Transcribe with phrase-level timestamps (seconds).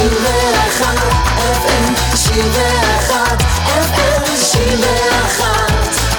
[0.00, 0.96] 91
[1.36, 5.46] FM, 91 FM, 91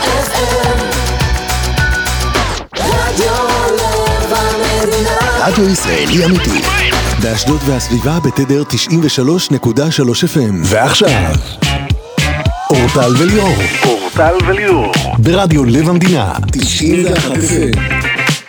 [0.06, 0.78] FM.
[2.78, 3.34] רדיו
[3.74, 5.18] לב המדינה.
[5.40, 6.62] רדיו ישראלי אמיתי.
[7.22, 10.54] באשדוד והסביבה בתדר 93.3 FM.
[10.64, 11.34] ועכשיו,
[12.70, 13.56] אורטל וליאור.
[13.86, 14.92] אורטל וליאור.
[15.18, 16.34] ברדיו לב המדינה.
[16.52, 17.80] 91 FM.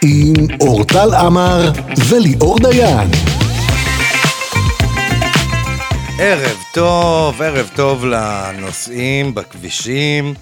[0.02, 1.72] עם אורטל עמר
[2.08, 3.10] וליאור דיין.
[6.18, 10.34] ערב טוב, ערב טוב לנוסעים בכבישים.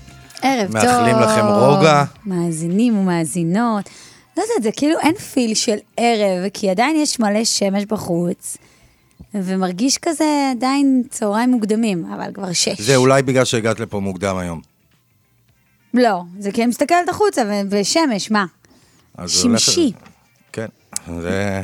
[0.43, 0.75] ערב טוב.
[0.75, 2.05] מאחלים לכם רוגע.
[2.27, 3.89] מאזינים ומאזינות.
[4.37, 8.57] לא יודעת, זה כאילו אין פיל של ערב, כי עדיין יש מלא שמש בחוץ,
[9.35, 10.25] ומרגיש כזה
[10.57, 12.81] עדיין צהריים מוקדמים, אבל כבר שש.
[12.81, 14.61] זה אולי בגלל שהגעת לפה מוקדם היום.
[15.95, 18.45] לא, זה כי אני מסתכלת החוצה, ושמש, מה?
[19.25, 19.93] זה הולך- שמשי.
[20.53, 20.67] כן,
[21.21, 21.63] זה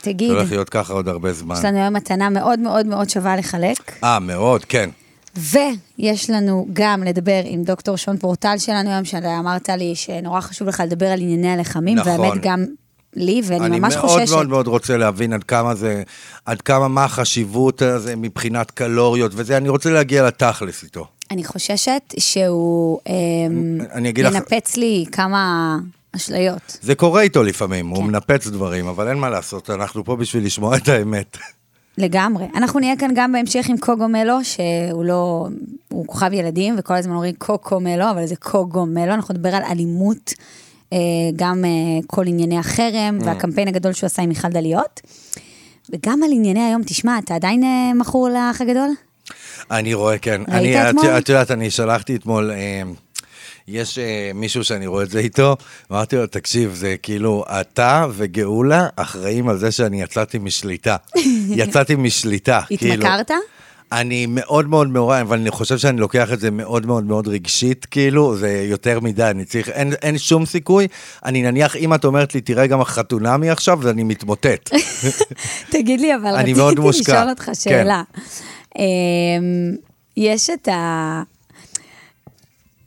[0.00, 1.54] תגיד, זה הולך להיות ככה עוד הרבה זמן.
[1.58, 4.90] יש לנו היום מתנה מאוד מאוד מאוד שווה לחלק, אה, מאוד, כן.
[5.36, 10.68] ויש לנו גם לדבר עם דוקטור שון פורטל שלנו היום, שאתה אמרת לי שנורא חשוב
[10.68, 12.20] לך לדבר על ענייני הלחמים, נכון.
[12.20, 12.64] והאמת גם
[13.16, 14.32] לי, ואני אני ממש מאוד חוששת.
[14.32, 16.02] מאוד מאוד רוצה להבין עד כמה זה,
[16.44, 21.06] עד כמה מה החשיבות הזה מבחינת קלוריות וזה, אני רוצה להגיע לתכלס איתו.
[21.30, 25.76] אני חוששת שהוא אמ, אני אגיד לך- ינפץ לי כמה
[26.16, 26.78] אשליות.
[26.82, 28.02] זה קורה איתו לפעמים, הוא כן.
[28.04, 31.36] מנפץ דברים, אבל אין מה לעשות, אנחנו פה בשביל לשמוע את האמת.
[31.98, 32.44] לגמרי.
[32.54, 35.48] אנחנו נהיה כאן גם בהמשך עם קוגומלו, שהוא לא,
[35.88, 40.32] הוא כוכב ילדים, וכל הזמן אומרים קוקומלו, אבל זה קוגומלו, אנחנו נדבר על אלימות,
[40.92, 40.98] אה,
[41.36, 41.70] גם אה,
[42.06, 45.00] כל ענייני החרם, והקמפיין הגדול שהוא עשה עם מיכל דליות.
[45.92, 48.88] וגם על ענייני היום, תשמע, אתה עדיין אה, מכור לאח הגדול?
[49.70, 50.40] אני רואה, כן.
[50.48, 51.06] ראית אני, את- אתמול?
[51.18, 52.82] את יודעת, אני שלחתי אתמול, אה,
[53.70, 55.56] יש אה, מישהו שאני רואה את זה איתו,
[55.92, 60.96] אמרתי לו, תקשיב, זה כאילו, אתה וגאולה אחראים על זה שאני יצאתי משליטה.
[61.60, 62.60] יצאתי משליטה.
[62.66, 62.94] כאילו.
[62.94, 63.30] התמכרת?
[63.92, 67.86] אני מאוד מאוד מעורב, אבל אני חושב שאני לוקח את זה מאוד מאוד מאוד רגשית,
[67.86, 70.86] כאילו, זה יותר מדי, אני צריך, אין, אין שום סיכוי.
[71.24, 74.70] אני נניח, אם את אומרת לי, תראה גם החתונמי עכשיו, אז אני מתמוטט.
[75.72, 76.34] תגיד לי, אבל
[76.90, 77.10] רציתי.
[77.10, 78.02] לשאול אותך שאלה.
[78.78, 78.82] אמ,
[80.16, 81.22] יש את ה...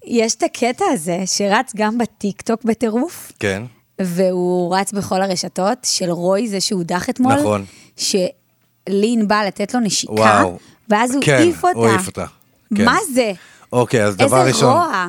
[0.06, 3.63] יש את הקטע הזה שרץ גם בטיקטוק בטירוף, כן.
[4.01, 7.34] והוא רץ בכל הרשתות, של רוי, זה שהודח אתמול.
[7.34, 7.66] נכון.
[7.97, 10.57] שלין בא לתת לו נשיקה, וואו.
[10.90, 11.78] ואז הוא כן, העיף אותה.
[11.78, 12.25] הוא העיף אותה.
[12.78, 12.85] כן.
[12.85, 13.31] מה זה?
[13.73, 14.69] אוקיי, אז דבר איזה ראשון...
[14.73, 15.07] רוע.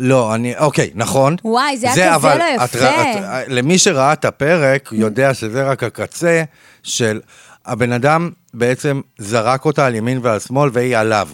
[0.00, 1.36] לא, אני, אוקיי, נכון.
[1.44, 2.88] וואי, זה היה כזה אבל לא את- יפה.
[2.88, 6.42] את- למי שראה את הפרק, יודע שזה רק הקצה
[6.82, 7.20] של
[7.66, 11.28] הבן אדם בעצם זרק אותה על ימין ועל שמאל והיא עליו.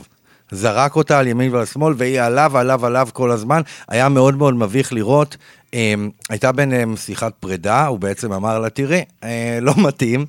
[0.52, 3.60] זרק אותה על ימין ועל שמאל והיא עליו, עליו, עליו כל הזמן.
[3.88, 5.36] היה מאוד מאוד מביך לראות.
[5.74, 10.26] אמ, הייתה ביניהם שיחת פרידה, הוא בעצם אמר לה, תראי, אה, לא מתאים.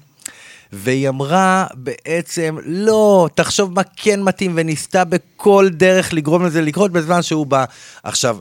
[0.74, 7.22] והיא אמרה בעצם, לא, תחשוב מה כן מתאים, וניסתה בכל דרך לגרום לזה לקרות בזמן
[7.22, 7.66] שהוא בא.
[8.03, 8.38] עכשיו,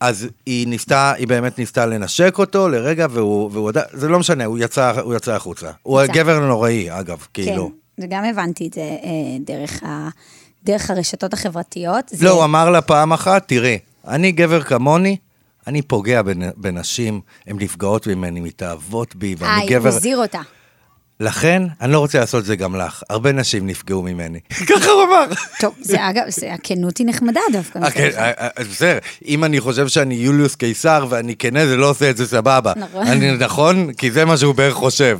[0.00, 4.58] אז היא ניסתה, היא באמת ניסתה לנשק אותו לרגע, והוא, והוא זה לא משנה, הוא
[4.58, 5.70] יצא, הוא יצא החוצה.
[5.82, 6.12] הוא יצא.
[6.12, 7.70] גבר נוראי, אגב, כאילו.
[7.96, 10.08] כן, וגם הבנתי את זה אה, דרך, ה...
[10.66, 12.04] דרך הרשתות החברתיות.
[12.08, 12.24] זה...
[12.24, 13.78] לא, הוא אמר לה פעם אחת, תראי,
[14.08, 15.16] אני גבר כמוני,
[15.66, 19.88] אני פוגע בנ- בנשים, הן נפגעות ממני, מתאהבות בי, ואני אה, גבר...
[19.88, 20.40] הוא הזהיר אותה.
[21.20, 23.02] לכן, אני לא רוצה לעשות את זה גם לך.
[23.10, 24.40] הרבה נשים נפגעו ממני.
[24.68, 25.24] ככה הוא אמר.
[25.60, 27.78] טוב, זה אגב, זה, הכנות היא נחמדה דווקא.
[27.78, 27.88] אה.
[28.18, 32.16] אה, אה, בסדר, אם אני חושב שאני יוליוס קיסר ואני כנה, זה לא עושה את
[32.16, 32.72] זה סבבה.
[32.76, 33.06] נכון.
[33.38, 33.92] נכון?
[33.92, 35.18] כי זה מה שהוא בערך חושב.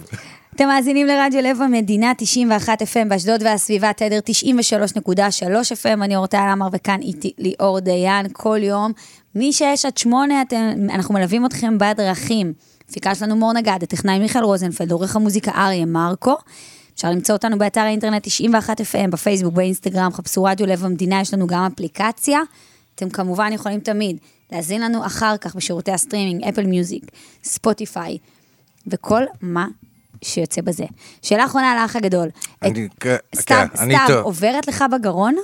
[0.56, 5.44] אתם מאזינים לרדיו לב המדינה, 91 FM באשדוד והסביבה, תדר 93.3
[5.82, 8.92] FM, אני אורטל עמר וכאן איתי ליאור דיין, כל יום,
[9.34, 10.56] מ-6 עד 8 אתם,
[10.90, 12.52] אנחנו מלווים אתכם בדרכים.
[12.90, 16.34] מפיקה שלנו מור נגד, הטכנאי מיכאל רוזנפלד, עורך המוזיקה אריה מרקו.
[16.94, 21.46] אפשר למצוא אותנו באתר האינטרנט 91 FM, בפייסבוק, באינסטגרם, חפשו רדיו לב המדינה, יש לנו
[21.46, 22.40] גם אפליקציה.
[22.94, 24.16] אתם כמובן יכולים תמיד
[24.52, 27.04] להזין לנו אחר כך בשירותי הסטרימינג, אפל מיוזיק,
[27.44, 28.18] ספוטיפיי,
[28.86, 29.66] וכל מה
[30.24, 30.84] שיוצא בזה.
[31.22, 32.28] שאלה אחרונה על האח הגדול.
[32.62, 34.14] אני- את- כן, סתם, כן, אני סתם.
[34.22, 35.34] עוברת לך בגרון?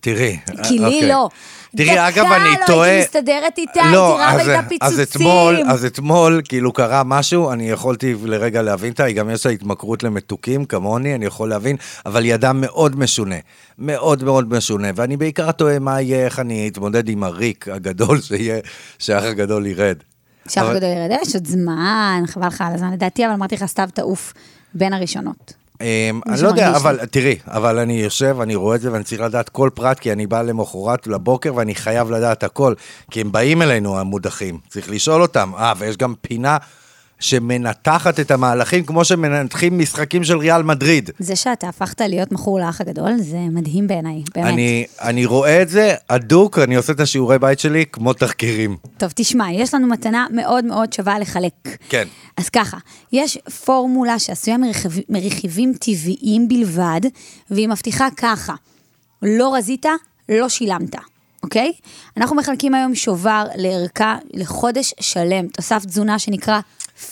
[0.00, 0.38] תראי.
[0.68, 1.08] כי לי אוקיי.
[1.08, 1.28] לא.
[1.76, 2.78] תראי, אגב, אני דקה טועה...
[2.78, 4.88] לא הייתי מסתדרת איתה, לא, הייתי רבה איתה פיצוצים.
[4.88, 9.46] אז אתמול, אז אתמול, כאילו קרה משהו, אני יכולתי לרגע להבין אותה, היא גם יש
[9.46, 11.76] לה התמכרות למתוקים, כמוני, אני יכול להבין,
[12.06, 13.36] אבל היא אדם מאוד משונה.
[13.78, 18.58] מאוד מאוד משונה, ואני בעיקר תוהה מה יהיה, איך אני אתמודד עם הריק הגדול שיהיה,
[18.98, 19.96] שהאח הגדול ירד.
[20.48, 23.64] שאח אבל- גדול ירד, יש עוד זמן, חבל לך על הזמן לדעתי, אבל אמרתי לך,
[23.64, 24.32] סתיו תעוף
[24.74, 25.52] בין הראשונות.
[25.80, 29.20] אמ, אני לא יודע, אבל תראי, אבל אני יושב, אני רואה את זה ואני צריך
[29.20, 32.74] לדעת כל פרט, כי אני בא למחרת לבוקר ואני חייב לדעת הכל,
[33.10, 35.52] כי הם באים אלינו המודחים, צריך לשאול אותם.
[35.58, 36.56] אה, ויש גם פינה,
[37.20, 41.10] שמנתחת את המהלכים כמו שמנתחים משחקים של ריאל מדריד.
[41.18, 44.46] זה שאתה הפכת להיות מכור לאח הגדול, זה מדהים בעיניי, באמת.
[44.46, 48.76] אני, אני רואה את זה הדוק, אני עושה את השיעורי בית שלי כמו תחקירים.
[48.98, 51.52] טוב, תשמע, יש לנו מתנה מאוד מאוד שווה לחלק.
[51.88, 52.08] כן.
[52.36, 52.76] אז ככה,
[53.12, 57.00] יש פורמולה שעשויה מרכיב, מרכיבים טבעיים בלבד,
[57.50, 58.54] והיא מבטיחה ככה,
[59.22, 59.86] לא רזית,
[60.28, 60.96] לא שילמת,
[61.42, 61.72] אוקיי?
[62.16, 66.60] אנחנו מחלקים היום שובר לערכה לחודש שלם, תוסף תזונה שנקרא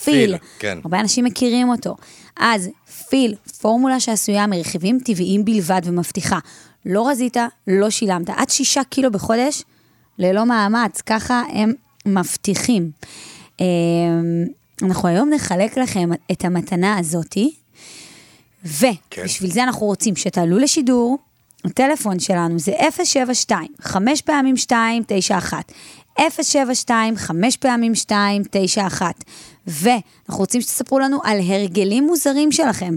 [0.04, 0.36] פיל.
[0.58, 0.78] כן.
[0.84, 1.96] הרבה אנשים מכירים אותו.
[2.36, 2.68] אז
[3.08, 6.38] פיל, פורמולה שעשויה מרכיבים טבעיים בלבד ומבטיחה,
[6.86, 7.36] לא רזית,
[7.66, 9.62] לא שילמת, עד שישה קילו בחודש,
[10.18, 11.72] ללא מאמץ, ככה הם
[12.06, 12.90] מבטיחים.
[13.60, 13.64] אמ,
[14.82, 17.54] אנחנו היום נחלק לכם את המתנה הזאתי,
[18.64, 21.18] ובשביל זה אנחנו רוצים שתעלו לשידור,
[21.64, 22.72] הטלפון שלנו זה
[23.04, 25.72] 072, 5 פעמים 2, 91.
[26.18, 29.14] 072, 5 פעמים 2, 91.
[29.66, 32.94] ואנחנו רוצים שתספרו לנו על הרגלים מוזרים שלכם.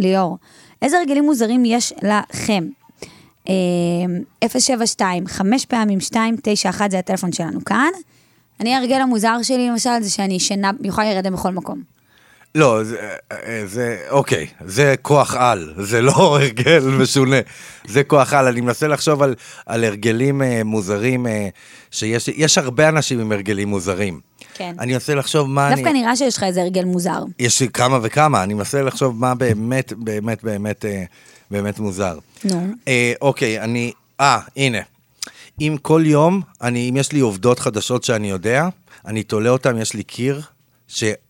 [0.00, 0.38] ליאור,
[0.82, 2.64] איזה הרגלים מוזרים יש לכם?
[3.48, 3.54] אה,
[4.48, 7.90] 072, 5 פעמים 2, 91 זה הטלפון שלנו כאן.
[8.60, 11.99] אני ההרגל המוזר שלי למשל זה שאני ישנה, יכולה להירדם בכל מקום.
[12.54, 12.96] לא, זה,
[13.32, 17.36] אה, זה, אוקיי, זה כוח על, זה לא הרגל משונה,
[17.86, 18.46] זה כוח על.
[18.46, 19.34] אני מנסה לחשוב על,
[19.66, 21.48] על הרגלים אה, מוזרים, אה,
[21.90, 24.20] שיש יש הרבה אנשים עם הרגלים מוזרים.
[24.54, 24.74] כן.
[24.78, 25.76] אני מנסה לחשוב מה אני...
[25.76, 27.24] דווקא נראה שיש לך איזה הרגל מוזר.
[27.38, 31.04] יש לי כמה וכמה, אני מנסה לחשוב מה באמת, באמת, באמת, אה,
[31.50, 32.18] באמת מוזר.
[32.44, 32.66] נו.
[32.88, 33.92] אה, אוקיי, אני...
[34.20, 34.78] אה, הנה.
[35.60, 38.68] אם כל יום, אני, אם יש לי עובדות חדשות שאני יודע,
[39.06, 40.40] אני תולה אותן, יש לי קיר,
[40.88, 41.29] שכל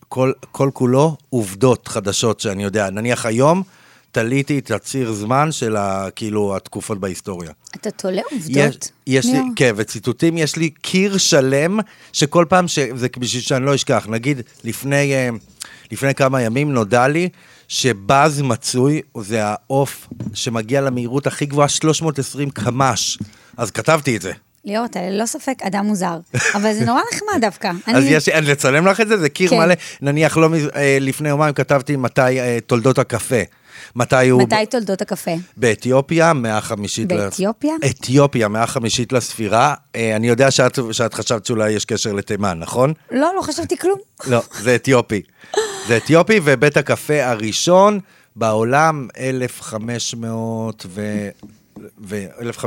[0.52, 2.90] כל כולו עובדות חדשות שאני יודע.
[2.90, 3.62] נניח היום,
[4.12, 7.50] תליתי את הציר זמן של ה, כאילו התקופות בהיסטוריה.
[7.76, 8.90] אתה תולה יש, עובדות?
[9.06, 9.48] יש לי, ליאור?
[9.56, 11.78] כן, וציטוטים, יש לי קיר שלם,
[12.12, 15.28] שכל פעם, ש, זה בשביל שאני לא אשכח, נגיד, לפני, אה,
[15.92, 17.28] לפני כמה ימים נודע לי
[17.68, 23.18] שבאז מצוי, זה העוף שמגיע למהירות הכי גבוהה, 320 קמ"ש.
[23.56, 24.32] אז כתבתי את זה.
[24.64, 26.18] ליאור, אתה ללא ספק אדם מוזר,
[26.54, 27.70] אבל זה נורא נחמד דווקא.
[27.96, 29.16] אז יש, אני לצלם לך את זה?
[29.16, 29.58] זה קיר כן.
[29.58, 29.74] מלא.
[30.02, 33.42] נניח, לא, אה, לפני יומיים כתבתי מתי אה, תולדות הקפה.
[33.96, 34.42] מתי הוא...
[34.42, 35.30] מתי תולדות הקפה?
[35.56, 37.08] באתיופיה, מאה חמישית...
[37.08, 37.74] באתיופיה?
[37.90, 39.74] אתיופיה, מאה חמישית לספירה.
[39.96, 42.92] אה, אני יודע שאת, שאת חשבת שאולי יש קשר לתימן, נכון?
[43.10, 43.98] לא, לא חשבתי כלום.
[44.26, 45.22] לא, זה אתיופי.
[45.88, 48.00] זה אתיופי, ובית הקפה הראשון
[48.36, 51.28] בעולם, 1500 ו...
[51.98, 52.66] ו-1500,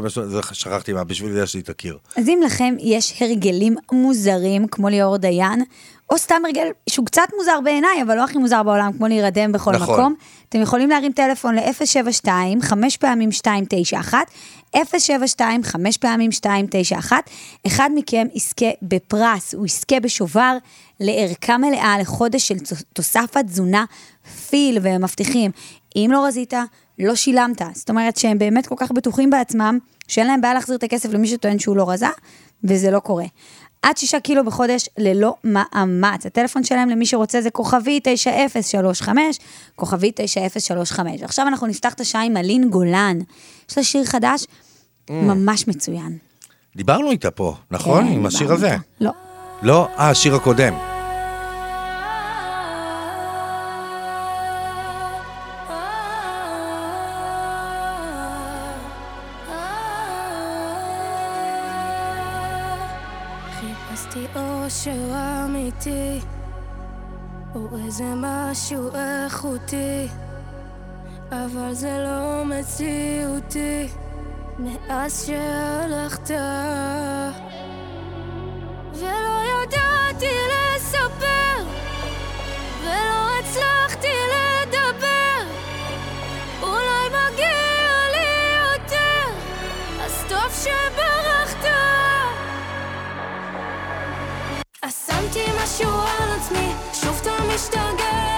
[0.53, 1.97] שכחתי מה, בשביל זה את הקיר.
[2.17, 5.63] אז אם לכם יש הרגלים מוזרים, כמו ליאור דיין,
[6.09, 9.71] או סתם הרגל שהוא קצת מוזר בעיניי, אבל לא הכי מוזר בעולם, כמו להירדם בכל
[9.71, 9.93] נכון.
[9.99, 10.15] מקום,
[10.49, 12.27] אתם יכולים להרים טלפון ל-072,
[12.61, 14.17] 5 פעמים 291,
[14.97, 17.29] 072, 5 פעמים 291,
[17.67, 20.57] אחד מכם יזכה בפרס, הוא יזכה בשובר
[20.99, 23.85] לערכה מלאה לחודש של תוס- תוסף התזונה
[24.49, 25.51] פיל, והם מבטיחים,
[25.95, 26.53] אם לא רזית,
[26.99, 27.61] לא שילמת.
[27.73, 31.27] זאת אומרת שהם באמת כל כך בטוחים בעצמם, שאין להם בעיה להחזיר את הכסף למי
[31.27, 32.07] שטוען שהוא לא רזה,
[32.63, 33.25] וזה לא קורה.
[33.81, 36.25] עד שישה קילו בחודש ללא מאמץ.
[36.25, 39.39] הטלפון שלהם למי שרוצה זה כוכבי 9035,
[39.75, 41.21] כוכבי 9035.
[41.21, 43.19] ועכשיו אנחנו נפתח את השעה עם אלין גולן.
[43.69, 44.45] יש לה שיר חדש
[45.09, 46.17] ממש מצוין.
[46.75, 48.07] דיברנו איתה פה, נכון?
[48.07, 48.73] כן, עם השיר הזה.
[48.73, 48.83] איתה.
[49.01, 49.11] לא.
[49.61, 49.87] לא?
[49.97, 50.92] אה, השיר הקודם.
[68.53, 70.07] משהו איכותי,
[71.31, 73.87] אבל זה לא מציאותי,
[74.59, 76.29] מאז שהלכת.
[78.93, 81.63] ולא ידעתי לספר,
[82.83, 85.43] ולא הצלחתי לדבר,
[86.61, 87.57] אולי מגיע
[88.11, 89.33] לי יותר,
[90.05, 91.65] אז טוב שברחת.
[94.83, 98.32] אז שמתי משהו על עצמי, שוב אתה משתגע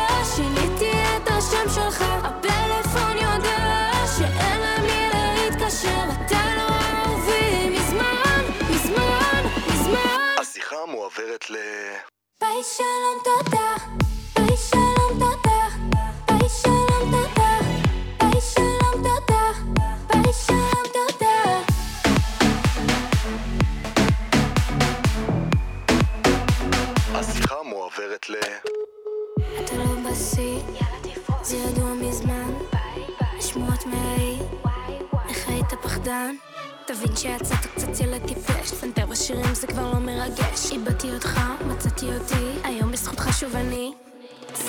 [36.86, 40.72] תבין שיצאת קצת ילד טיפש, פנתר בשירים זה כבר לא מרגש.
[40.72, 43.94] איבדתי אותך, מצאתי אותי, היום בזכותך שוב אני.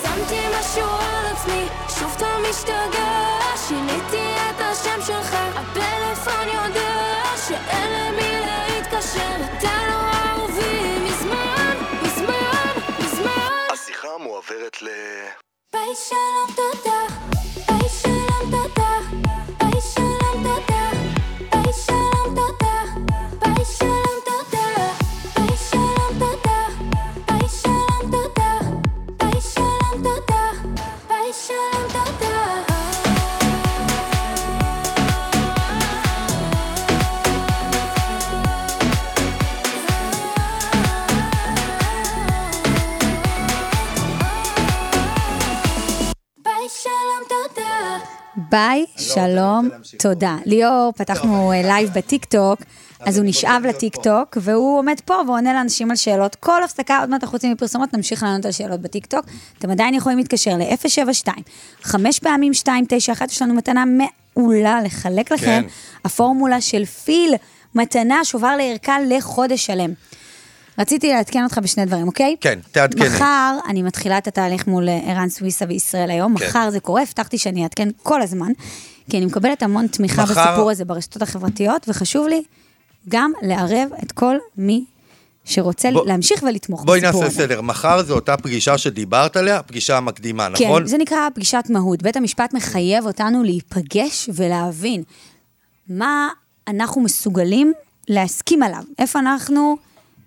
[0.01, 1.65] שמתי משהו על עצמי,
[1.99, 10.99] שוב אתה משתגע שיניתי את השם שלך, הפלאפון יודע שאין למי להתקשר אתה לא אהובי
[10.99, 14.87] מזמן, מזמן, מזמן השיחה מועברת ל...
[15.73, 17.16] ביי שלום
[49.13, 50.37] שלום, תודה.
[50.45, 52.59] ליאור, פתחנו אה, live בטיקטוק,
[52.99, 56.35] אז הוא נשאב לטיקטוק, והוא עומד פה ועונה לאנשים על שאלות.
[56.35, 59.25] כל הפסקה, עוד מעט אנחנו יוצאים מפרסומות, נמשיך לענות על שאלות בטיקטוק.
[59.59, 61.27] אתם עדיין יכולים להתקשר ל-072,
[61.81, 65.45] חמש פעמים 291, יש לנו מתנה מעולה לחלק לכם.
[65.45, 65.63] כן.
[66.05, 67.33] הפורמולה של פיל,
[67.75, 69.93] מתנה, שובר לערכה לחודש שלם.
[70.79, 72.35] רציתי לעדכן אותך בשני דברים, אוקיי?
[72.41, 73.09] כן, תעדכני.
[73.09, 76.37] מחר אני מתחילה את התהליך מול אה, ערן סוויסה וישראל היום.
[76.37, 76.47] כן.
[76.47, 78.51] מחר זה קורה, הבטחתי שאני אעדכן כל הזמן,
[79.09, 82.43] כי אני מקבלת המון תמיכה מחר- בסיפור הזה ברשתות החברתיות, וחשוב לי
[83.09, 84.85] גם לערב את כל מי
[85.45, 87.43] שרוצה בוא- להמשיך ולתמוך בואי בסיפור נעשה הזה.
[87.43, 90.87] סדר, מחר זו אותה פגישה שדיברת עליה, פגישה מקדימה, כן, נכון?
[90.87, 92.03] זה נקרא פגישת מהות.
[92.03, 95.03] בית המשפט מחייב אותנו להיפגש ולהבין
[95.89, 96.29] מה
[96.67, 97.73] אנחנו מסוגלים
[98.07, 98.83] להסכים עליו.
[98.99, 99.77] איפה אנחנו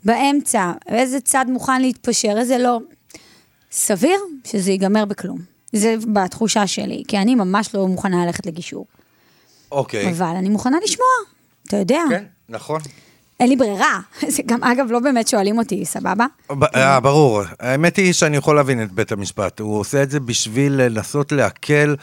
[0.05, 2.79] באמצע, איזה צד מוכן להתפשר, איזה לא.
[3.73, 5.50] סביר שזה ייגמר בכלום.
[5.73, 8.87] זה בתחושה שלי, כי אני ממש לא מוכנה ללכת לגישור.
[9.73, 10.11] אוקיי.
[10.11, 11.07] אבל אני מוכנה לשמוע,
[11.67, 12.03] אתה יודע.
[12.11, 12.81] כן, נכון.
[13.41, 14.01] אין לי ברירה.
[14.37, 16.27] זה גם, אגב, לא באמת שואלים אותי, סבבה?
[16.59, 17.43] ב- אה, ברור.
[17.61, 19.61] האמת היא שאני יכול להבין את בית המשפט.
[19.61, 21.97] הוא עושה את זה בשביל לנסות להקל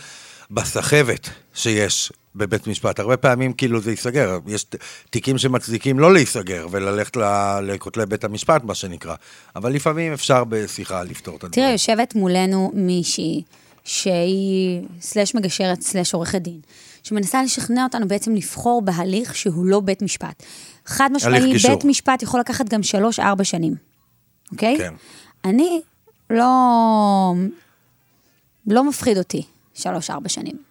[0.52, 3.00] בסחבת שיש בבית משפט.
[3.00, 4.40] הרבה פעמים כאילו זה ייסגר.
[4.48, 4.66] יש
[5.10, 7.18] תיקים שמצדיקים לא להיסגר וללכת
[7.64, 9.16] לכותלי בית המשפט, מה שנקרא.
[9.56, 11.66] אבל לפעמים אפשר בשיחה לפתור את הדברים.
[11.66, 13.44] תראה, יושבת מולנו מישהי
[13.84, 16.60] שהיא סלש מגשרת סלש עורכת דין,
[17.04, 20.44] שמנסה לשכנע אותנו בעצם לבחור בהליך שהוא לא בית משפט.
[20.86, 21.54] חד משמעי.
[21.54, 23.76] בית משפט יכול לקחת גם שלוש-ארבע שנים,
[24.52, 24.78] אוקיי?
[24.78, 24.94] כן.
[25.46, 25.82] אני
[26.30, 27.34] לא...
[28.68, 30.67] לא מפחיד אותי שלוש-ארבע שנים.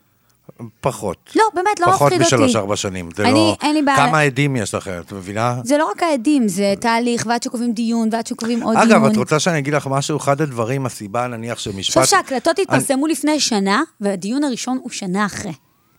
[0.81, 1.17] פחות.
[1.37, 2.35] לא, באמת, לא פחות מפחיד אותי.
[2.35, 3.09] משלוש-ארבע שנים.
[3.17, 3.57] זה אני- לא...
[3.63, 3.97] אין לי בעיה.
[3.97, 5.61] כמה עדים יש לכם, את מבינה?
[5.65, 8.91] זה לא רק העדים, זה תהליך, ועד שקובעים דיון, ועד שקובעים עוד דיון.
[8.91, 10.17] אגב, את רוצה שאני אגיד לך משהו?
[10.17, 11.97] אחד הדברים, הסיבה נניח שמשפט...
[11.97, 15.53] עכשיו שההקלטות התפרסמו לפני שנה, והדיון הראשון הוא שנה אחרי.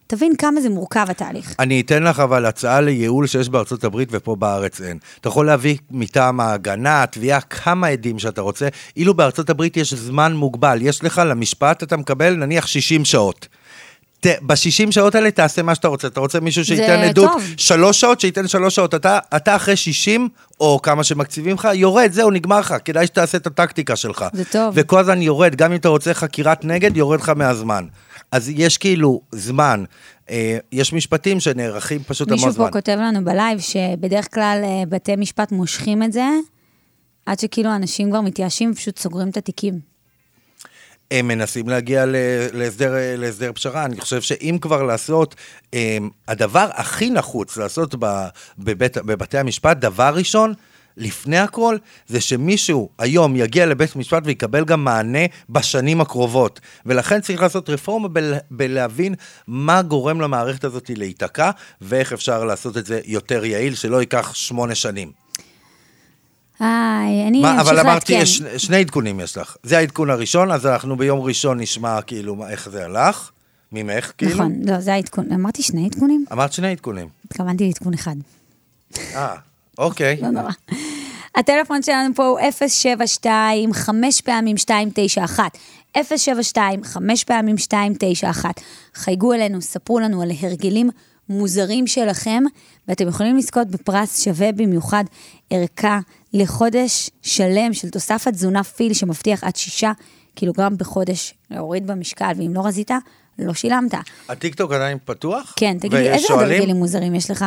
[0.09, 1.55] תבין כמה זה מורכב התהליך.
[1.59, 4.97] אני אתן לך אבל הצעה לייעול שיש בארצות הברית ופה בארץ אין.
[5.21, 10.35] אתה יכול להביא מטעם ההגנה, התביעה, כמה עדים שאתה רוצה, אילו בארצות הברית יש זמן
[10.35, 10.79] מוגבל.
[10.81, 13.47] יש לך למשפט, אתה מקבל נניח 60 שעות.
[14.25, 16.07] ב-60 שעות האלה תעשה מה שאתה רוצה.
[16.07, 17.43] אתה רוצה מישהו שייתן עדות טוב.
[17.57, 18.95] שלוש שעות, שייתן שלוש שעות.
[18.95, 22.75] אתה, אתה אחרי 60, או כמה שמקציבים לך, יורד, זהו, נגמר לך.
[22.86, 24.25] כדאי שתעשה את הטקטיקה שלך.
[24.33, 24.74] זה טוב.
[24.77, 27.86] וכל הזמן יורד, גם אם אתה רוצה חקירת נגד, יורד לך מהזמן.
[28.31, 29.83] אז יש כאילו זמן.
[30.29, 32.65] אה, יש משפטים שנערכים פשוט המון מישהו זמן.
[32.65, 36.25] פה כותב לנו בלייב שבדרך כלל אה, בתי משפט מושכים את זה,
[37.25, 39.97] עד שכאילו אנשים כבר מתייאשים ופשוט סוגרים את התיקים.
[41.11, 42.05] הם מנסים להגיע
[42.53, 43.85] להסדר, להסדר פשרה.
[43.85, 45.35] אני חושב שאם כבר לעשות,
[45.73, 45.97] אה,
[46.27, 47.95] הדבר הכי נחוץ לעשות
[48.57, 50.53] בבית, בבתי המשפט, דבר ראשון,
[50.97, 56.59] לפני הכל, זה שמישהו היום יגיע לבית משפט ויקבל גם מענה בשנים הקרובות.
[56.85, 59.15] ולכן צריך לעשות רפורמה בל, בלהבין
[59.47, 64.75] מה גורם למערכת הזאת להיתקע, ואיך אפשר לעשות את זה יותר יעיל, שלא ייקח שמונה
[64.75, 65.26] שנים.
[66.59, 68.23] היי, אני אמשיך אבל אמרתי, לעדכן.
[68.23, 69.55] יש שני- עדכונים יש לך.
[69.63, 73.31] זה העדכון הראשון, אז אנחנו ביום ראשון נשמע כאילו איך זה הלך,
[73.71, 74.31] ממך כאילו.
[74.33, 75.31] נכון, לא, זה העדכון.
[75.31, 76.25] אמרתי שני עדכונים?
[76.31, 77.07] אמרת שני עדכונים.
[77.25, 78.15] התכוונתי לעדכון אחד.
[79.15, 79.35] אה,
[79.77, 80.17] אוקיי.
[80.21, 80.51] לא נורא.
[81.35, 85.57] הטלפון שלנו פה הוא 072 5 פעמים 291.
[86.15, 88.61] 072 5 פעמים 291.
[88.95, 90.89] חייגו אלינו, ספרו לנו על הרגלים
[91.29, 92.43] מוזרים שלכם,
[92.87, 95.03] ואתם יכולים לזכות בפרס שווה במיוחד
[95.49, 95.99] ערכה
[96.34, 99.91] לחודש שלם של תוסף התזונה פיל שמבטיח עד שישה
[100.36, 102.91] קילוגרם בחודש להוריד במשקל, ואם לא רזית,
[103.39, 103.93] לא שילמת.
[104.29, 105.53] הטיקטוק עדיין פתוח?
[105.55, 106.43] כן, תגיד לי, ויש איזה עוד?
[106.43, 107.46] הרגלים מוזרים יש לך?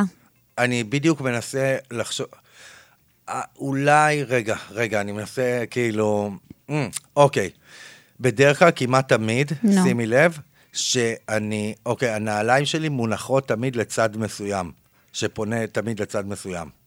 [0.58, 2.26] אני בדיוק מנסה לחשוב...
[3.28, 6.30] אה, אולי, רגע, רגע, אני מנסה כאילו...
[6.70, 7.50] אמ, אוקיי.
[8.20, 9.82] בדרך כלל, כמעט תמיד, נו.
[9.82, 10.38] שימי לב,
[10.72, 11.74] שאני...
[11.86, 14.72] אוקיי, הנעליים שלי מונחות תמיד לצד מסוים,
[15.12, 16.79] שפונה תמיד לצד מסוים.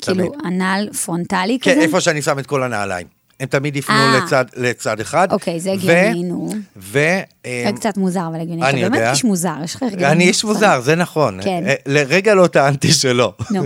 [0.00, 0.32] כאילו.
[0.44, 1.74] הנעל פרונטלי כזה?
[1.74, 3.06] כן, איפה שאני שם את כל הנעליים.
[3.40, 4.20] הם תמיד יפנו אה.
[4.24, 5.32] לצד, לצד אחד.
[5.32, 6.48] אוקיי, זה הגיוני, נו.
[6.76, 6.98] ו...
[7.46, 8.62] אה, זה קצת מוזר, אבל הגיוני.
[8.62, 9.10] אני אתה באמת יודע.
[9.10, 10.04] איש מוזר, יש לך הרגלים.
[10.04, 11.40] אני איש מוזר, זה נכון.
[11.42, 11.64] כן.
[11.66, 13.32] אה, לרגע לא טענתי שלא.
[13.50, 13.62] נו.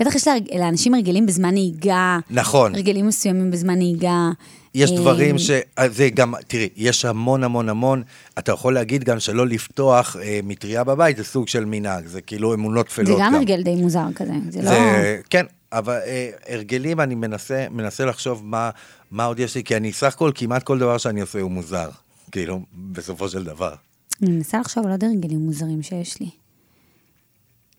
[0.00, 2.18] בטח יש לאנשים הרגלים בזמן נהיגה.
[2.30, 2.74] נכון.
[2.74, 4.30] הרגלים מסוימים בזמן נהיגה.
[4.74, 5.50] יש דברים ש...
[5.86, 8.02] זה גם, תראי, יש המון המון המון,
[8.38, 12.54] אתה יכול להגיד גם שלא לפתוח אה, מטריה בבית, זה סוג של מנהג, זה כאילו
[12.54, 13.18] אמונות טפלות זה גם.
[13.20, 14.70] גם הרגל די מוזר כזה, זה לא...
[15.30, 18.70] כן, אבל אה, הרגלים, אני מנסה, מנסה לחשוב מה,
[19.10, 21.90] מה עוד יש לי, כי אני סך הכל, כמעט כל דבר שאני עושה הוא מוזר,
[22.32, 23.74] כאילו, בסופו של דבר.
[24.22, 26.28] אני מנסה לחשוב על עוד הרגלים מוזרים שיש לי.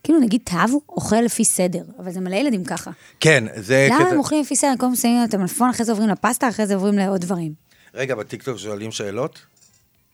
[0.04, 2.92] כאילו נגיד תו אוכל לפי סדר, אבל זה מלא ילדים ככה.
[3.20, 4.10] כן, זה למה קטע...
[4.12, 4.74] הם אוכלים לפי סדר?
[4.80, 7.54] קודם שמים את המלפון, אחרי זה עוברים לפסטה, אחרי זה עוברים לעוד דברים.
[7.94, 9.40] רגע, בטיקטוק שואלים שאלות?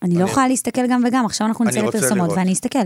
[0.03, 2.29] אני לא אני- יכולה להסתכל גם וגם, עכשיו אנחנו נצא לפרסומות.
[2.35, 2.79] ואני אסתכל.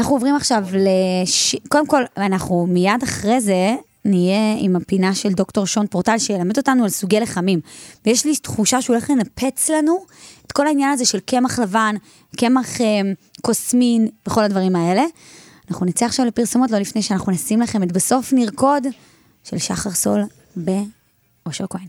[0.00, 1.56] אנחנו עוברים עכשיו לש...
[1.68, 6.84] קודם כל, אנחנו מיד אחרי זה נהיה עם הפינה של דוקטור שון פורטל, שילמד אותנו
[6.84, 7.60] על סוגי לחמים.
[8.06, 10.04] ויש לי תחושה שהוא הולך לנפץ לנו
[10.46, 11.94] את כל העניין הזה של קמח לבן,
[12.36, 13.00] קמח אה,
[13.40, 15.04] קוסמין וכל הדברים האלה.
[15.70, 18.86] אנחנו נצא עכשיו לפרסומות, לא לפני שאנחנו נשים לכם את בסוף נרקוד
[19.44, 20.22] של שחר סול
[20.56, 21.86] באושר כהן.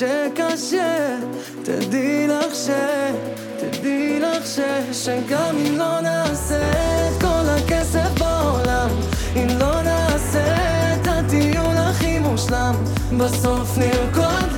[0.00, 1.16] שקשה
[1.62, 2.70] תדעי לך ש...
[3.58, 4.58] תדעי לך ש...
[4.92, 8.88] שגם אם לא נעשה את כל הכסף בעולם
[9.36, 10.54] אם לא נעשה
[10.94, 12.74] את הטיול הכי מושלם
[13.18, 14.50] בסוף נרקוד,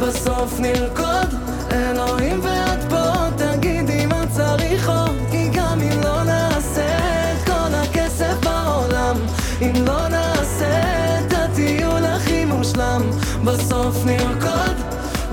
[0.00, 1.34] בסוף נרקוד
[1.72, 2.69] אלוהים ואת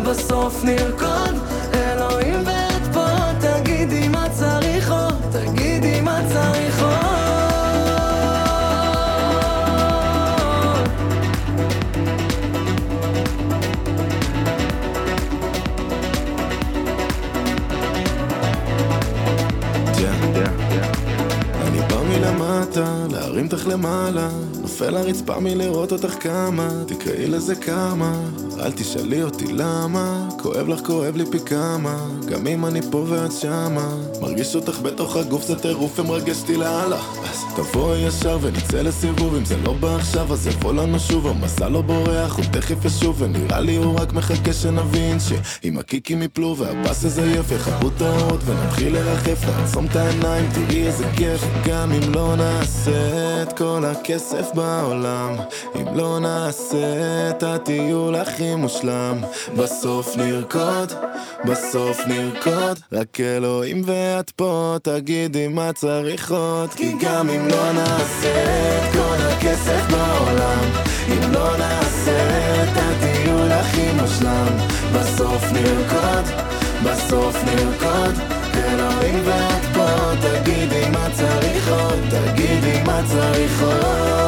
[0.10, 1.36] בסוף נרקוד.
[1.74, 3.08] אלוהים ואת פה
[3.40, 7.18] תגידי מה צריך עוד תגידי מה צריך עוד.
[23.12, 24.30] להרים אותך למעלה
[24.80, 28.30] נופל לרצפה מלראות אותך כמה תקראי לזה כמה.
[28.60, 32.08] אל תשאלי אותי למה כואב לך, כואב לי פי כמה.
[32.26, 37.00] גם אם אני פה ואת שמה מרגיש אותך בתוך הגוף זה טירוף ומרגש אותי לאללה
[37.56, 39.36] תבואי ישר ונצא לסיבוב.
[39.36, 41.28] אם זה לא בא עכשיו אז יבוא לנו שוב.
[41.28, 46.56] המסע לא בורח הוא תכף ישוב ונראה לי הוא רק מחכה שנבין שאם הקיקים יפלו
[46.58, 51.42] והפס יזייף יכבו את האורות ונתחיל לרחף לעצום את העיניים תראי איזה כיף.
[51.68, 55.36] גם אם לא נעשה את כל הכסף בעולם
[55.76, 59.22] אם לא נעשה את הטיול הכי מושלם.
[59.58, 60.94] בסוף נרקוד,
[61.46, 66.94] בסוף נרקוד רק אלוהים ואת פה תגידי מה צריך עוד כי
[67.28, 70.64] גם אם לא נעשה את כל הכסף בעולם.
[71.08, 74.58] אם לא נעשה את הטיול הכי מושלם.
[74.94, 76.26] בסוף נרקוד,
[76.84, 78.16] בסוף נרקוד.
[78.56, 79.88] אלוהים ואת פה
[80.22, 84.27] תגידי מה צריך עוד תגידי מה צריך עוד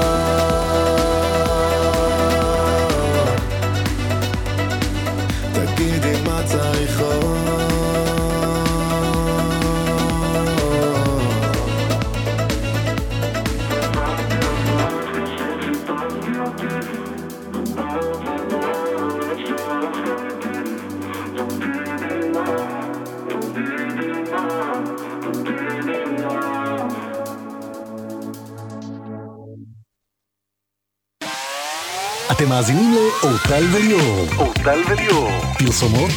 [32.40, 34.26] אתם מאזינים לאורטל וליאור.
[34.38, 35.30] אורטל וליאור.
[35.60, 36.12] פרסומות,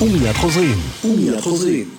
[0.00, 0.74] ומיד חוזרים.
[1.04, 1.90] ומיד חוזרים.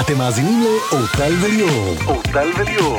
[0.00, 1.94] אתם מאזינים לאורטל וליאור.
[2.06, 2.98] אורטל וליאור.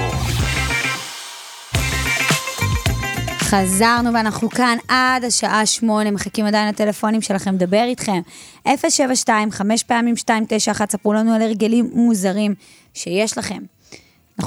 [3.39, 8.21] חזרנו ואנחנו כאן עד השעה שמונה, מחכים עדיין לטלפונים שלכם, לדבר איתכם.
[8.89, 12.55] 072, חמש פעמים 291, ספרו לנו על הרגלים מוזרים
[12.93, 13.75] שיש לכם.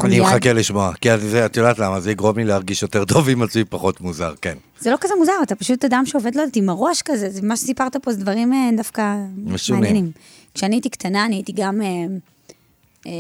[0.04, 3.42] אני מחכה לשמוע, כי זה, את יודעת למה, זה יגרום לי להרגיש יותר טוב עם
[3.42, 4.54] עצמי פחות מוזר, כן.
[4.80, 7.56] זה לא כזה מוזר, אתה פשוט אדם שעובד, לא יודעת, עם הראש כזה, זה מה
[7.56, 9.82] שסיפרת פה, זה דברים אה, דווקא משונים.
[9.82, 10.10] מעניינים.
[10.54, 11.86] כשאני הייתי קטנה, אני הייתי גם אה,
[13.06, 13.12] אה,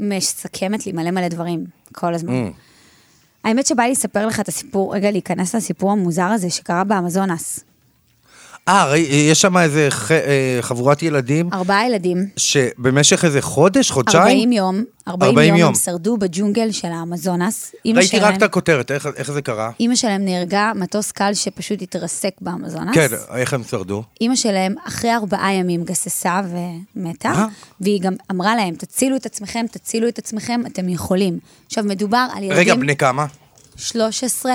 [0.00, 2.48] מסכמת לי מלא מלא דברים, כל הזמן.
[2.48, 2.52] Mm.
[3.44, 7.60] האמת שבא לי לספר לך את הסיפור, רגע, להיכנס לסיפור המוזר הזה שקרה באמזונס.
[8.68, 10.18] אה, יש שם איזה ח, אה,
[10.60, 14.22] חבורת ילדים, ארבעה ילדים, שבמשך איזה חודש, חודשיים?
[14.22, 15.68] 40 יום, 40 40 יום יום.
[15.68, 17.74] הם שרדו בג'ונגל של האמזונס.
[17.84, 19.70] ראיתי רק שלהם- את הכותרת, איך, איך זה קרה?
[19.80, 22.94] אימא שלהם נהרגה, מטוס קל שפשוט התרסק באמזונס.
[22.94, 24.02] כן, איך הם שרדו?
[24.20, 26.40] אימא שלהם אחרי ארבעה ימים גססה
[26.96, 27.46] ומתה, אה?
[27.80, 31.38] והיא גם אמרה להם, תצילו את עצמכם, תצילו את עצמכם, אתם יכולים.
[31.66, 32.58] עכשיו, מדובר על ילדים...
[32.58, 33.26] רגע, בני כמה?
[33.76, 34.52] 13,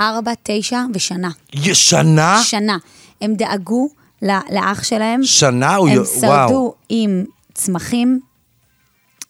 [0.00, 1.30] 4, 9 ושנה.
[1.72, 2.40] שנה?
[2.44, 2.76] שנה.
[3.22, 3.88] הם דאגו
[4.22, 5.22] ל- לאח שלהם.
[5.22, 5.74] שנה?
[5.76, 6.74] הוא הם שרדו וואו.
[6.88, 8.20] עם צמחים,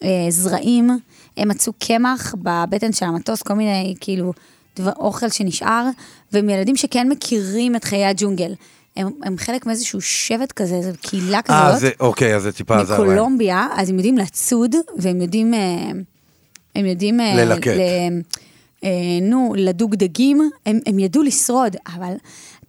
[0.03, 0.89] אה, זרעים,
[1.37, 4.33] הם מצאו קמח בבטן של המטוס, כל מיני, כאילו,
[4.75, 5.85] דבר, אוכל שנשאר,
[6.31, 8.53] והם ילדים שכן מכירים את חיי הג'ונגל.
[8.97, 11.57] הם, הם חלק מאיזשהו שבט כזה, איזו קהילה כזאת.
[11.57, 13.03] אה, זה, אוקיי, אז זה טיפה עזר להם.
[13.03, 15.59] מקולומביה, אז הם יודעים לצוד, והם יודעים, אה,
[16.75, 17.19] הם יודעים...
[17.19, 17.67] אה, ללקט.
[17.67, 18.21] ל-
[18.83, 18.89] אה,
[19.21, 22.13] נו, לדוג דגים, הם, הם ידעו לשרוד, אבל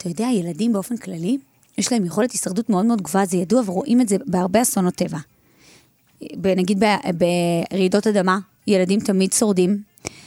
[0.05, 1.39] אתה יודע, ילדים באופן כללי,
[1.79, 5.19] יש להם יכולת הישרדות מאוד מאוד גבוהה, זה ידוע, ורואים את זה בהרבה אסונות טבע.
[6.57, 6.83] נגיד
[7.71, 9.83] ברעידות אדמה, ילדים תמיד שורדים,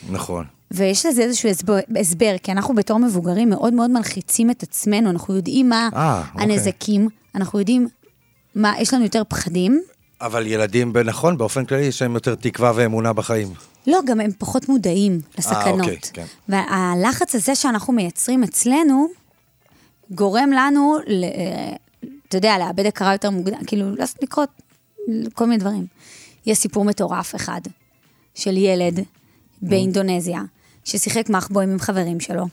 [0.09, 0.45] נכון.
[0.71, 5.35] ויש לזה איזשהו הסבר, הסבר, כי אנחנו בתור מבוגרים מאוד מאוד מלחיצים את עצמנו, אנחנו
[5.35, 6.43] יודעים מה אה, אוקיי.
[6.43, 7.87] הנזקים, אנחנו יודעים
[8.55, 9.81] מה, יש לנו יותר פחדים.
[10.21, 13.47] אבל ילדים, נכון, באופן כללי יש להם יותר תקווה ואמונה בחיים.
[13.87, 15.79] לא, גם הם פחות מודעים לסכנות.
[15.79, 16.25] אוקיי, כן.
[16.49, 19.07] והלחץ הזה שאנחנו מייצרים אצלנו,
[20.11, 21.25] גורם לנו, ל,
[22.27, 24.49] אתה יודע, לאבד הכרה יותר מוקדם, כאילו, לעשות לקרות
[25.33, 25.85] כל מיני דברים.
[26.45, 27.61] יש סיפור מטורף אחד,
[28.35, 28.99] של ילד
[29.61, 30.41] באינדונזיה,
[30.83, 32.45] ששיחק מחבואים עם חברים שלו.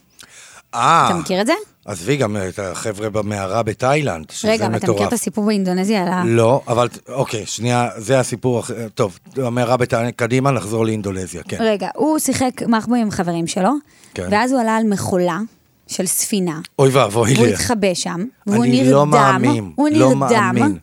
[0.74, 1.52] אה, אתה מכיר את זה?
[1.84, 4.84] עזבי גם את החבר'ה במערה בתאילנד, שזה רגע, מטורף.
[4.84, 6.22] אתה מכיר את הסיפור באינדונזיה על ה...
[6.26, 8.62] לא, אבל אוקיי, שנייה, זה הסיפור,
[8.94, 11.56] טוב, המערה בתאילנד, קדימה, נחזור לאינדונזיה, כן.
[11.60, 13.70] רגע, הוא שיחק מחבואים עם חברים שלו,
[14.14, 14.28] כן.
[14.30, 15.38] ואז הוא עלה על מכולה
[15.86, 17.52] של ספינה, אוי ואבוי לי.
[17.52, 20.78] התחבא שם, והוא אני נרדם, לא מאמין, הוא לא נרדם, מאמין.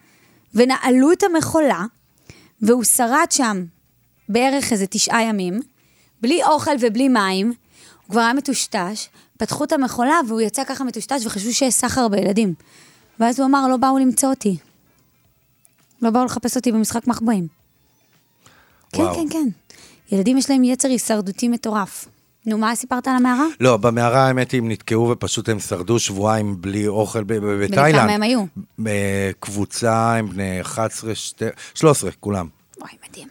[0.55, 1.85] ונעלו את המכולה,
[2.61, 3.63] והוא שרד שם
[4.29, 5.59] בערך איזה תשעה ימים,
[6.21, 11.25] בלי אוכל ובלי מים, הוא כבר היה מטושטש, פתחו את המכולה והוא יצא ככה מטושטש
[11.25, 12.53] וחשבו שיש סחר בילדים.
[13.19, 14.57] ואז הוא אמר, לא באו למצוא אותי.
[16.01, 17.47] לא באו לחפש אותי במשחק מחבואים.
[18.93, 19.03] כן.
[19.15, 19.47] כן, כן.
[20.11, 22.05] ילדים יש להם יצר הישרדותי מטורף.
[22.45, 23.45] נו, מה סיפרת על המערה?
[23.59, 28.01] לא, במערה האמת היא, הם נתקעו ופשוט הם שרדו שבועיים בלי אוכל בתאילנד.
[28.01, 28.43] כמה הם היו?
[28.87, 32.47] אה, קבוצה, הם בני 11, שתי- 13, כולם.
[32.79, 33.27] וואי, מדהים.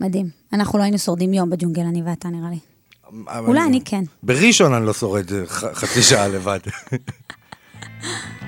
[0.00, 0.28] מדהים.
[0.52, 2.58] אנחנו לא היינו שורדים יום בג'ונגל, אני ואתה, נראה לי.
[3.38, 4.04] אולי אני כן.
[4.22, 6.58] בראשון אני לא שורד אה, חצי שעה לבד.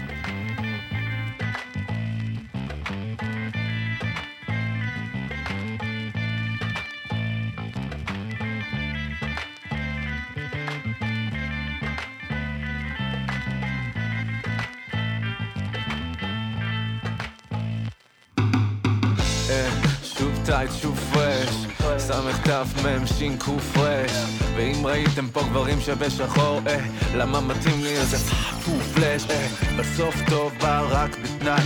[20.55, 21.55] טייט, שוב פרש,
[21.99, 24.11] סמך תף מם שין קו פרש.
[24.57, 28.17] ואם ראיתם פה גברים שבשחור, אה, למה מתאים לי איזה
[28.65, 31.63] פו פלאש, אה, בסוף טוב בא רק בתנאי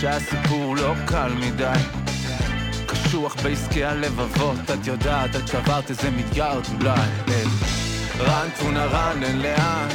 [0.00, 1.80] שהסיפור לא קל מדי.
[2.86, 7.00] קשוח בעסקי הלבבות, את יודעת, את שברת איזה מיליארד אולי.
[7.28, 7.42] אה,
[8.18, 9.88] רן טונה רן, אין לאן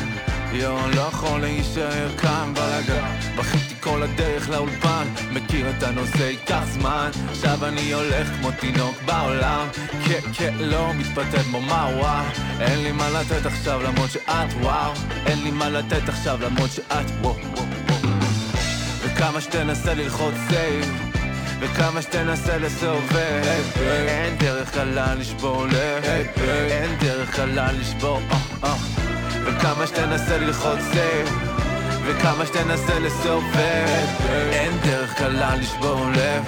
[0.60, 3.04] יואו, לא יכול להישאר כאן בלאגן.
[3.38, 7.10] בכיתי כל הדרך לאולפן מכיר את הנושא, ייקח זמן.
[7.30, 9.68] עכשיו אני הולך כמו תינוק בעולם.
[10.06, 12.26] כן, כן, לא מתפתל כמו מה וואו.
[12.60, 14.92] אין לי מה לתת עכשיו למרות שאת וואו.
[15.26, 17.36] אין לי מה לתת עכשיו למרות שאת וואו.
[19.02, 21.12] וכמה שתנסה ללחוץ save
[21.60, 23.44] וכמה שתנסה לסובב.
[24.08, 26.04] אין דרך קלה לשבור לב
[26.72, 28.95] אין דרך קלה לשבור אה, אה.
[29.46, 31.28] וכמה שתנסה ללחוץ save
[32.06, 33.88] וכמה שתנסה לסובב.
[34.30, 36.44] אין דרך קלה לשבור לב.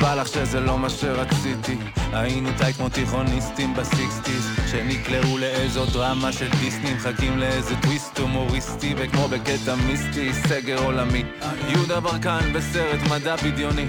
[0.00, 1.76] נשבע לך שזה לא מה שרציתי.
[2.12, 8.94] היינו tight כמו תיכוניסטים ב sixties שנקלעו לאיזו דרמה של דיסני מחכים לאיזה טוויסט הומוריסטי
[8.96, 11.24] וכמו בקטע מיסטי סגר עולמי.
[11.68, 13.86] יהודה ברקן בסרט מדע בדיוני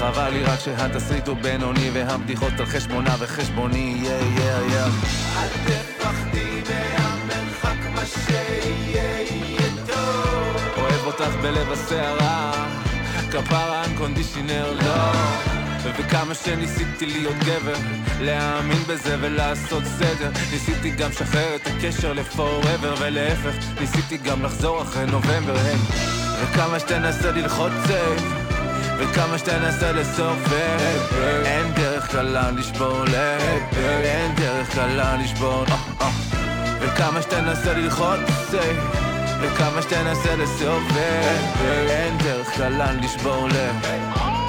[0.00, 4.84] חבל לי רק שהתסריט הוא בינוני והבדיחות על חשבונה וחשבוני יא יא יא
[5.36, 12.66] אל תפחדי מהמרחק מה שיהיה יהיה טוב אוהב אותך בלב הסערה
[13.32, 15.12] כפרה unconditional love.
[15.84, 17.76] וכמה שניסיתי להיות גבר
[18.20, 24.82] להאמין בזה ולעשות סדר ניסיתי גם לשחרר את הקשר ל forever ולהפך ניסיתי גם לחזור
[24.82, 25.76] אחרי נובמבר היי
[26.42, 28.49] וכמה שתנסה ללחוץ save
[29.00, 30.78] וכמה שתנסה לסובב.
[31.44, 33.04] אין דרך קלה לשבור
[34.04, 35.64] אין דרך קלה לשבור.
[36.80, 38.54] וכמה שתנסה ללחוץ.
[39.40, 41.38] וכמה שתנסה לסובב.
[41.90, 44.39] אין דרך קלה לשבור לב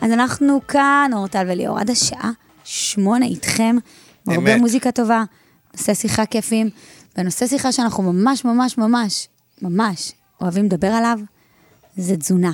[0.01, 2.31] אז אנחנו כאן, אורטל וליאור, עד השעה
[2.65, 3.77] שמונה איתכם,
[4.27, 4.57] הרבה.
[4.57, 5.25] מוזיקה טובה,
[5.77, 6.71] נושא שיחה כיפים,
[7.19, 9.29] ונושא שיחה שאנחנו ממש ממש ממש
[9.63, 11.19] ממש אוהבים לדבר עליו,
[11.97, 12.53] זה תזונה.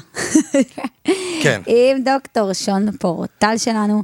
[1.42, 1.62] כן.
[1.66, 4.02] עם דוקטור שון פורטל שלנו,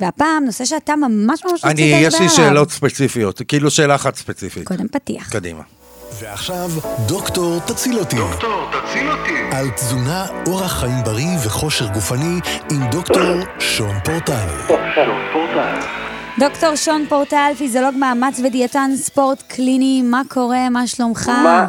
[0.00, 2.08] והפעם נושא שאתה ממש ממש רצית אני, לדבר עליו.
[2.08, 4.68] יש לי שאלות ספציפיות, כאילו שאלה אחת ספציפית.
[4.68, 5.30] קודם פתיח.
[5.30, 5.62] קדימה.
[6.20, 6.68] ועכשיו,
[7.08, 8.16] דוקטור תציל אותי.
[8.16, 9.56] דוקטור, תציל אותי.
[9.56, 13.20] על תזונה, אורח חיים בריא וכושר גופני עם דוקטור
[13.58, 14.46] שון פורטל.
[16.38, 21.28] דוקטור שון פורטל, פיזיולוג מאמץ ודיאטן ספורט קליני, מה קורה, מה שלומך?
[21.28, 21.68] מה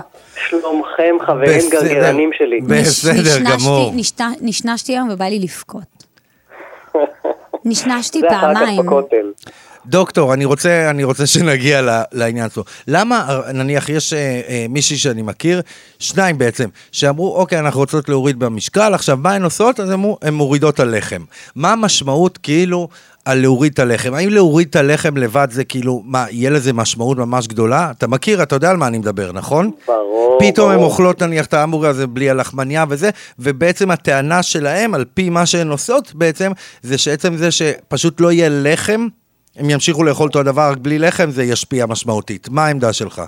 [0.49, 1.81] שלומכם, חברים בסדר.
[1.83, 2.61] גרגרנים שלי?
[2.61, 3.91] בסדר גמור.
[3.95, 5.83] נשת- נשנשתי היום ובא לי לבכות.
[7.65, 8.85] נשנשתי זה אחר כך פעמיים.
[8.85, 9.31] בכותל.
[9.87, 12.63] דוקטור, אני רוצה, אני רוצה שנגיע ל- לעניין שלו.
[12.87, 14.19] למה, נניח, יש אה,
[14.49, 15.61] אה, מישהי שאני מכיר,
[15.99, 19.79] שניים בעצם, שאמרו, אוקיי, אנחנו רוצות להוריד במשקל, עכשיו, מה הן עושות?
[19.79, 21.21] אז אמרו, הן מורידות הלחם.
[21.55, 22.87] מה המשמעות, כאילו,
[23.25, 24.13] על להוריד את הלחם?
[24.13, 27.91] האם להוריד את הלחם לבד זה כאילו, מה, יהיה לזה משמעות ממש גדולה?
[27.97, 29.71] אתה מכיר, אתה יודע על מה אני מדבר, נכון?
[29.87, 30.79] ברור, פתאום הן.
[30.79, 35.69] אוכלות נניח את ההמבורגר הזה בלי הלחמניה וזה, ובעצם הטענה שלהם, על פי מה שהן
[35.69, 36.51] עושות בעצם,
[36.83, 39.07] זה שעצם זה שפשוט לא יהיה לחם,
[39.57, 42.47] הם ימשיכו לאכול אותו הדבר רק בלי לחם, זה ישפיע משמעותית.
[42.51, 43.21] מה העמדה שלך?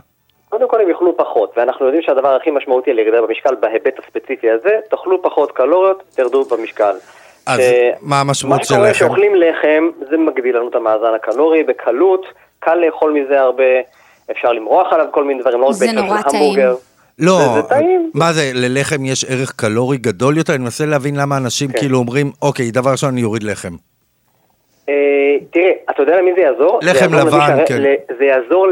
[0.49, 4.69] קודם כל הם יאכלו פחות, ואנחנו יודעים שהדבר הכי משמעותי לירידה במשקל בהיבט הספציפי הזה,
[4.89, 6.93] תאכלו פחות קלוריות, תרדו במשקל.
[7.45, 7.63] אז ש-
[8.01, 8.99] מה המשמעות מה של שקורה לחם?
[8.99, 12.25] שאוכלים לחם, זה מגדיל לנו את המאזן הקלורי בקלות,
[12.59, 13.63] קל לאכול מזה הרבה,
[14.31, 16.35] אפשר למרוח עליו כל מיני דברים, לא רק זה בהקשר של נורא טעים.
[16.43, 16.75] המבורגר.
[17.19, 18.11] לא, טעים.
[18.13, 20.53] מה זה, ללחם יש ערך קלורי גדול יותר?
[20.55, 21.79] אני מנסה להבין למה אנשים כן.
[21.79, 23.75] כאילו אומרים, אוקיי, דבר ראשון אני אוריד לחם.
[24.89, 26.79] אה, תראה, אתה יודע למי זה יעזור?
[26.83, 27.81] לחם לבן, כן.
[28.17, 28.67] זה יעזור,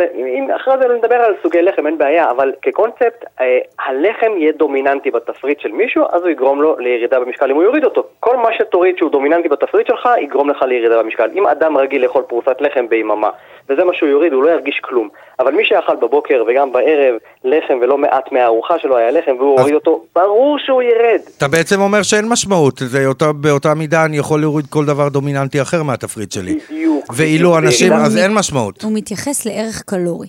[0.55, 5.59] אחרי זה נדבר על סוגי לחם, אין בעיה, אבל כקונספט, אה, הלחם יהיה דומיננטי בתפריט
[5.59, 8.03] של מישהו, אז הוא יגרום לו לירידה במשקל אם הוא יוריד אותו.
[8.19, 11.29] כל מה שתוריד שהוא דומיננטי בתפריט שלך, יגרום לך לירידה במשקל.
[11.33, 13.29] אם אדם רגיל לאכול פרוסת לחם ביממה,
[13.69, 15.09] וזה מה שהוא יוריד, הוא לא ירגיש כלום.
[15.39, 19.59] אבל מי שאכל בבוקר וגם בערב לחם ולא מעט מהארוחה שלו היה לחם, והוא אז-
[19.59, 21.19] הוריד אותו, ברור שהוא ירד.
[21.37, 25.61] אתה בעצם אומר שאין משמעות, זה אותה, באותה מידה אני יכול להוריד כל דבר דומיננטי
[25.61, 26.59] אחר מהתפריט שלי.
[26.69, 27.05] בדיוק.
[27.15, 27.57] ואילו.
[27.57, 28.81] אנשים, אז אין משמעות.
[28.81, 30.27] הוא מתייחס לערך קלורי.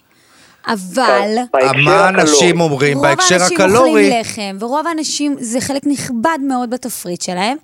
[0.69, 1.31] אבל...
[1.53, 2.09] בהקשר מה.
[2.09, 3.89] אנשים אומרים רוב בהקשר האנשים הקלורי?
[3.89, 7.57] אוכלים לחם, ורוב האנשים, זה חלק נכבד מאוד בתפריט שלהם,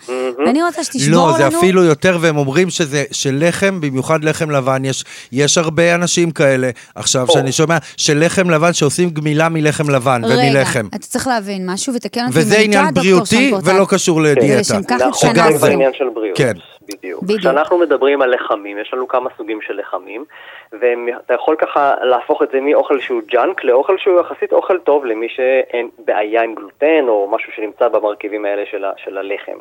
[0.47, 1.37] ואני רוצה שתשבור לא, לנו...
[1.37, 6.71] זה אפילו יותר, והם אומרים שזה, שלחם, במיוחד לחם לבן, יש, יש הרבה אנשים כאלה,
[6.95, 7.27] עכשיו.
[7.31, 10.79] שאני שומע, של לחם לבן שעושים גמילה מלחם לבן ומלחם.
[10.79, 13.53] רגע, אתה צריך להבין משהו, ותקן אותי אם וזה אני טועה, עניין דוקטור בריאותי.
[13.65, 14.61] ולא קשור לדיאטה.
[14.61, 15.59] לשם כך נכון, התכנסנו.
[15.59, 16.39] זה בעניין של בריאות.
[16.39, 16.53] כן.
[16.89, 17.23] בדיוק.
[17.23, 17.41] בדיוק.
[17.41, 20.25] כשאנחנו מדברים על לחמים, יש לנו כמה סוגים של לחמים,
[20.73, 25.29] ואתה יכול ככה להפוך את זה מאוכל שהוא ג'אנק לאוכל שהוא יחסית אוכל טוב למי
[25.29, 29.59] שאין בעיה עם גלוטן או משהו שנמצא במרכיבים האלה של, ה, של הלחם.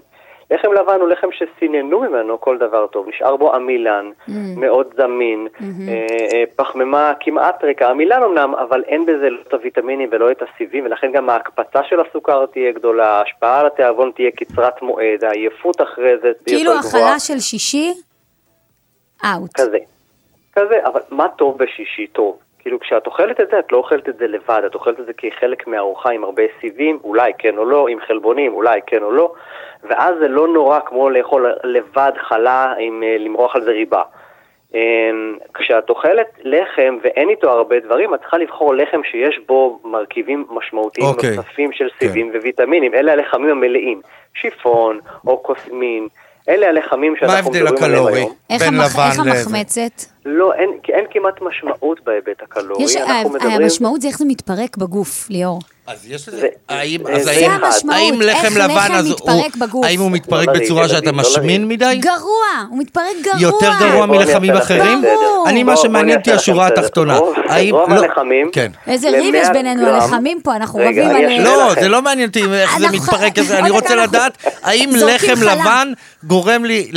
[0.51, 4.11] לחם לבן הוא לחם שסיננו ממנו כל דבר טוב, נשאר בו עמילן,
[4.57, 5.65] מאוד זמין, אה,
[6.33, 10.85] אה, פחמימה כמעט ריקה, עמילן אמנם, אבל אין בזה לא את הוויטמינים ולא את הסיבים,
[10.85, 16.17] ולכן גם ההקפצה של הסוכר תהיה גדולה, ההשפעה על התיאבון תהיה קצרת מועד, העייפות אחרי
[16.21, 17.07] זה תהיה כאילו יותר גבוהה.
[17.07, 17.93] אכלה של שישי,
[19.25, 19.51] אאוט.
[19.53, 19.77] כזה.
[20.53, 22.37] כזה, אבל מה טוב בשישי טוב?
[22.61, 25.11] כאילו כשאת אוכלת את זה, את לא אוכלת את זה לבד, את אוכלת את זה
[25.17, 29.33] כחלק מהארוחה עם הרבה סיבים, אולי כן או לא, עם חלבונים, אולי כן או לא,
[29.83, 34.01] ואז זה לא נורא כמו לאכול לבד חלה עם אה, למרוח על זה ריבה.
[34.73, 34.79] אמ,
[35.53, 41.07] כשאת אוכלת לחם ואין איתו הרבה דברים, את צריכה לבחור לחם שיש בו מרכיבים משמעותיים
[41.07, 41.35] אוקיי.
[41.35, 42.93] נוספים של סיבים וויטמינים.
[42.93, 44.01] אלה הלחמים המלאים,
[44.33, 46.07] שיפון או קוסמין.
[46.49, 48.33] אלה הלחמים מה שאנחנו ההבדל מדברים עליהם הקלורי היום.
[48.49, 49.31] איך בין המח- לבן איך לזה?
[49.31, 50.01] המחמצת?
[50.25, 52.83] לא, אין, כי אין כמעט משמעות בהיבט הקלורי.
[52.83, 53.61] יש, אנחנו ה- מדברים...
[53.61, 55.59] המשמעות זה איך זה מתפרק בגוף, ליאור.
[55.87, 59.05] אז יש לזה, זה- האם, זה- אז זה האם, המשמעות, האם לחם לבן לחם אז
[59.05, 59.85] הוא, מתפרק בגוף.
[59.85, 61.73] האם הוא מתפרק לא בצורה שאתה לא משמין לריב.
[61.73, 61.99] מדי?
[62.01, 62.19] גרוע,
[62.69, 63.41] הוא מתפרק גרוע.
[63.41, 65.01] יותר גרוע מלחמים אחרים?
[65.01, 65.45] ברור.
[65.49, 66.67] אני, מה שמעניין אותי השורה.
[66.67, 67.19] התחתונה.
[67.49, 68.01] האם, לא,
[68.51, 68.71] כן.
[68.87, 71.43] איזה ריב יש 100 בינינו, הלחמים פה, אנחנו רבים על...
[71.43, 71.73] לא.
[71.81, 75.33] זה לא מעניין אותי איך זה מתפרק כזה, אני רוצה לדעת האם לחם.
[75.43, 76.91] לבן גורם לי,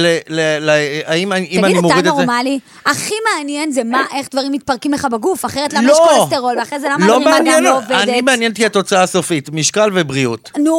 [1.06, 2.10] האם אני- תגיד, מוריד אתה את זה...
[2.10, 2.58] נורמלי?
[2.87, 5.92] הכי מעניין זה מה, איך דברים מתפרקים לך בגוף, אחרת למה לא.
[5.92, 7.77] יש כולסטרול, ואחרי זה למה לא הרימה מעניין, לא.
[7.77, 7.90] עובדת.
[7.90, 10.50] אני מעניין אותי התוצאה הסופית, משקל ובריאות.
[10.59, 10.72] נו,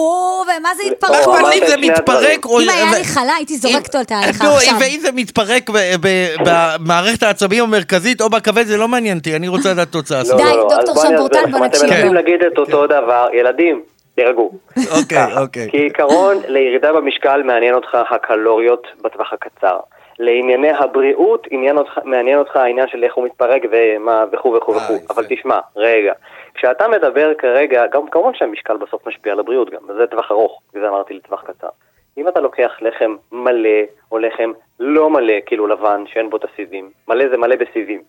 [0.45, 1.39] ומה זה מה התפרקות?
[1.50, 2.45] לי אם זה מתפרק.
[2.45, 4.74] אם היה לי חלה, הייתי זורקת אותה עליך עכשיו.
[4.80, 9.48] ואם זה מתפרק ב- ב- במערכת העצבים המרכזית או בכבד, זה לא מעניין אותי, אני
[9.48, 10.45] רוצה לדעת תוצאה לא, סופית.
[10.45, 10.84] די, לא, לא.
[10.86, 11.60] דוקטור אני פורטל, בוא.
[11.60, 12.13] נקשיב אתם מנסים לו.
[12.13, 13.82] להגיד את אותו דבר, ילדים,
[14.15, 14.52] תירגעו.
[14.91, 15.67] אוקיי, אוקיי.
[15.71, 19.78] כעיקרון, לירידה במשקל מעניין אותך הקלוריות בטווח הקצר.
[20.19, 24.78] לענייני הבריאות, עניין אותך, מעניין אותך העניין של איך הוא מתפרק ומה וכו' וכו' אה,
[24.78, 24.93] וכו'.
[24.93, 25.13] יפה.
[25.13, 26.13] אבל תשמע, רגע,
[26.54, 30.89] כשאתה מדבר כרגע, גם כמובן שהמשקל בסוף משפיע על הבריאות גם, וזה טווח ארוך, וזה
[30.89, 31.69] אמרתי לטווח קצר.
[32.17, 33.80] אם אתה לוקח לחם מלא,
[34.12, 38.06] או לחם לא מלא, כאילו לבן, שאין בו את הסיבים, מלא זה מלא בסיבים, אה,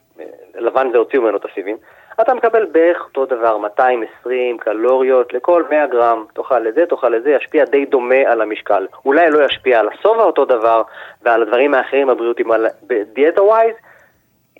[0.54, 1.76] לבן זה הוציאו ממנו את הסיבים,
[2.20, 7.22] אתה מקבל בערך אותו דבר, 220 קלוריות לכל 100 גרם, תאכל את זה, תאכל את
[7.22, 8.86] זה, ישפיע די דומה על המשקל.
[9.04, 10.82] אולי לא ישפיע על השובע אותו דבר,
[11.22, 13.74] ועל הדברים האחרים הבריאותיים, אבל בדיאטה ווייז,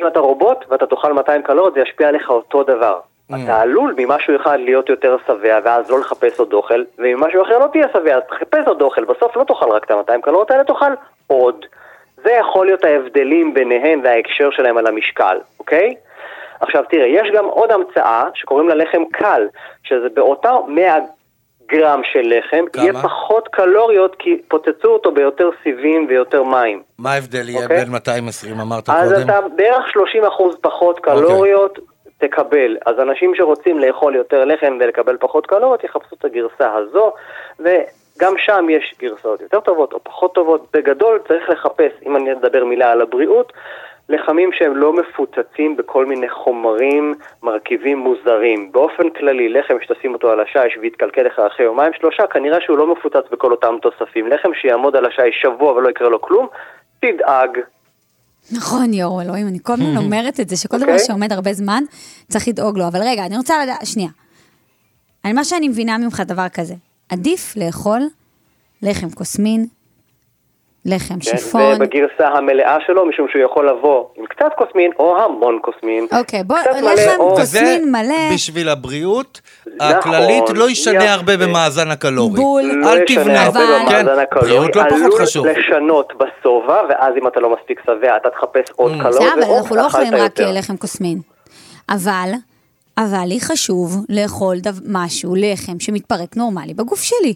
[0.00, 3.00] אם אתה רובוט ואתה תאכל 200 קלוריות, זה ישפיע עליך אותו דבר.
[3.44, 7.66] אתה עלול ממשהו אחד להיות יותר שבע, ואז לא לחפש עוד אוכל, וממשהו אחר לא
[7.72, 10.92] תהיה שבע, אז תחפש עוד אוכל, בסוף לא תאכל רק את ה-200 קלוריות האלה, תאכל
[11.26, 11.66] עוד.
[12.24, 15.94] זה יכול להיות ההבדלים ביניהם וההקשר שלהם על המשקל, אוקיי?
[16.60, 19.46] עכשיו תראה, יש גם עוד המצאה שקוראים לה לחם קל,
[19.82, 20.96] שזה באותה 100
[21.68, 22.82] גרם של לחם, כמה?
[22.84, 26.82] יהיה פחות קלוריות כי פוצצו אותו ביותר סיבים ויותר מים.
[26.98, 27.78] מה ההבדל יהיה אוקיי.
[27.78, 29.24] בין 220 אמרת אז קודם?
[29.24, 31.78] אתה בערך 30% פחות קלוריות
[32.18, 32.76] תקבל.
[32.86, 37.12] אז אנשים שרוצים לאכול יותר לחם ולקבל פחות קלוריות יחפשו את הגרסה הזו,
[38.16, 40.66] וגם שם יש גרסאות יותר טובות או פחות טובות.
[40.74, 43.52] בגדול צריך לחפש, אם אני אדבר מילה על הבריאות,
[44.08, 48.72] לחמים שהם לא מפוצצים בכל מיני חומרים, מרכיבים מוזרים.
[48.72, 52.92] באופן כללי, לחם שתשים אותו על השיש ויתקלקל לך אחרי יומיים שלושה, כנראה שהוא לא
[52.92, 54.26] מפוצץ בכל אותם תוספים.
[54.26, 56.46] לחם שיעמוד על השיש שבוע ולא יקרה לו כלום,
[57.00, 57.58] תדאג.
[58.56, 61.06] נכון, יואו, אלוהים, אני כל הזמן אומרת את זה, שכל דבר אוקיי.
[61.06, 61.82] שעומד הרבה זמן,
[62.28, 62.84] צריך לדאוג לו.
[62.88, 64.08] אבל רגע, אני רוצה לדעת, שנייה.
[65.24, 66.74] אני, מה שאני מבינה ממך דבר כזה,
[67.08, 68.00] עדיף לאכול
[68.82, 69.66] לחם קוסמין,
[70.84, 71.20] לחם כן?
[71.20, 71.62] שיפון.
[71.76, 76.06] ובגרסה המלאה שלו, משום שהוא יכול לבוא עם קצת קוסמין או המון קוסמין.
[76.18, 81.12] אוקיי, בוא, קצת מלא לחם או- קוסמין מלא, בשביל הבריאות נכון, הכללית לא ישנה יפה.
[81.12, 82.40] הרבה במאזן הקלורי.
[82.40, 82.62] בול.
[82.62, 85.46] לא אל ישנה תבנה, הרבה אבל- כן, במאזן הקלורי, בריאות לא פחות עלול חשוב.
[85.46, 89.00] לשנות בשובע, ואז אם אתה לא מספיק שבע, אתה תחפש עוד Mm.
[89.02, 90.52] קלוריות, בסדר, אבל אנחנו לא אוכלים רק יותר.
[90.52, 91.20] לחם קוסמין.
[91.90, 92.30] אבל,
[92.98, 97.34] אבל לי חשוב לאכול דו, משהו, לחם, שמתפרק נורמלי בגוף שלי.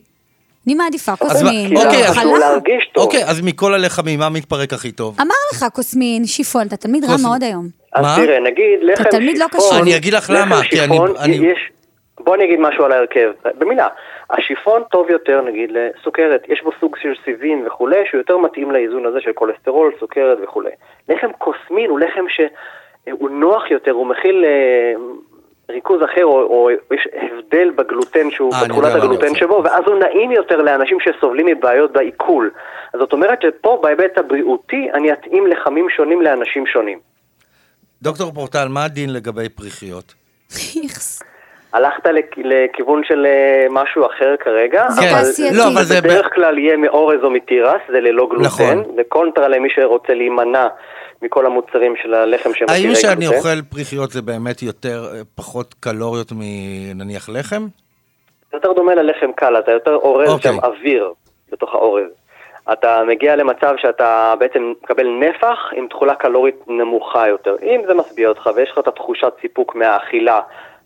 [0.66, 2.62] אני מעדיפה קוסמין, אוקיי, אז- חשוב חלב.
[2.96, 5.16] אוקיי, אז מכל הלחמים, מה מתפרק הכי טוב?
[5.20, 7.16] אמר לך קוסמין, שיפון, אתה תלמיד רע.
[7.22, 7.66] מאוד היום.
[7.94, 8.16] אז מה?
[8.16, 9.60] תראה, נגיד לחם אתה תלמיד לא שיפון...
[9.70, 9.82] קשור.
[9.82, 11.14] אני אגיד לך למה, כי אני- שיפון.
[12.24, 13.88] בוא אני אגיד משהו על ההרכב, במילה.
[14.30, 16.42] השיפון טוב יותר, נגיד, לסוכרת.
[16.48, 20.70] יש בו סוג של סיבים וכולי, שהוא יותר מתאים לאיזון הזה של כולסטרול, סוכרת וכולי.
[21.08, 24.92] לחם קוסמין הוא לחם שהוא נוח יותר, הוא מכיל אה,
[25.70, 29.34] ריכוז אחר, או, או יש הבדל בגלוטן שהוא, אה, אני בתכולת הגלוטן.
[29.34, 32.50] שבו, ואז הוא נעים יותר לאנשים שסובלים מבעיות בעיכול.
[32.94, 36.98] אז זאת אומרת שפה, בהיבט הבריאותי, אני אתאים לחמים שונים לאנשים שונים.
[38.02, 40.14] דוקטור פורטל, מה הדין לגבי פריחיות?
[40.82, 41.22] איכס.
[41.72, 45.54] הלכת לכ- לכיוון של אה, משהו אחר כרגע, כן.
[45.56, 46.00] לא, אבל זה...
[46.00, 48.84] בדרך כלל יהיה מאורז או מתירס, זה ללא גלוטן, נכון.
[48.98, 50.68] וקונטרה למי שרוצה להימנע
[51.22, 53.36] מכל המוצרים של הלחם שהם האם עתירי שאני גלוטן.
[53.36, 57.66] אוכל פריחיות זה באמת יותר, אה, פחות קלוריות מנניח לחם?
[58.50, 60.52] זה יותר דומה ללחם קל, אתה יותר אורז אוקיי.
[60.52, 61.12] שם אוויר
[61.52, 62.10] בתוך האורז.
[62.72, 67.56] אתה מגיע למצב שאתה בעצם מקבל נפח עם תכולה קלורית נמוכה יותר.
[67.62, 70.40] אם זה משביע אותך ויש לך את התחושת סיפוק מהאכילה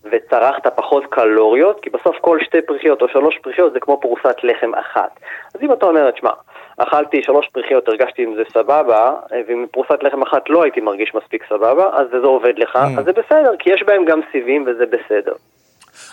[0.04, 4.74] וצרכת פחות קלוריות, כי בסוף כל שתי פריחיות או שלוש פריחיות זה כמו פרוסת לחם
[4.74, 5.20] אחת.
[5.54, 6.30] אז אם אתה אומר, תשמע,
[6.78, 9.10] אכלתי שלוש פריחיות, הרגשתי עם זה סבבה,
[9.48, 12.98] ועם פרוסת לחם אחת לא הייתי מרגיש מספיק סבבה, אז זה עובד לך, Mm.
[12.98, 15.32] אז זה בסדר, כי יש בהם גם סיבים וזה בסדר.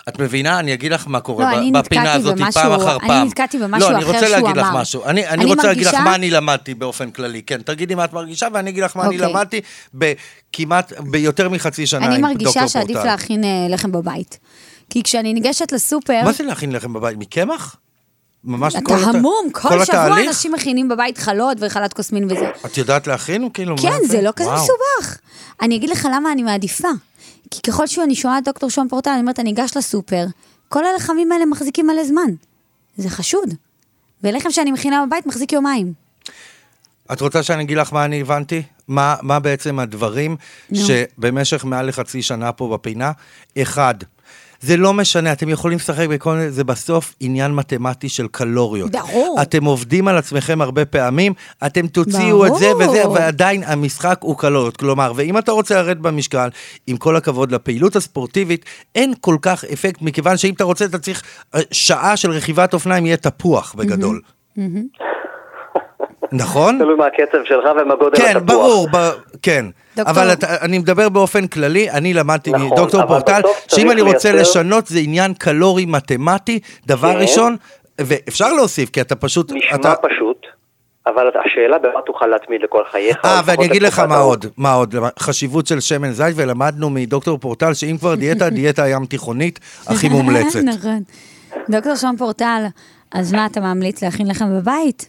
[0.08, 0.58] את מבינה?
[0.58, 3.26] אני אגיד לך מה קורה לא, ב- אני בפינה הזאת במשהו- פעם אחר אני פעם.
[3.26, 4.80] נתקעתי במשהו לא, אני אחר רוצה שהוא להגיד לך אמר.
[4.80, 5.04] משהו.
[5.04, 7.42] אני, אני אני רוצה להגיד לך מרגישה- מה אני למדתי באופן כללי.
[7.42, 9.30] כן, תגידי מה את מרגישה ואני אגיד לך מה אני אוקיי.
[9.30, 9.60] למדתי
[9.94, 13.10] בכמעט, ביותר מחצי שנה אני מרגישה שעדיף פורטל.
[13.10, 14.38] להכין אה, לחם בבית.
[14.90, 16.20] כי כשאני ניגשת לסופר...
[16.24, 17.16] מה זה להכין לחם בבית?
[17.18, 17.76] מקמח?
[18.44, 20.28] ממש אתה כל הת- המום, כל שבוע התהליך?
[20.28, 22.50] אנשים מכינים בבית חלות וחלת כוסמין וזה.
[22.66, 23.48] את יודעת להכין?
[23.54, 24.50] כאילו, כן, זה לא כזה.
[24.54, 25.18] מסובך.
[25.62, 26.88] אני אגיד לך למה אני מעדיפה.
[27.50, 30.24] כי ככל שאני שומעת את דוקטור שון פורטל, אני אומרת, אני אגש לסופר,
[30.68, 32.30] כל הלחמים האלה מחזיקים מלא זמן.
[32.96, 33.54] זה חשוד.
[34.24, 35.92] ולחם שאני מכינה בבית מחזיק יומיים.
[37.12, 38.62] את רוצה שאני אגיד לך מה אני הבנתי?
[38.88, 40.36] מה, מה בעצם הדברים
[40.70, 40.78] נו.
[40.86, 43.12] שבמשך מעל לחצי שנה פה בפינה?
[43.62, 43.94] אחד,
[44.62, 48.90] זה לא משנה, אתם יכולים לשחק בכל מיני, זה בסוף עניין מתמטי של קלוריות.
[48.90, 49.38] ברור.
[49.42, 51.32] אתם עובדים על עצמכם הרבה פעמים,
[51.66, 53.14] אתם תוציאו את זה וזה, ברור.
[53.14, 54.76] ועדיין המשחק הוא קלוריות.
[54.76, 56.48] כלומר, ואם אתה רוצה לרדת במשקל,
[56.86, 61.22] עם כל הכבוד לפעילות הספורטיבית, אין כל כך אפקט, מכיוון שאם אתה רוצה, אתה צריך
[61.54, 64.20] אה, שעה של רכיבת אופניים, יהיה תפוח בגדול.
[66.32, 66.78] נכון?
[66.78, 68.42] תלוי מה הקצב שלך ומה גודל כן, התפוח.
[68.56, 68.96] ברור, ב...
[69.42, 69.66] כן.
[69.96, 74.32] דוקטור- אבל אתה, אני מדבר באופן כללי, אני למדתי נכון, מדוקטור פורטל, שאם אני רוצה
[74.32, 77.18] לייצר- לשנות זה עניין קלורי מתמטי, דבר כן.
[77.20, 77.56] ראשון,
[78.00, 79.52] ואפשר להוסיף, כי אתה פשוט...
[79.52, 79.94] נשמע אתה...
[79.94, 80.36] פשוט,
[81.06, 83.16] אבל השאלה במה תוכל להתמיד לכל חייך.
[83.24, 84.16] אה, ואני אגיד לך מה.
[84.16, 89.06] עוד, מה עוד, חשיבות של שמן זית, ולמדנו מדוקטור פורטל שאם כבר דיאטה, דיאטה הים
[89.06, 90.60] תיכונית הכי מומלצת.
[90.76, 91.02] נכון.
[91.70, 92.64] דוקטור שון פורטל,
[93.12, 95.08] אז מה אתה ממליץ להכין לחם בבית?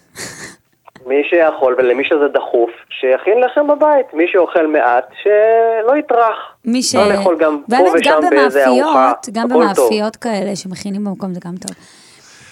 [1.05, 4.13] מי שיכול ולמי שזה דחוף, שיכין לחם בבית.
[4.13, 6.35] מי שאוכל מעט, שלא יטרח.
[6.65, 6.95] מי ש...
[6.95, 8.83] לא לאכול גם פה באמת, ושם גם באיזה ארוחה.
[8.83, 9.85] במאפיות, גם הכל טוב.
[9.87, 11.75] במאפיות כאלה שמכינים במקום זה גם טוב.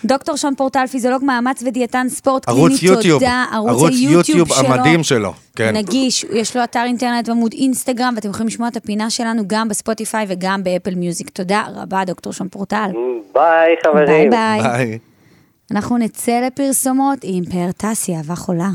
[0.06, 3.46] דוקטור שון פורטל, פיזיולוג מאמץ ודיאטן ספורט ערוץ קליני, יוטיוב, תודה.
[3.54, 5.76] ערוץ יוטיוב המדהים שלו, כן.
[5.76, 10.26] נגיש, יש לו אתר אינטרנט ועמוד אינסטגרם, ואתם יכולים לשמוע את הפינה שלנו גם בספוטיפיי
[10.30, 11.30] וגם באפל מיוזיק.
[11.30, 12.90] תודה רבה, דוקטור שון פורטל.
[13.34, 14.06] ביי חברים.
[14.06, 14.62] ביי ביי.
[14.62, 15.11] ביי.
[15.72, 18.70] אנחנו נצא לפרסומות עם פאר טסי, אהבה חולה.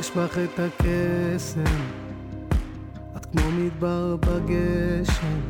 [0.00, 1.64] יש בך את הקסם,
[3.16, 5.40] את כמו מדבר בגשם,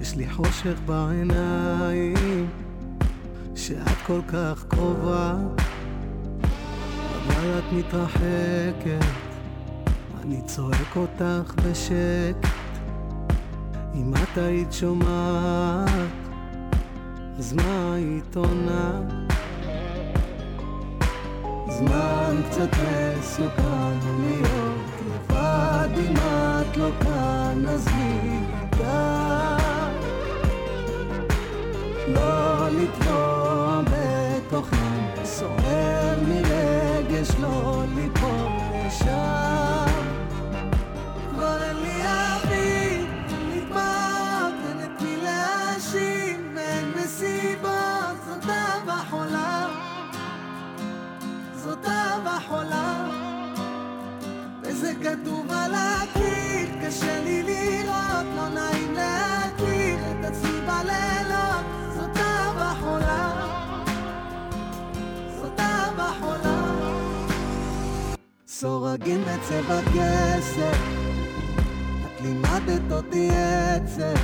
[0.00, 2.48] יש לי חושך בעיניים,
[3.54, 5.34] שאת כל כך קרובה,
[7.30, 9.06] אבל את מתרחקת,
[10.22, 12.48] אני צועק אותך בשקט,
[13.94, 15.90] אם את היית שומעת,
[17.38, 19.00] אז מה היית עונה?
[21.68, 22.68] זמן קצת
[23.18, 29.56] מסוכן להיות לבד אם את לא כאן אז מי ידע
[32.08, 36.14] לא לטבוע בתוכן סוער
[37.20, 38.48] מרגש לא ליפול
[38.86, 39.86] לשם.
[41.30, 49.68] כבר אין לי אוויר, דמעות, אין את מי להאשים, אין מסיבות, זאת אהבה חולה.
[51.54, 53.10] זאת אהבה חולה.
[54.62, 58.89] וזה כתוב על הקיר קשה לי לראות, לא נעים
[69.00, 70.78] סורגים בצבע כסף
[72.04, 74.20] את לימדת אותי עצב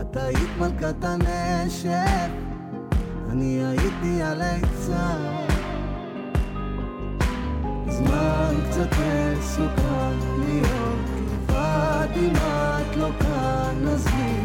[0.00, 2.30] את היית מלכת הנשף.
[3.30, 5.34] אני הייתי הליצן.
[7.88, 8.88] זמן קצת
[9.38, 10.98] מסוכן להיות
[11.32, 14.37] לבד אם את לא כאן אז מי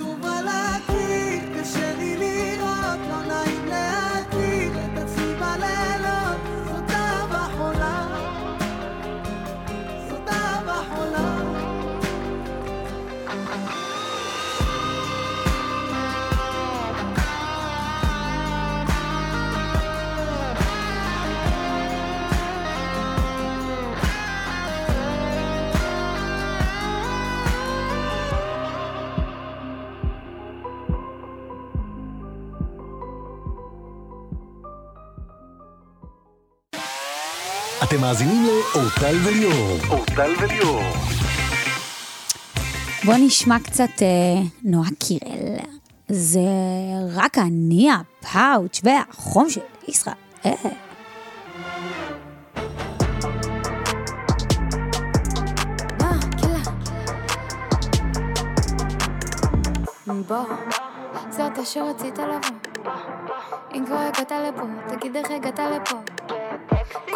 [0.00, 0.31] חולה וזה
[37.92, 39.78] אתם מאזינים לאורטל וליאור.
[39.88, 40.82] אורטל וליאור.
[43.04, 45.58] בוא נשמע קצת אה, נועה קירל.
[46.08, 46.40] זה
[47.14, 50.14] רק אני, הפאוץ' והחום של ישראל.
[60.28, 60.44] בוא,
[61.30, 62.92] זאת שרצית לבוא.
[63.74, 65.96] אם כבר הגעת לפה, תגיד איך הגעת לפה.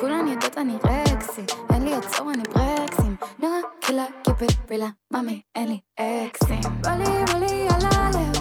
[0.00, 1.42] כולן יודעות אני רקסי,
[1.72, 3.16] אין לי עצור אני ברקסים.
[3.38, 5.80] נורא קלה, קיפל, רילה, ממי, אין לי
[6.26, 6.60] אקסים.
[6.80, 8.36] בא לי, בא לי על הלב,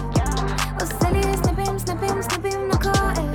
[0.80, 3.34] עושה לי סנפים, סנפים, סנפים נקועל.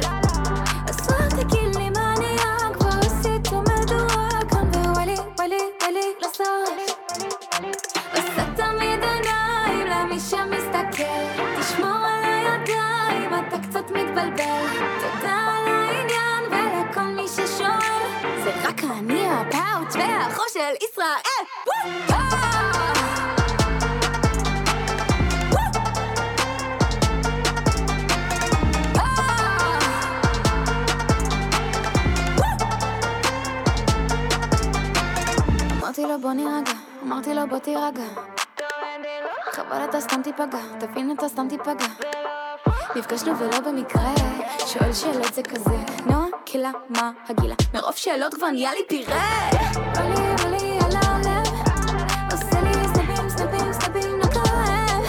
[0.90, 6.98] אז רק תגיד לי מה נהיה, כבר עשית מדורה כאן ווואלי, וואלי, וואלי, לסוף.
[8.12, 11.04] עושה תמיד עיניים למי שמסתכל
[11.60, 15.21] תשמור על הידיים, אתה קצת מתבלבל
[20.10, 21.22] והחור של ישראל!
[35.80, 36.72] אמרתי לו בוא נירגע,
[37.04, 38.04] אמרתי לו בוא תירגע.
[39.52, 41.86] חבל אתה סתם תיפגע, תבין אתה סתם תיפגע
[42.96, 44.14] נפגשנו ולא במקרה,
[44.68, 45.76] שואל שאלות זה כזה
[46.06, 47.56] נועה, קלה, מה הגילה?
[47.74, 49.50] מרוב שאלות כבר נהיה לי פירה
[49.96, 50.02] בא
[50.50, 51.48] לי, על הלב
[52.32, 55.04] עושה לי סנפים, סנפים, סנפים נקרב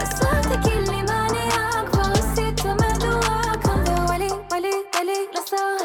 [0.00, 5.82] אז רק תגיד לי מה נהיה, כבר עשית מדורה כאן ווואלי, וואלי, וואלי, לסוף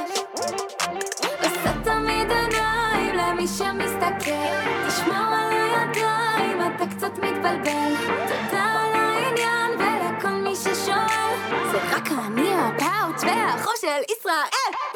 [1.39, 4.31] עושה תמיד עיניים למי שמסתכל.
[4.87, 8.22] תשמור על הידיים, אתה קצת מתבלבל
[13.29, 14.92] הפאוץ' והחור של ישראל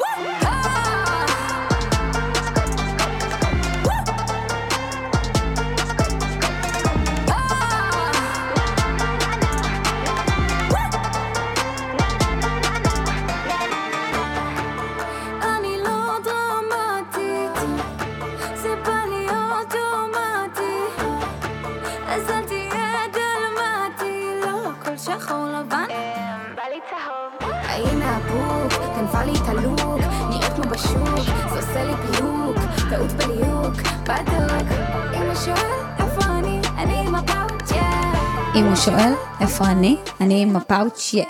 [38.58, 39.96] אם הוא שואל, איפה אני?
[40.20, 41.24] אני עם הפאוץ', יא.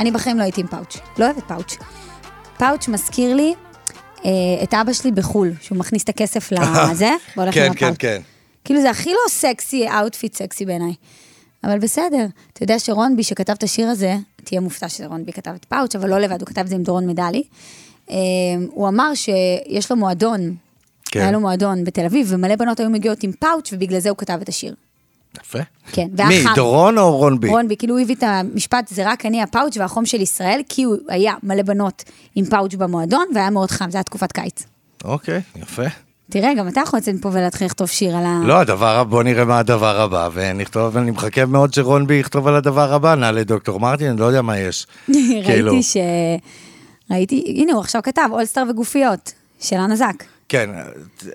[0.00, 0.96] אני בחיים לא הייתי עם פאוץ'.
[1.18, 1.76] לא אוהבת פאוץ'.
[2.58, 3.54] פאוץ' מזכיר לי
[4.24, 4.30] אה,
[4.62, 6.52] את אבא שלי בחו"ל, שהוא מכניס את הכסף
[6.90, 7.98] לזה, והולך כן, עם כן, הפאוץ'.
[7.98, 8.20] כן.
[8.64, 10.92] כאילו זה הכי לא סקסי, outfit סקסי בעיניי.
[11.64, 15.96] אבל בסדר, אתה יודע שרונבי שכתב את השיר הזה, תהיה מופתע שרונבי כתב את פאוץ',
[15.96, 17.42] אבל לא לבד, הוא כתב את זה עם דורון מדלי.
[18.10, 18.16] אה,
[18.70, 20.54] הוא אמר שיש לו מועדון,
[21.04, 21.20] כן.
[21.20, 24.38] היה לו מועדון בתל אביב, ומלא בנות היו מגיעות עם פאוץ', ובגלל זה הוא כתב
[24.42, 24.74] את השיר.
[25.44, 25.58] יפה.
[25.92, 26.54] כן, מי, והחם.
[26.54, 27.48] דורון או רונבי?
[27.48, 30.96] רונבי, כאילו הוא הביא את המשפט, זה רק אני הפאוץ' והחום של ישראל, כי הוא
[31.08, 34.66] היה מלא בנות עם פאוץ' במועדון, והיה מאוד חם, זה היה תקופת קיץ.
[35.04, 35.82] אוקיי, יפה.
[36.30, 38.40] תראה, גם אתה יכול לצאת מפה ולהתחיל לכתוב שיר על ה...
[38.44, 42.92] לא, הדבר, בוא נראה מה הדבר הבא, ונכתוב, אני מחכה מאוד שרונבי יכתוב על הדבר
[42.92, 44.86] הבא, נעלה דוקטור מרטין, אני לא יודע מה יש.
[45.46, 45.96] כאילו, ראיתי ש...
[47.10, 50.24] ראיתי, הנה הוא עכשיו כתב, אולסטאר וגופיות, של אנה זק.
[50.48, 50.70] כן.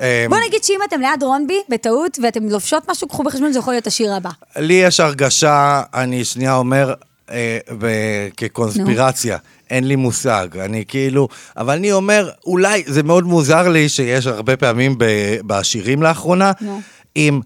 [0.02, 3.74] אה, בוא נגיד שאם אתם ליד רונבי, בטעות, ואתם לובשות משהו, קחו בחשבון, זה יכול
[3.74, 4.30] להיות השיר הבא.
[4.56, 6.94] לי יש הרגשה, אני שנייה אומר,
[7.32, 7.58] אה,
[8.38, 9.38] כקונספירציה,
[9.70, 14.58] אין לי מושג, אני כאילו, אבל אני אומר, אולי, זה מאוד מוזר לי שיש הרבה
[14.58, 15.06] פעמים ב-
[15.48, 16.82] בשירים לאחרונה, נו.
[17.16, 17.42] עם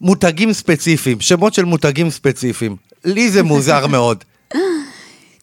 [0.00, 2.76] מותגים ספציפיים, שמות של מותגים ספציפיים.
[3.04, 4.24] לי זה מוזר מאוד.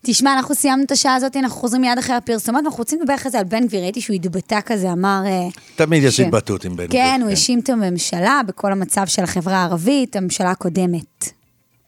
[0.06, 3.32] תשמע, אנחנו סיימנו את השעה הזאת, אנחנו חוזרים מיד אחרי הפרסומות, ואנחנו רוצים לדבר אחרי
[3.32, 5.22] זה על בן גביר, ראיתי שהוא התבטא כזה, אמר...
[5.26, 7.02] אה, תמיד יש התבטאות עם בן גביר.
[7.02, 11.30] כן, הוא האשים את הממשלה בכל המצב של החברה הערבית, הממשלה הקודמת.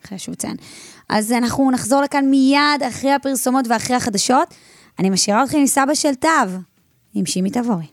[0.07, 0.55] חשוב לציין.
[1.09, 4.53] אז אנחנו נחזור לכאן מיד אחרי הפרסומות ואחרי החדשות.
[4.99, 6.27] אני משאירה אתכם עם סבא של תו,
[7.13, 7.85] עם שימי תבורי.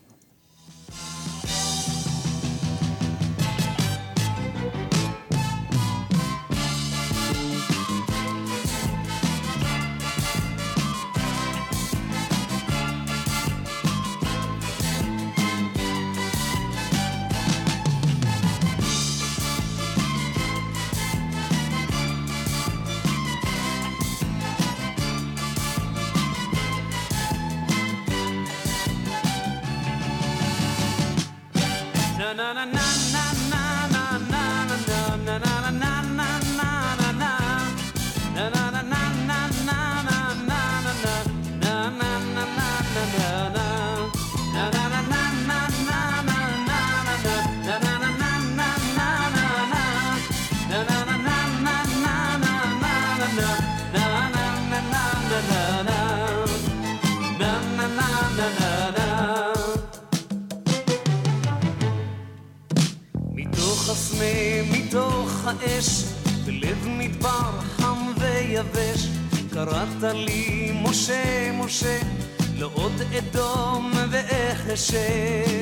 [74.91, 75.53] ואחשה.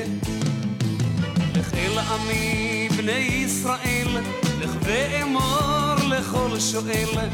[1.54, 4.08] לך אל עמי בני ישראל,
[4.60, 7.28] לך ואמור לכל שואל,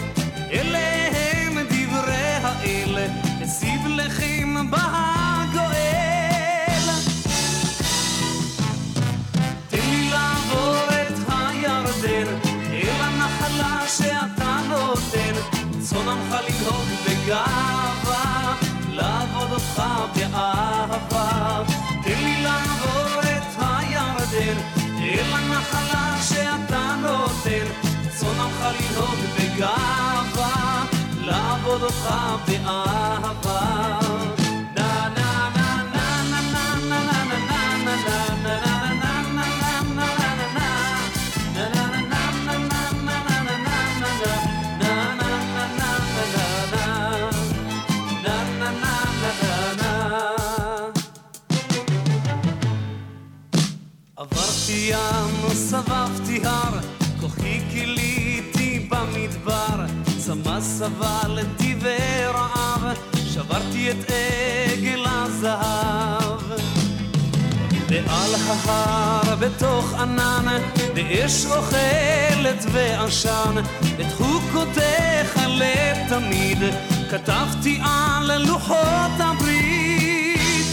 [0.52, 3.08] אלה הם דברי האל,
[3.40, 5.74] השיב לכם בהגואל.
[9.68, 12.32] תן לי לעבור את הירדן,
[12.72, 15.34] אל הנחלה שאתה נותן,
[15.80, 17.83] צאן עמך לנהוג בגאווה,
[29.64, 30.84] גאווה,
[31.20, 32.14] לעבוד אותך
[32.46, 33.94] באהבה.
[54.16, 56.78] עברתי ים, סבבתי הר,
[57.20, 58.13] כוחי כלי
[60.64, 62.82] סבל טבעי רעב,
[63.14, 66.42] שברתי את עגל הזהב.
[67.88, 70.58] ועל ההר בתוך ענן,
[70.94, 73.54] באש אוכלת ועשן,
[74.00, 76.58] את חוקותיך לתמיד,
[77.10, 80.66] כתבתי על לוחות הברית.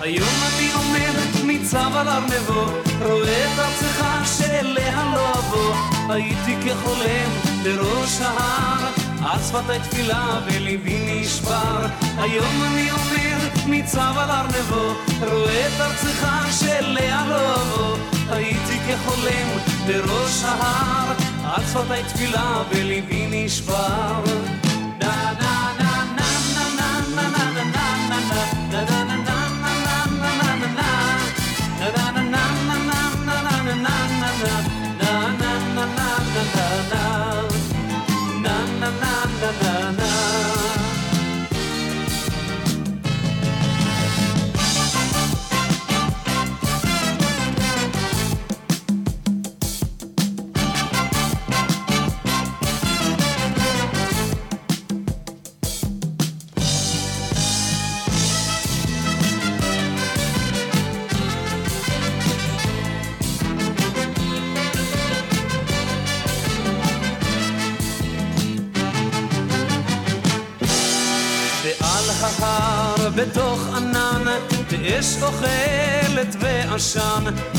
[0.00, 2.64] היום אני עומד ניצב על ארנבו,
[3.02, 4.04] רואה את ארצך
[4.38, 5.91] שאליה לא אבוא.
[6.08, 7.30] הייתי כחולם
[7.64, 8.88] בראש ההר,
[9.24, 11.86] על שפתי תפילה וליבי נשבר.
[12.18, 16.26] היום אני עומד ניצב על ארנבו, רואה את ארצך
[16.60, 17.96] שאליה לא אבוא.
[18.30, 19.48] הייתי כחולם
[19.86, 21.12] בראש ההר,
[21.44, 24.61] על שפתי תפילה וליבי נשבר.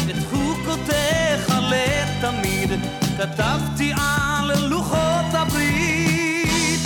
[0.10, 2.72] את חוקותיך לתמיד,
[3.18, 6.80] כתבתי על לוחות הברית.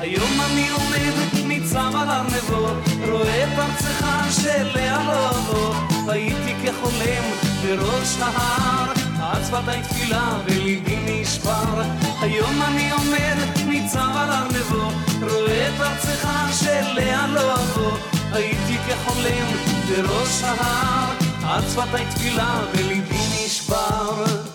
[0.00, 2.68] היום אני עומד ניצב על ארנבו,
[3.10, 5.74] רואה את ארצך שאליה לא אבוא,
[6.08, 7.24] הייתי כחולם
[7.62, 11.82] בראש ההר, על שפתי תפילה וליבי נשבר.
[12.20, 14.90] היום אני עומד ניצב על ארנבו,
[15.22, 16.28] רואה את ארצך
[16.60, 17.98] שאליה לא אבוא,
[18.36, 19.46] הייתי כחולם
[19.88, 21.12] בראש ההר,
[21.44, 24.45] על שפתי תפילה וליבי נשבר.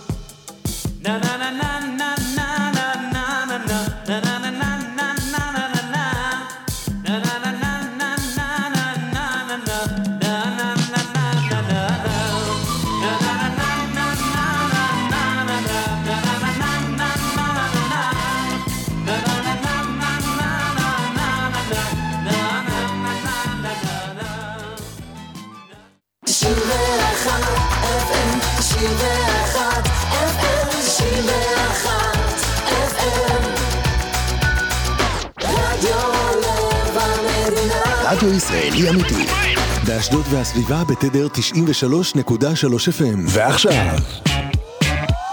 [40.11, 43.19] באשדוד והסביבה בתדר 93.3 FM.
[43.25, 43.95] ועכשיו,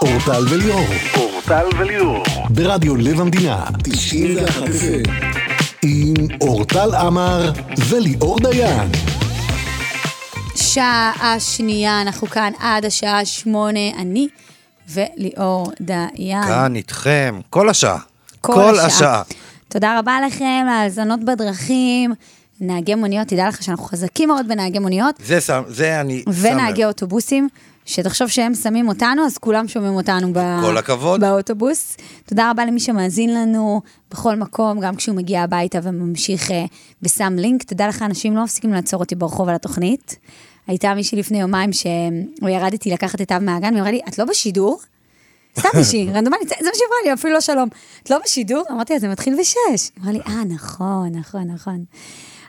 [0.01, 0.85] אורטל וליאור.
[1.17, 2.23] אורטל וליאור.
[2.49, 3.65] ברדיו לב המדינה.
[3.83, 5.11] 91 FM.
[5.83, 7.51] עם אורטל עמר
[7.89, 8.91] וליאור דיין.
[10.55, 14.27] שעה שנייה, אנחנו כאן עד השעה שמונה, אני
[14.89, 16.43] וליאור דיין.
[16.43, 17.97] כאן איתכם, כל השעה.
[18.41, 19.21] כל השעה.
[19.67, 22.13] תודה רבה לכם להאזנות בדרכים.
[22.61, 26.81] נהגי מוניות, תדע לך שאנחנו חזקים מאוד בנהגי מוניות, זה שם, זה אני שם ונהגי
[26.81, 26.87] לב.
[26.87, 27.49] אוטובוסים,
[27.85, 30.39] שתחשוב שהם שמים אותנו, אז כולם שומעים אותנו ב...
[30.61, 31.21] כל הכבוד.
[31.21, 31.97] באוטובוס.
[32.25, 33.81] תודה רבה למי שמאזין לנו
[34.11, 36.65] בכל מקום, גם כשהוא מגיע הביתה וממשיך אה,
[37.03, 37.63] ושם לינק.
[37.63, 40.15] תדע לך, אנשים לא מפסיקים לעצור אותי ברחוב על התוכנית.
[40.67, 44.17] הייתה מישהי לפני יומיים שהוא ירד איתי לקחת את אב מהגן, והיא אמרה לי, את
[44.17, 44.79] לא בשידור?
[45.59, 47.69] סתם מישהי, רנדומלית, זה מה שהיא אמרה לי, אפילו לא שלום.
[48.03, 48.63] את לא בשידור?
[48.71, 49.89] אמרתי לה, זה מתחיל בשש.
[49.99, 51.83] אמרה לי, אה, נכון, נכון, נכון.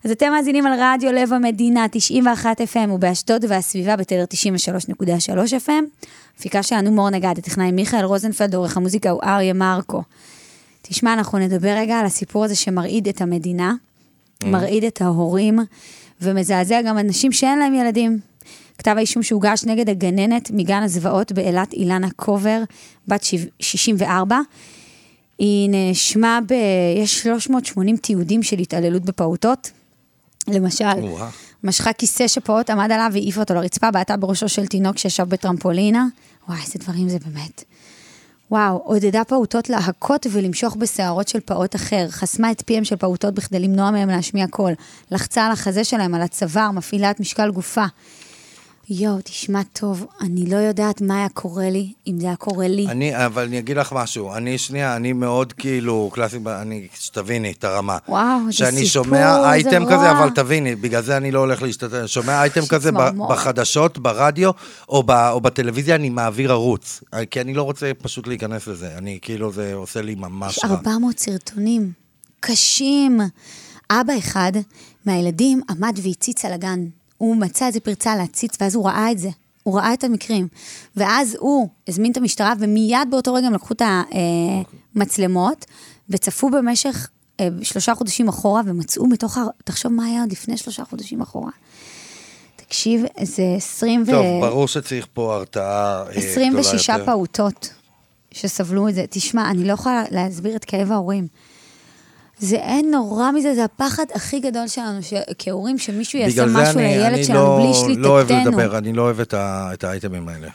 [0.05, 5.07] אז אתם מאזינים על רדיו לב המדינה, 91 FM, ובאשדוד והסביבה בתדר 93.3
[5.67, 5.71] FM.
[6.39, 10.03] הפיקה שלנו מור נגד, הטכנאי מיכאל רוזנפלד, עורך המוזיקה הוא אריה מרקו.
[10.83, 13.75] תשמע, אנחנו נדבר רגע על הסיפור הזה שמרעיד את המדינה,
[14.45, 15.59] מרעיד את ההורים,
[16.23, 18.19] ומזעזע גם אנשים שאין להם ילדים.
[18.79, 22.63] כתב האישום שהוגש נגד הגננת מגן הזוועות באילת, אילנה קובר,
[23.09, 24.39] בת שיב- 64.
[25.39, 26.53] היא נאשמה ב...
[27.03, 29.71] יש 380 תיעודים של התעללות בפעוטות.
[30.49, 31.27] למשל, וואו.
[31.65, 36.07] משכה כיסא שפעוט עמד עליו והעיפה אותו לרצפה, בעטה בראשו של תינוק שישב בטרמפולינה.
[36.49, 37.65] וואי, איזה דברים זה באמת.
[38.51, 43.59] וואו, עודדה פעוטות להכות ולמשוך בשערות של פעוט אחר, חסמה את פיהם של פעוטות בכדי
[43.59, 44.73] למנוע מהם להשמיע קול,
[45.11, 47.85] לחצה על החזה שלהם, על הצוואר, מפעילה את משקל גופה.
[48.93, 52.87] יואו, תשמע טוב, אני לא יודעת מה היה קורה לי, אם זה היה קורה לי.
[52.89, 57.65] אני, אבל אני אגיד לך משהו, אני שנייה, אני מאוד כאילו קלאסי, אני, שתביני את
[57.65, 57.99] הרמה.
[58.09, 59.97] וואו, זה שאני סיפור, שומע זה אייטם רוע.
[59.97, 63.11] כזה, אבל תביני, בגלל זה אני לא הולך להשתתף, שומע אייטם כזה ב-.
[63.31, 64.51] בחדשות, ברדיו,
[64.89, 67.03] או, ב, או בטלוויזיה, אני מעביר ערוץ.
[67.31, 70.71] כי אני לא רוצה פשוט להיכנס לזה, אני כאילו, זה עושה לי ממש יש רע.
[70.71, 71.93] 400 סרטונים
[72.41, 73.21] קשים.
[73.91, 74.53] אבא אחד
[75.07, 77.00] מהילדים עמד והציץ על הגן.
[77.21, 79.29] הוא מצא איזה פרצה להציץ, ואז הוא ראה את זה.
[79.63, 80.49] הוא ראה את המקרים.
[80.97, 83.83] ואז הוא הזמין את המשטרה, ומיד באותו רגע הם לקחו את
[84.95, 85.67] המצלמות,
[86.09, 87.09] וצפו במשך
[87.41, 89.45] אה, שלושה חודשים אחורה, ומצאו מתוך ה...
[89.65, 91.51] תחשוב מה היה עוד לפני שלושה חודשים אחורה.
[92.57, 94.11] תקשיב, זה 20 ו...
[94.11, 97.05] טוב, ברור שצריך פה הרתעה אה, גדולה 26 יותר.
[97.05, 97.73] פעוטות
[98.33, 99.05] שסבלו את זה.
[99.11, 101.27] תשמע, אני לא יכולה להסביר את כאב ההורים.
[102.41, 105.15] זה אין נורא מזה, זה הפחד הכי גדול שלנו, ש...
[105.39, 108.03] כהורים, שמישהו יעשה בגלל זה משהו אני, לילד אני שלנו לא, בלי שליטתנו.
[108.03, 110.49] לא אוהב לדבר, אני לא אוהב את, ה, את האייטמים האלה.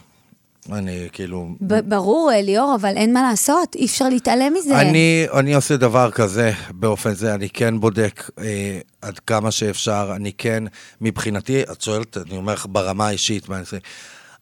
[0.71, 1.49] אני כאילו...
[1.61, 4.81] ב- ברור, ליאור, אבל אין מה לעשות, אי אפשר להתעלם מזה.
[4.81, 10.31] אני, אני עושה דבר כזה, באופן זה, אני כן בודק אה, עד כמה שאפשר, אני
[10.37, 10.63] כן,
[11.01, 13.77] מבחינתי, את שואלת, אני אומר לך ברמה האישית, מה אני עושה?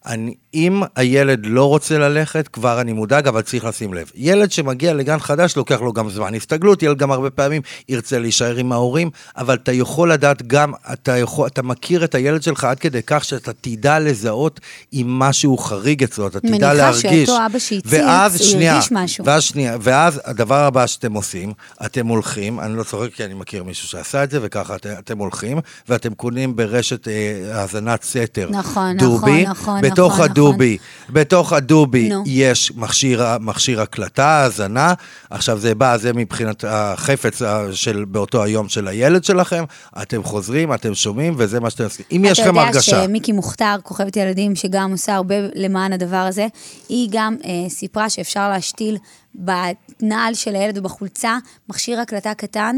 [0.05, 4.11] אני, אם הילד לא רוצה ללכת, כבר אני מודאג, אבל צריך לשים לב.
[4.15, 8.55] ילד שמגיע לגן חדש, לוקח לו גם זמן הסתגלות, ילד גם הרבה פעמים ירצה להישאר
[8.55, 12.79] עם ההורים, אבל אתה יכול לדעת גם, אתה, יכול, אתה מכיר את הילד שלך עד
[12.79, 14.59] כדי כך שאתה תדע לזהות
[14.93, 17.29] אם משהו חריג אצלו, אתה תדע מניחה להרגיש.
[17.29, 19.25] שאותו אבא שהציץ, ואז, הוא שנייה, הרגיש משהו.
[19.25, 21.53] ואז שנייה, ואז הדבר הבא שאתם עושים,
[21.85, 25.17] אתם הולכים, אני לא צוחק כי אני מכיר מישהו שעשה את זה, וככה את, אתם
[25.17, 27.13] הולכים, ואתם קונים ברשת אה,
[27.53, 28.49] האזנת סתר.
[28.51, 30.77] נכון, דובי, נכון, נכון, בתוך נכון, הדובי,
[31.09, 32.23] בתוך הדובי נו.
[32.25, 34.93] יש מכשיר, מכשיר הקלטה, האזנה,
[35.29, 39.63] עכשיו זה בא, זה מבחינת החפץ ה- של באותו היום של הילד שלכם,
[40.01, 42.05] אתם חוזרים, אתם שומעים, וזה מה שאתם עושים.
[42.11, 42.91] אם יש לכם אתה הרגשה...
[42.95, 46.47] יודע שמיקי מוכתר, כוכבת ילדים, שגם עושה הרבה למען הדבר הזה,
[46.89, 48.97] היא גם אה, סיפרה שאפשר להשתיל
[49.35, 51.37] בנעל של הילד ובחולצה
[51.69, 52.75] מכשיר הקלטה קטן,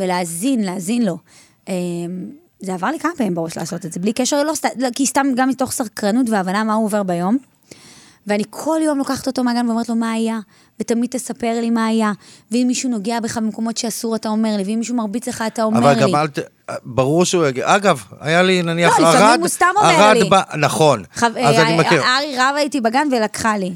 [0.00, 1.18] ולהאזין, להאזין לו.
[1.68, 1.74] אה,
[2.64, 5.26] זה עבר לי כמה פעמים בראש לעשות את זה, בלי קשר, לא, לא, כי סתם
[5.36, 7.36] גם מתוך סקרנות והבנה מה הוא עובר ביום.
[8.26, 10.38] ואני כל יום לוקחת אותו מהגן ואומרת לו מה היה,
[10.80, 12.12] ותמיד תספר לי מה היה.
[12.50, 15.78] ואם מישהו נוגע בך במקומות שאסור, אתה אומר לי, ואם מישהו מרביץ לך, אתה אומר
[15.78, 16.00] אבל לי.
[16.00, 16.38] גם אל ת...
[16.84, 17.76] ברור שהוא יגיע.
[17.76, 19.16] אגב, היה לי נניח לא, ערד...
[19.16, 20.28] לפעמים הוא סתם אומר ערד לי.
[20.28, 20.42] בא...
[20.58, 21.02] נכון.
[21.16, 22.02] חו- אז אני אה, מכיר.
[22.02, 23.72] ארי רבה איתי בגן ולקחה לי.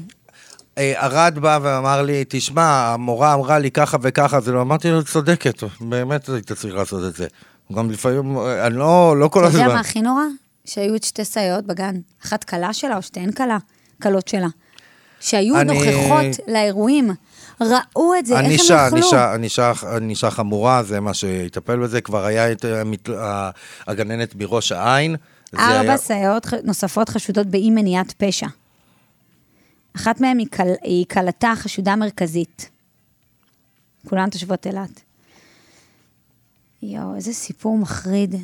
[0.77, 5.03] אה, ארד בא ואמר לי, תשמע, המורה אמרה לי ככה וככה, זה לא, אמרתי לו,
[5.03, 7.27] צודקת, באמת היית צריך לעשות את זה.
[7.73, 9.61] גם לפעמים, אה, אני לא, לא כל אתה הזמן.
[9.61, 10.23] יודע מה הכי נורא?
[10.65, 11.95] שהיו את שתי סייעות בגן.
[12.25, 13.57] אחת כלה שלה או שתיהן כלה,
[14.01, 14.47] כלות שלה.
[15.19, 17.11] שהיו אני- נוכחות לאירועים.
[17.61, 18.97] ראו את זה, איך הם אכלו.
[19.35, 22.01] ענישה, ענישה, חמורה, זה מה שיטפל בזה.
[22.01, 23.49] כבר היה את המת- ה-
[23.87, 25.15] הגננת מראש העין.
[25.57, 28.47] ארבע היה- סייעות נוספות חשודות באי מניעת פשע.
[29.95, 30.37] אחת מהן
[30.83, 32.69] היא כלתה חשודה מרכזית.
[34.09, 35.01] כולן תושבות אילת.
[36.83, 38.35] יואו, איזה סיפור מחריד.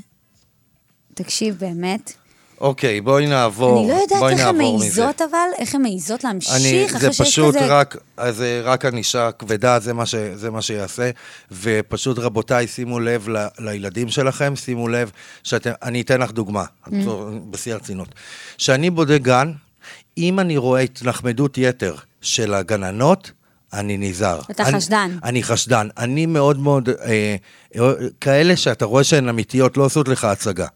[1.14, 2.14] תקשיב, באמת.
[2.62, 3.80] אוקיי, בואי נעבור.
[3.80, 4.58] אני לא יודעת איך הן.
[4.58, 7.66] מעיזות אבל, איך הן מעיזות אני, להמשיך זה אחרי שיש פשוט כזה...
[7.66, 11.10] רק, אז זה רק ענישה כבדה, זה מה, ש, זה מה שיעשה.
[11.52, 15.12] ופשוט, רבותיי, שימו לב ל, לילדים שלכם, שימו לב
[15.44, 16.90] שאתם, אני אתן לך דוגמה, Mm.
[17.50, 18.08] בשיא הרצינות.
[18.58, 19.52] כשאני בודק גן,
[20.18, 23.32] אם אני רואה התנחמדות יתר של הגננות,
[23.80, 24.42] אני נזהר.
[24.52, 25.18] אתה אני, חשדן.
[25.24, 25.88] אני חשדן.
[25.98, 27.36] אני מאוד מאוד, אה,
[27.80, 30.68] אה, כאלה שאתה רואה שהן אמיתיות, לא עושות לך הצגה.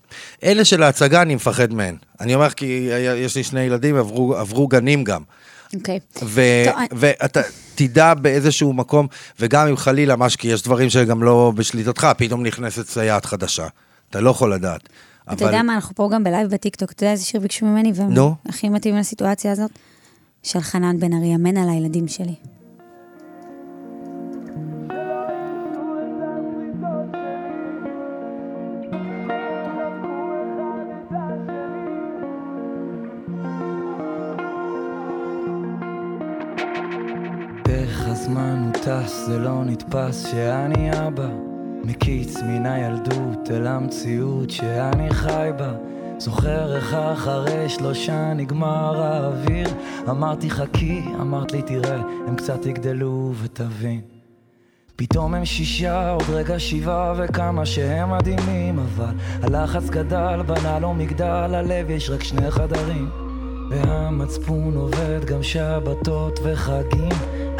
[0.43, 1.95] אלה של ההצגה, אני מפחד מהן.
[2.21, 5.21] אני אומר כי היה- יש לי שני ילדים, עברו, עברו גנים גם.
[5.75, 5.99] אוקיי.
[6.13, 7.41] טוב, אני- ואתה
[7.75, 9.07] תדע באיזשהו מקום,
[9.39, 13.67] וגם אם חלילה משהו, כי יש דברים שגם לא בשליטתך, פתאום נכנסת סייעת חדשה.
[14.09, 14.89] אתה לא יכול לדעת.
[15.33, 17.91] אתה יודע מה, אנחנו פה גם ב live בטיקטוק, אתה יודע איזה שיר ביקשו ממני,
[17.95, 18.35] והם נו.
[18.49, 19.71] הכי מתאים לסיטואציה הזאת?
[20.43, 22.35] של חנן בן ארי, אמן על הילדים שלי.
[38.89, 41.27] טס, זה לא נתפס שאני אבא.
[41.83, 45.73] מקיץ מן הילדות אל המציאות שאני חי בה.
[46.17, 49.67] זוכר איך אחרי שלושה נגמר האוויר.
[50.09, 54.01] אמרתי חכי, אמרת לי תראה, הם קצת יגדלו ותבין.
[54.95, 61.55] פתאום הם שישה, עוד רגע שבעה וכמה שהם מדהימים אבל הלחץ גדל, בנה לו מגדל,
[61.55, 63.28] הלב יש רק שני חדרים
[63.69, 67.09] והמצפון עובד גם שבתות וחגים.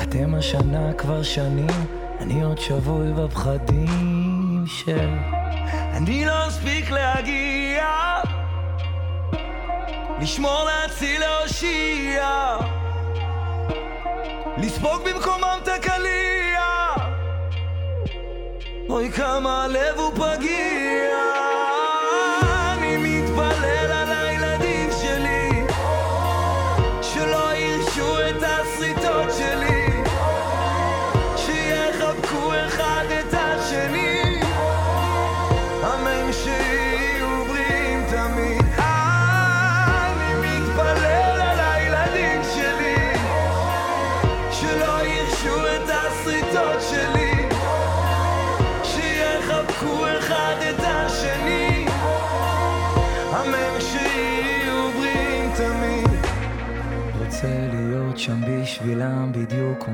[0.01, 1.86] אתם השנה כבר שנים,
[2.20, 5.10] אני עוד שבוי בפחדים של...
[5.70, 7.86] אני לא אספיק להגיע
[10.22, 12.57] לשמור להציל להושיע
[14.57, 16.60] לספוג במקומם את הקליע.
[18.89, 20.78] אוי כמה הלב הוא פגיע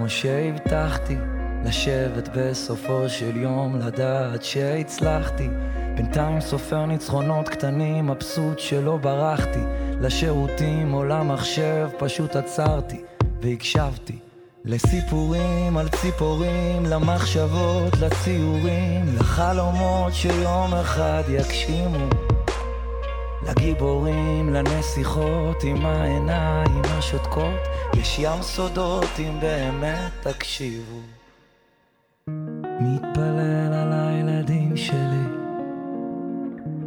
[0.06, 1.16] כמו שהבטחתי
[1.66, 5.48] לשבת בסופו של יום לדעת שהצלחתי.
[5.96, 9.60] בינתיים סופר ניצחונות קטנים מבסוט שלא ברחתי.
[10.02, 13.02] לשירותים או למחשב פשוט עצרתי
[13.42, 14.18] והקשבתי
[14.66, 22.25] לסיפורים על ציפורים, למחשבות, לציורים, לחלומות שיום אחד יגשימו
[23.48, 27.60] לגיבורים, לנסיכות עם העיניים השותקות,
[27.94, 31.00] יש ים סודות אם באמת תקשיבו.
[32.80, 35.26] מתפלל על הילדים שלי,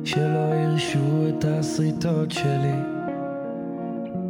[0.04, 2.78] שלא ירשו את הסריטות שלי,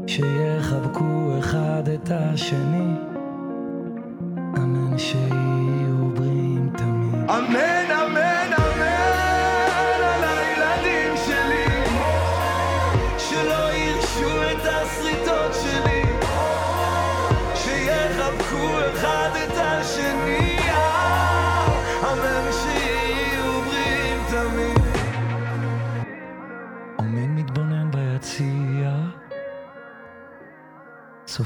[0.07, 2.95] שיחבקו אחד את השני,
[4.57, 7.31] אמן שיהיו בריאים תמיד.
[7.31, 8.18] אמן, אמן,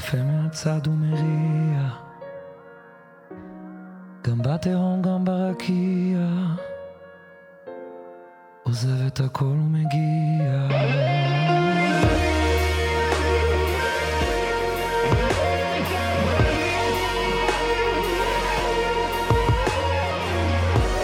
[0.03, 1.89] צופה מהצד ומריע,
[4.23, 6.19] גם בתהום גם ברקיע,
[8.63, 10.69] עוזב את הכל ומגיע.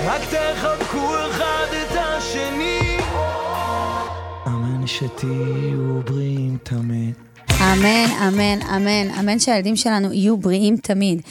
[0.07, 2.99] רק תחבקו אחד את השני,
[4.47, 7.28] אמן שתהיו בריאים תמיד.
[7.61, 11.23] אמן, אמן, אמן, אמן שהילדים שלנו יהיו בריאים תמיד.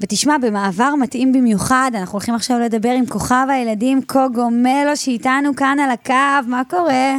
[0.00, 5.78] ותשמע, במעבר מתאים במיוחד, אנחנו הולכים עכשיו לדבר עם כוכב הילדים קוגו מלו, שאיתנו כאן
[5.84, 7.14] על הקו, מה קורה?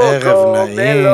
[0.00, 1.06] ערב נעים.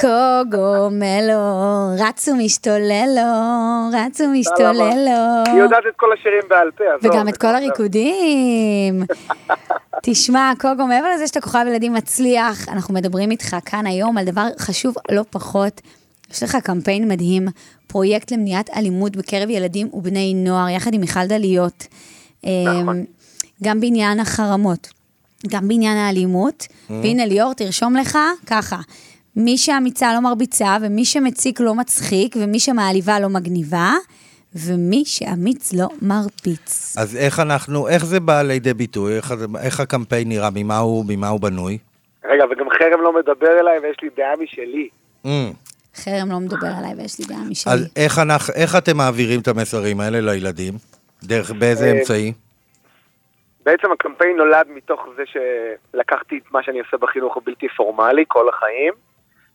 [0.00, 5.52] קוגו מלו, רץ ומשתולל לו, רץ ומשתולל לו.
[5.52, 7.12] היא יודעת את כל השירים בעל פה, עזוב.
[7.12, 9.02] וגם את כל הריקודים.
[10.04, 14.46] תשמע, קוגו, מעבר לזה שאתה כוכב ילדים מצליח, אנחנו מדברים איתך כאן היום על דבר
[14.58, 15.80] חשוב לא פחות.
[16.32, 17.48] יש לך קמפיין מדהים,
[17.86, 21.86] פרויקט למניעת אלימות בקרב ילדים ובני נוער, יחד עם מיכל דליות.
[22.42, 23.04] נכון.
[23.62, 24.88] גם בעניין החרמות,
[25.48, 26.66] גם בעניין האלימות.
[26.90, 28.80] והנה ליאור, תרשום לך ככה,
[29.36, 33.92] מי שאמיצה לא מרביצה, ומי שמציק לא מצחיק, ומי שמעליבה לא מגניבה,
[34.54, 36.94] ומי שאמיץ לא מרביץ.
[36.98, 39.16] אז איך אנחנו, איך זה בא לידי ביטוי?
[39.16, 40.48] איך, זה- איך הקמפיין נראה?
[40.54, 41.78] ממה הוא, ממה הוא בנוי?
[42.24, 44.88] רגע, וגם חרם לא מדבר אליי ויש לי דעה משלי.
[45.24, 45.28] Mm.
[45.96, 47.72] חרם לא מדבר עליי ויש לי דעה משלי.
[47.72, 50.74] אז איך, אנחנו, איך אתם מעבירים את המסרים האלה לילדים?
[51.24, 52.32] דרך באיזה אה, אמצעי?
[53.66, 58.92] בעצם הקמפיין נולד מתוך זה שלקחתי את מה שאני עושה בחינוך הבלתי פורמלי כל החיים,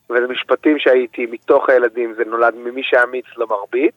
[0.10, 3.94] וזה משפטים שהייתי מתוך הילדים, זה נולד ממי שאמיץ לא מרביץ.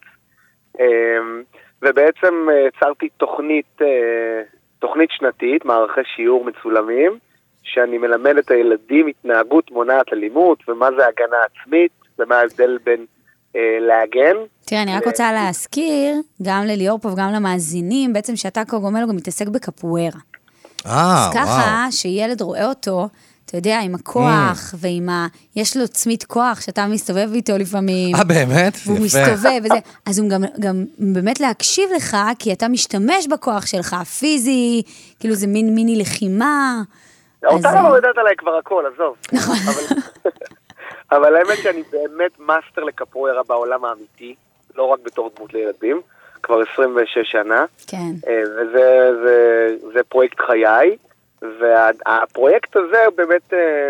[0.79, 1.43] אמ,
[1.81, 4.41] ובעצם אה, יצרתי תוכנית, אה,
[4.79, 7.17] תוכנית שנתית, מערכי שיעור מצולמים,
[7.63, 13.05] שאני מלמד את הילדים התנהגות מונעת אלימות, ומה זה הגנה עצמית, ומה ההבדל בין
[13.55, 14.35] אה, להגן.
[14.65, 19.47] תראה, אני רק רוצה להזכיר, גם לליאור פה וגם למאזינים, בעצם שאתה קוגומלו גם מתעסק
[19.47, 20.19] בקפוארה.
[20.85, 21.91] אה, אז ככה, וואו.
[21.91, 23.07] שילד רואה אותו,
[23.51, 25.27] אתה יודע, עם הכוח, ועם ה...
[25.55, 28.15] יש לו צמית כוח שאתה מסתובב איתו לפעמים.
[28.15, 28.73] אה, באמת?
[28.85, 29.05] והוא יפה.
[29.05, 29.75] מסתובב וזה,
[30.05, 34.81] אז הוא גם, גם באמת להקשיב לך, כי אתה משתמש בכוח שלך, פיזי,
[35.19, 36.81] כאילו זה מין מיני לחימה.
[37.45, 39.15] אותה אז- לא יודעת עליי כבר הכל, עזוב.
[39.33, 39.55] נכון.
[41.11, 44.35] אבל האמת שאני באמת מאסטר לקפוארה בעולם האמיתי,
[44.75, 46.01] לא רק בתור דמות לילדים,
[46.43, 47.65] כבר 26 שנה.
[47.87, 48.11] כן.
[48.27, 50.97] אה, וזה זה, זה פרויקט חיי,
[51.41, 53.89] והפרויקט הזה באמת אה,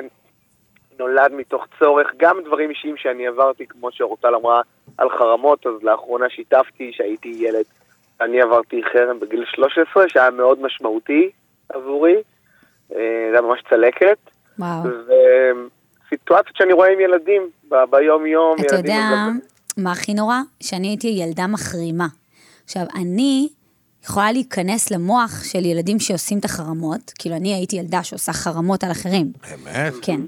[0.99, 4.61] נולד מתוך צורך, גם דברים אישיים שאני עברתי, כמו שאורטל אמרה,
[4.97, 7.65] על חרמות, אז לאחרונה שיתפתי שהייתי ילד.
[8.21, 11.29] אני עברתי חרם בגיל 13, שהיה מאוד משמעותי
[11.69, 14.17] עבורי, אה, זה היה ממש צלקת.
[14.59, 14.83] וואו.
[16.07, 17.49] וסיטואציות שאני רואה עם ילדים
[17.89, 18.55] ביום-יום.
[18.55, 19.41] אתה ילדים יודע מבלבלים.
[19.77, 20.35] מה הכי נורא?
[20.63, 22.07] שאני הייתי ילדה מחרימה.
[22.63, 23.49] עכשיו, אני
[24.03, 28.91] יכולה להיכנס למוח של ילדים שעושים את החרמות, כאילו אני הייתי ילדה שעושה חרמות על
[28.91, 29.31] אחרים.
[29.49, 29.93] באמת?
[30.01, 30.21] כן.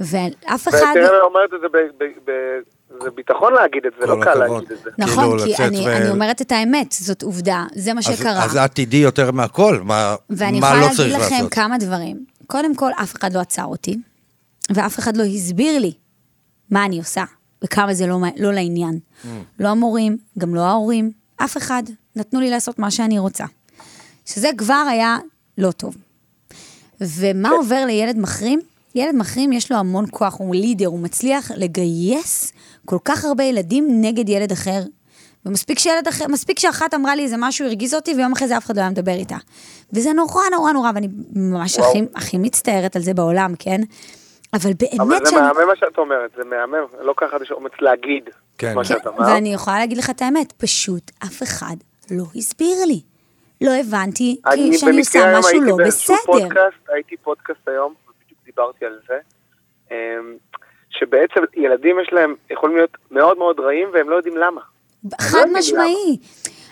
[0.00, 0.94] ואף אחד...
[0.96, 4.34] ותראה, אומרת את זה ב- ב- ב- זה ביטחון להגיד את זה, לא קל.
[4.34, 4.90] להגיד את זה.
[4.98, 8.44] נכון, כאילו, כי אני, אומרת את האמת, זאת עובדה, זה מה שקרה.
[8.44, 11.54] אז את תדעי יותר מהכל, מה ואני מה יכולה לא להגיד צריך לכם לעשות.
[11.54, 12.24] כמה דברים.
[12.46, 13.96] קודם כל, אף אחד לא עצר אותי,
[14.74, 15.92] ואף אחד לא הסביר לי
[16.70, 17.24] מה אני עושה,
[17.64, 18.98] וכמה זה לא, לא לעניין.
[18.98, 19.28] Mm.
[19.60, 21.82] לא המורים, גם לא ההורים, אף אחד.
[22.16, 23.44] נתנו לי לעשות מה שאני רוצה.
[24.26, 25.16] שזה כבר היה
[25.58, 25.96] לא טוב.
[27.00, 28.60] ומה עובר לילד מחרים?
[28.94, 32.52] ילד מחרים יש לו המון כוח, הוא לידר, הוא מצליח לגייס
[32.86, 34.80] כל כך הרבה ילדים נגד ילד אחר.
[35.46, 38.66] ומספיק שילד אחר, מספיק שאחת אמרה לי איזה משהו, הרגיז אותי, ויום אחרי זה אף
[38.66, 39.36] אחד לא היה מדבר איתה.
[39.92, 43.80] וזה נורא נורא נורא, ואני ממש הכי, הכי מצטערת על זה בעולם, כן?
[44.54, 45.42] אבל באמת אבל זה שאני...
[45.42, 48.24] מהמם מה שאת אומרת, זה מהמם, לא ככה יש אומץ להגיד
[48.58, 48.74] כן.
[48.74, 49.28] מה כן, שאת אמרת.
[49.28, 51.76] ואני יכולה להגיד לך את האמת, פשוט אף אחד
[52.12, 53.00] לא הסביר לי.
[53.60, 56.32] לא הבנתי אני כי שאני עושה במקרה היום משהו הייתי לא באיזשהו בסדר.
[56.32, 59.14] פודקאסט, הייתי פודקאסט היום, ובדיוק דיברתי על זה,
[59.90, 59.96] אמ,
[60.90, 64.60] שבעצם ילדים יש להם, יכולים להיות מאוד מאוד רעים והם לא יודעים למה.
[65.20, 66.16] חד יודעים משמעי.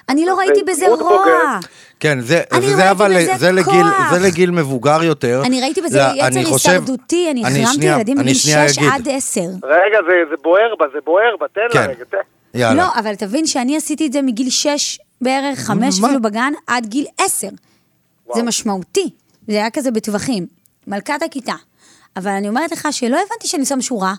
[0.08, 1.58] אני לא ראיתי בזה רוע.
[2.00, 3.84] כן, זה, אני וזה ראיתי אבל, בזה זה לגיל.
[4.10, 5.42] זה לגיל מבוגר יותר.
[5.46, 8.78] אני ראיתי בזה לא, יצר אני הישרדותי, אני החרמתי שנייה- ילדים אני בגיל שנייה 6
[8.78, 8.90] אגיד.
[8.94, 9.40] עד 10.
[9.62, 11.90] רגע, זה זה בוער בה, זה בוער בה, תן לה כן.
[11.90, 12.16] רגע, תן.
[12.54, 12.74] יאללה.
[12.82, 16.06] לא, אבל תבין שאני עשיתי את זה מגיל 6 בערך, 5 מה?
[16.08, 17.48] אפילו בגן, עד גיל 10.
[18.34, 19.10] זה משמעותי.
[19.48, 20.46] זה היה כזה בטווחים.
[20.86, 21.54] מלכת הכיתה.
[22.16, 24.12] אבל אני אומרת לך שלא הבנתי שאני משהו רע.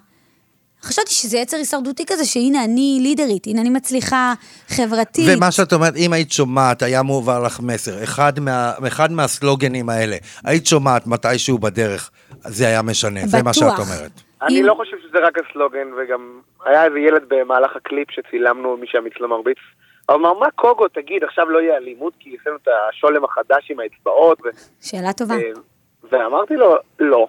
[0.83, 4.33] חשבתי שזה יצר הישרדותי כזה, שהנה אני לידרית, הנה אני מצליחה
[4.67, 5.25] חברתית.
[5.37, 10.17] ומה שאת אומרת, אם היית שומעת, היה מועבר לך מסר, אחד, מה, אחד מהסלוגנים האלה,
[10.43, 12.09] היית שומעת מתישהו בדרך,
[12.47, 13.79] זה היה משנה, זה מה שאת בטוח.
[13.79, 14.11] אומרת.
[14.41, 18.87] אני אם- לא חושב שזה רק הסלוגן, וגם היה איזה ילד במהלך הקליפ שצילמנו, מי
[18.91, 19.57] שהמיץ לא מרביץ.
[20.09, 23.79] הוא אמר, מה קוגו, תגיד, עכשיו לא יהיה אלימות, כי עשינו את השולם החדש עם
[23.79, 24.49] האצבעות, ו...
[24.81, 25.33] שאלה טובה.
[25.33, 25.51] אה,
[26.03, 27.27] ואמרתי לו, לא,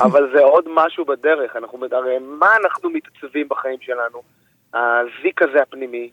[0.00, 4.22] אבל זה עוד משהו בדרך, אנחנו, הרי מה אנחנו מתעצבים בחיים שלנו?
[4.74, 6.10] הזיק הזה הפנימי,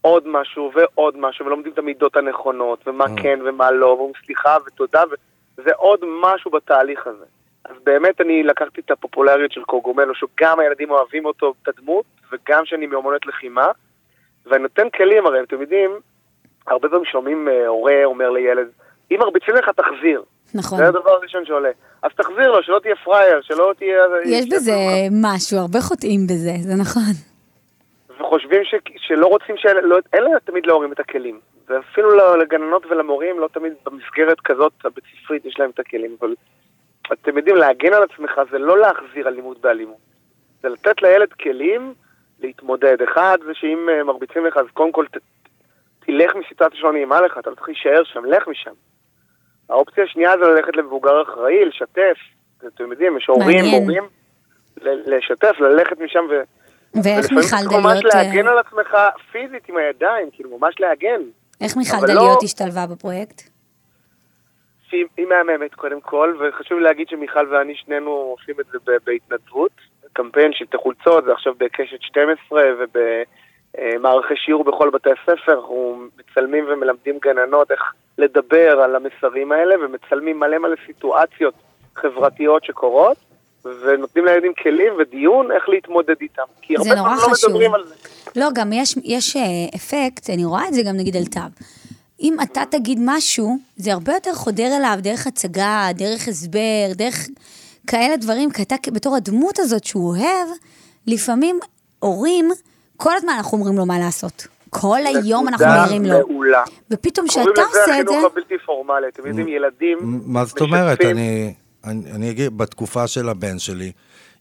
[0.00, 5.02] עוד משהו ועוד משהו, ולומדים את המידות הנכונות, ומה כן ומה לא, ואומרים סליחה ותודה,
[5.58, 7.24] וזה עוד משהו בתהליך הזה.
[7.64, 12.64] אז באמת אני לקחתי את הפופולריות של קוגומלו, שגם הילדים אוהבים אותו, את הדמות, וגם
[12.64, 13.66] שאני מאומנות לחימה,
[14.46, 15.90] ואני נותן כלים, הרי אתם יודעים,
[16.66, 18.68] הרבה פעמים שומעים אה, הורה אומר לילד,
[19.10, 20.22] אם מרביצים לך תחזיר.
[20.54, 20.78] נכון.
[20.78, 21.70] זה הדבר הראשון שעולה.
[22.02, 24.02] אז תחזיר לו, שלא תהיה פראייר, שלא תהיה...
[24.24, 24.72] יש בזה
[25.22, 27.12] משהו, הרבה חוטאים בזה, זה נכון.
[28.20, 28.74] וחושבים ש...
[28.96, 29.66] שלא רוצים ש...
[29.82, 29.98] לא...
[30.12, 31.40] אין להם תמיד להורים את הכלים.
[31.68, 36.16] ואפילו לגננות ולמורים לא תמיד במסגרת כזאת הבית ספרית יש להם את הכלים.
[36.20, 36.34] אבל
[37.12, 39.96] אתם יודעים, להגן על עצמך זה לא להחזיר אלימות באלימות.
[40.62, 41.94] זה לתת לילד כלים
[42.42, 43.02] להתמודד.
[43.02, 45.16] אחד זה שאם אה, מרביצים לך, אז קודם כל ת...
[46.06, 48.70] תלך מסיטואציה שלא נעימה לך, אתה לא צריך להישאר שם, לך משם.
[49.70, 52.18] האופציה השנייה זה ללכת למבוגר אחראי, לשתף.
[52.66, 53.64] אתם יודעים, יש הורים.
[53.64, 54.04] מורים,
[54.82, 56.42] לשתף, ללכת משם ו...
[57.04, 58.14] ואיך מיכל צריך ממש דליות...
[58.14, 58.96] אה, להגן על עצמך
[59.32, 61.20] פיזית עם הידיים, כאילו ממש להגן.
[61.60, 63.42] איך מיכל אבל דליות לא- השתלבה בפרויקט?
[64.88, 69.72] שהיא היא מהממת קודם כל, וחשוב להגיד שמיכל ואני שנינו עושים את זה בהתנדבות.
[70.12, 77.18] קמפיין שלטי חולצות, זה עכשיו בקשת 12 ובמערכי שיעור בכל בתי הספר, אנחנו מצלמים ומלמדים
[77.22, 77.80] גננות איך
[78.18, 81.54] לדבר על המסרים האלה, ומצלמים מלא מלא סיטואציות
[81.94, 83.16] חברתיות שקורות,
[83.64, 86.42] ונותנים לילדים כלים ודיון איך להתמודד איתם.
[86.62, 87.50] כי הרבה פעמים לא חשוב.
[87.50, 87.94] מדברים על זה.
[88.36, 89.42] לא, גם יש, יש אה,
[89.76, 91.40] אפקט, אני רואה את זה גם נגיד על תו.
[92.20, 97.28] אם אתה תגיד משהו, זה הרבה יותר חודר אליו דרך הצגה, דרך הסבר, דרך
[97.90, 100.48] כאלה דברים, כי אתה בתור הדמות הזאת שהוא אוהב,
[101.06, 101.58] לפעמים
[101.98, 102.50] הורים,
[102.96, 104.46] כל הזמן אנחנו אומרים לו מה לעשות.
[104.70, 106.18] כל היום אנחנו מעירים לו.
[106.18, 106.62] מעולה.
[106.90, 110.60] ופתאום קוראים כשאתה לזה עושה את זה, החינוך הבלתי פורמלי, אתם יודעים, ילדים מה זאת
[110.60, 110.98] אומרת?
[111.84, 113.92] אני אגיד, בתקופה של הבן שלי,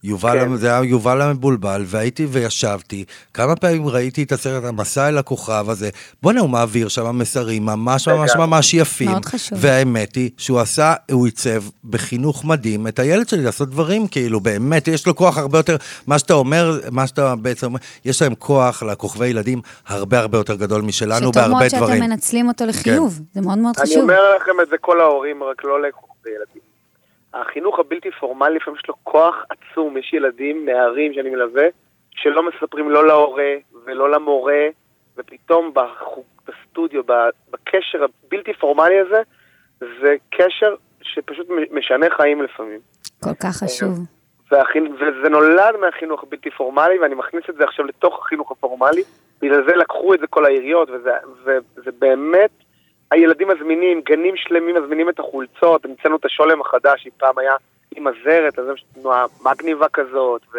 [0.03, 0.55] יובל, כן.
[0.55, 5.89] זה היה יובל המבולבל, והייתי וישבתי, כמה פעמים ראיתי את הסרט המסע אל הכוכב הזה,
[6.23, 8.35] בוא'נה, הוא מעביר שם מסרים ממש ממש.
[8.35, 9.09] ממש יפים.
[9.09, 9.57] מאוד חשוב.
[9.61, 14.87] והאמת היא שהוא עשה, הוא עיצב בחינוך מדהים את הילד שלי לעשות דברים, כאילו, באמת,
[14.87, 15.75] יש לו כוח הרבה יותר,
[16.07, 20.55] מה שאתה אומר, מה שאתה בעצם אומר, יש להם כוח לכוכבי ילדים הרבה הרבה יותר
[20.55, 22.03] גדול משלנו שטוב מאוד בהרבה שאתם דברים.
[22.03, 22.09] כן.
[22.09, 24.01] מנצלים אותו לחיוב, זה מאוד מאוד אני חשוב.
[24.01, 26.68] אומר לכם את זה כל ההורים, רק לא לכוכבי ילדים.
[27.33, 31.65] החינוך הבלתי פורמלי לפעמים יש לו כוח עצום, יש ילדים, נערים שאני מלווה,
[32.11, 33.53] שלא מספרים לא להורה
[33.85, 34.67] ולא למורה,
[35.17, 37.01] ופתאום בחוג, בסטודיו,
[37.51, 39.21] בקשר הבלתי פורמלי הזה,
[39.79, 42.79] זה קשר שפשוט משנה חיים לפעמים.
[43.23, 43.99] כל כך חשוב.
[44.51, 44.93] והחינ...
[44.93, 49.03] וזה נולד מהחינוך הבלתי פורמלי, ואני מכניס את זה עכשיו לתוך החינוך הפורמלי.
[49.41, 51.11] בגלל זה לקחו את זה כל העיריות, וזה,
[51.45, 52.49] וזה באמת,
[53.11, 57.53] הילדים מזמינים, גנים שלמים מזמינים את החולצות, המצאנו את השולם החדש, אם פעם היה
[57.95, 60.57] עם הזרת, אז יש תנועה מגניבה כזאת, ו...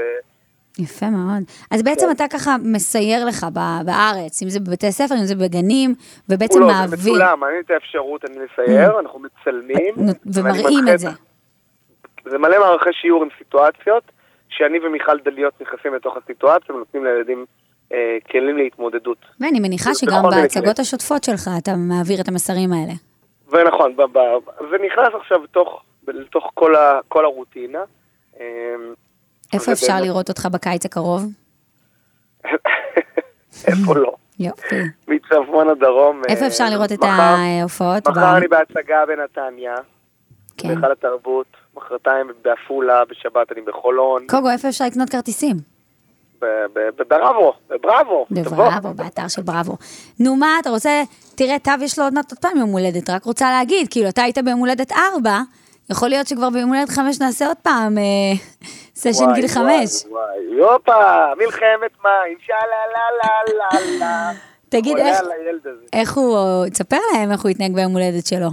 [0.78, 1.42] יפה מאוד.
[1.70, 2.12] אז בעצם כן.
[2.12, 3.46] אתה ככה מסייר לך
[3.84, 5.94] בארץ, אם זה בבתי ספר, אם זה בגנים,
[6.28, 7.12] ובעצם הוא לא, זה מעביר.
[7.12, 9.94] מצולם, אני את האפשרות, אני מסייר, אנחנו מצלמים.
[10.34, 11.08] ומראים את זה.
[12.24, 14.02] זה מלא מערכי שיעור עם סיטואציות,
[14.48, 17.46] שאני ומיכל דליות נכנסים לתוך הסיטואציה ונותנים לילדים
[18.30, 19.18] כלים להתמודדות.
[19.40, 22.92] ואני מניחה שגם מיני בהצגות השוטפות שלך אתה מעביר את המסרים האלה.
[23.48, 23.96] ונכון,
[24.70, 27.78] זה נכנס עכשיו לתוך, לתוך כל, ה, כל הרוטינה.
[28.40, 28.44] אה,
[29.52, 31.22] איפה אפשר באמת- לראות אותך בקיץ הקרוב?
[33.68, 34.12] איפה לא?
[34.38, 34.76] יופי.
[35.08, 36.22] מצפון עד דרום.
[36.28, 38.08] איפה אה, אפשר לראות את ההופעות?
[38.08, 39.74] מחר אני בהצגה בנתניה,
[40.56, 40.68] כן.
[40.68, 45.56] בהיכל התרבות, מחרתיים בעפולה, בשבת אני בחולון, קוגו, איפה אפשר לקנות כרטיסים?
[46.98, 48.26] בבראבו, בבראבו.
[48.30, 49.76] בבראבו, באתר של בראבו.
[50.20, 51.02] נו מה, אתה רוצה,
[51.34, 54.22] תראה, תו יש לו עוד מעט עוד פעם יום הולדת, רק רוצה להגיד, כאילו, אתה
[54.22, 55.38] היית ביום הולדת ארבע,
[55.90, 58.02] יכול להיות שכבר ביום הולדת חמש נעשה עוד פעם אה,
[59.00, 60.04] סשן וואי, גיל וואי, חמש.
[60.10, 64.32] וואי, יופה, מלחמת מים, שאלה לה לה לה לה.
[64.68, 64.96] תגיד.
[65.92, 68.48] איך הוא, תספר להם איך הוא התנהג ביום הולדת שלו.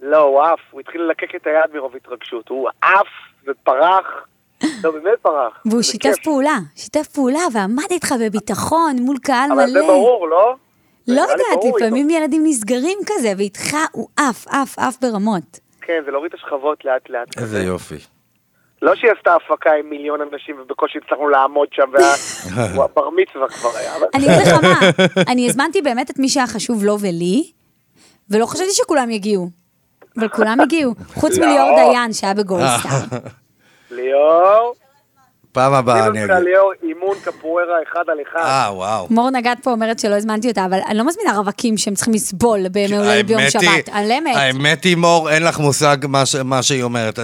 [0.00, 2.48] לא, הוא עף, הוא התחיל ללקק את היד מרוב התרגשות.
[2.48, 3.06] הוא עף
[3.46, 4.06] ופרח.
[4.84, 5.52] לא, באמת פרח.
[5.66, 6.24] והוא שיתף כיף.
[6.24, 9.62] פעולה, שיתף פעולה ועמד איתך בביטחון מול קהל מלא.
[9.62, 10.54] אבל זה ברור, לא?
[11.08, 11.38] לא יודעת,
[11.76, 15.60] לפעמים ילדים נסגרים כזה, ואיתך הוא עף, עף, עף ברמות.
[15.80, 17.38] כן, זה להוריד את השכבות לאט לאט.
[17.38, 17.94] איזה יופי.
[18.82, 21.82] לא שהיא עשתה הפקה עם מיליון אנשים ובקושי הצלחנו לעמוד שם,
[22.54, 23.96] והבר מצווה כבר היה.
[23.96, 24.80] אבל- אני אגיד לך מה,
[25.28, 27.50] אני הזמנתי באמת את מי שהיה חשוב לו ולי,
[28.30, 29.50] ולא חשבתי שכולם יגיעו.
[30.18, 31.46] אבל כולם הגיעו, חוץ לא.
[31.46, 32.90] מליאור דיין שהיה בגולדסטאר.
[33.90, 34.74] ליאור,
[35.52, 36.44] פעם הבאה אני עשינו אגיד.
[36.48, 38.40] ליאור אימון קפוארה אחד על אחד.
[38.48, 39.06] אה, וואו.
[39.10, 42.68] מור נגד פה אומרת שלא הזמנתי אותה, אבל אני לא מזמינה רווקים שהם צריכים לסבול
[42.68, 43.88] בימי ביום שבת.
[43.92, 44.36] על אמת.
[44.36, 47.18] האמת היא, מור, אין לך מושג מה ש- מה שהיא אומרת.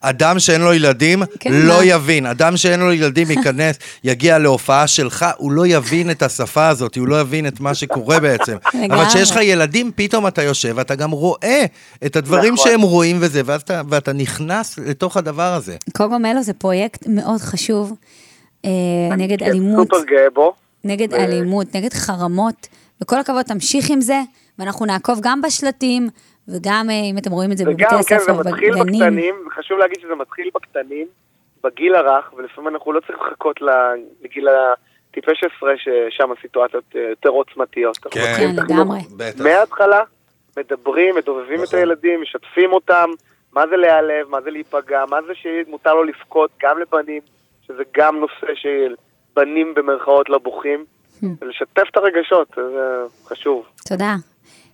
[0.00, 1.84] אדם שאין לו ילדים, כן, לא מה?
[1.84, 2.26] יבין.
[2.26, 7.08] אדם שאין לו ילדים ייכנס, יגיע להופעה שלך, הוא לא יבין את השפה הזאת, הוא
[7.08, 8.56] לא יבין את מה שקורה בעצם.
[8.90, 11.64] אבל כשיש לך ילדים, פתאום אתה יושב ואתה גם רואה
[12.06, 12.70] את הדברים נכון.
[12.70, 13.42] שהם רואים וזה,
[13.88, 15.76] ואתה נכנס לתוך הדבר הזה.
[15.96, 17.92] קוגו מלו זה פרויקט מאוד חשוב
[18.64, 20.54] אה, נגד כן, אלימות, סופר גאה בו.
[20.84, 22.68] נגד ו- אלימות, נגד חרמות,
[23.02, 24.20] וכל הכבוד, תמשיך עם זה,
[24.58, 26.08] ואנחנו נעקוב גם בשלטים,
[26.48, 29.00] וגם אה, אם אתם רואים את זה וגם, בבתי כן, זה הספר, מתחיל בגנים.
[29.00, 31.06] בקטנים, וחשוב להגיד שזה מתחיל בקטנים,
[31.64, 33.60] בגיל הרך, ולפעמים אנחנו לא צריכים לחכות
[34.22, 37.98] לגיל הטיפש עשרה, ששם הסיטואציות אה, יותר עוצמתיות.
[37.98, 38.34] כן.
[38.36, 38.98] כן, לגמרי.
[39.38, 40.02] מההתחלה,
[40.56, 41.78] מדברים, מדובבים את נכון.
[41.78, 43.10] הילדים, משתפים אותם,
[43.56, 47.20] מה זה להיעלב, מה זה להיפגע, מה זה שמותר לו לבכות, גם לבנים,
[47.66, 48.94] שזה גם נושא של
[49.36, 50.84] בנים במרכאות לא בוכים,
[51.22, 51.26] Hmm.
[51.40, 53.64] ולשתף את הרגשות, זה חשוב.
[53.88, 54.14] תודה.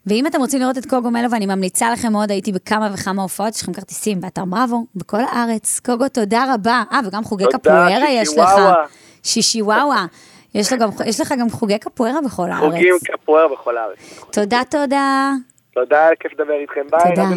[0.06, 3.54] ואם אתם רוצים לראות את קוגו מלו, ואני ממליצה לכם מאוד, הייתי בכמה וכמה הופעות,
[3.54, 5.80] יש לכם כרטיסים באתר בראבו, בכל הארץ.
[5.80, 6.82] קוגו, תודה רבה.
[6.92, 8.48] אה, וגם חוגי תודה, קפוארה יש לך.
[8.48, 8.84] שישיוואווה.
[9.22, 10.06] שישיוואווה.
[10.54, 12.72] יש, לו גם, יש לך גם חוגי קפוארה בכל הארץ.
[12.72, 14.28] חוגים קפואר בכל הארץ.
[14.32, 15.30] תודה, תודה.
[15.74, 16.86] תודה, כיף לדבר איתכם.
[16.90, 17.28] ביי, תודה.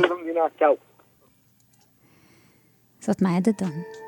[3.06, 4.05] Så meg er det done.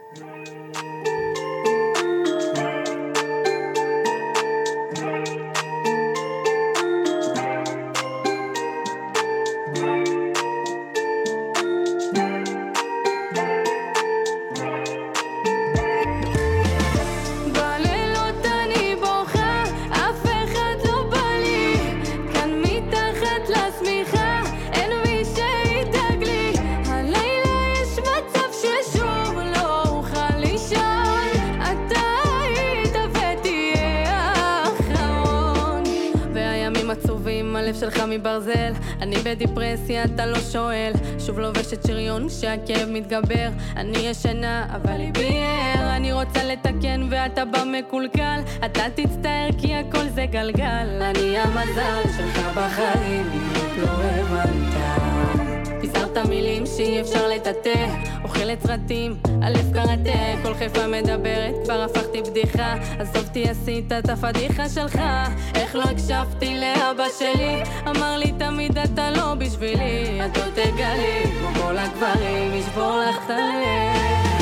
[38.18, 40.92] מברזל, אני בדיפרסיה, אתה לא שואל.
[41.20, 43.50] שוב לובשת שריון כשהכאב מתגבר.
[43.76, 45.96] אני ישנה, אבל ליבי ער.
[45.96, 48.40] אני רוצה לתקן ואתה בא מקולקל.
[48.66, 51.02] אתה תצטער כי הכל זה גלגל.
[51.02, 55.17] אני המזל שלך בחיים, אם עוד לא הבנת.
[56.18, 57.86] פיזרת מילים שאי אפשר לטאטא.
[58.24, 62.76] אוכלת סרטים, אלף קראטה כל חיפה מדברת, כבר הפכתי בדיחה.
[63.00, 65.00] עזוב אותי עשית את הפדיחה שלך.
[65.56, 67.64] איך לא הקשבתי לאבא שלי?
[67.88, 73.30] אמר לי תמיד אתה לא בשבילי את לא תגלי כמו כל הגברים ישבור לך את
[73.30, 74.37] הלב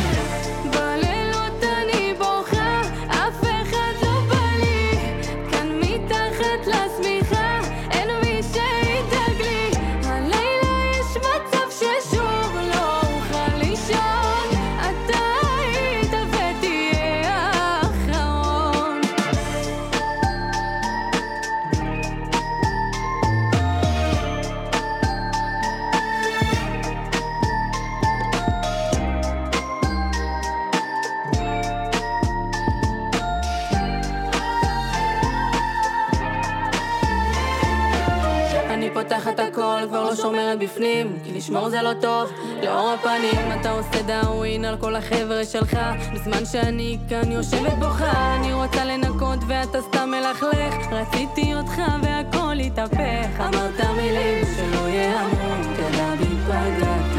[40.16, 42.32] שומרת בפנים כי לשמור זה לא טוב,
[42.64, 45.78] לאור הפנים אתה עושה דאווין על כל החבר'ה שלך.
[46.14, 50.74] בזמן שאני כאן יושבת בוכה אני רוצה לנקות ואתה סתם מלכלך.
[50.92, 53.40] רציתי אותך והכל התהפך.
[53.40, 57.16] אמרת מילים שלא יאמרו, תדע בי פגעת.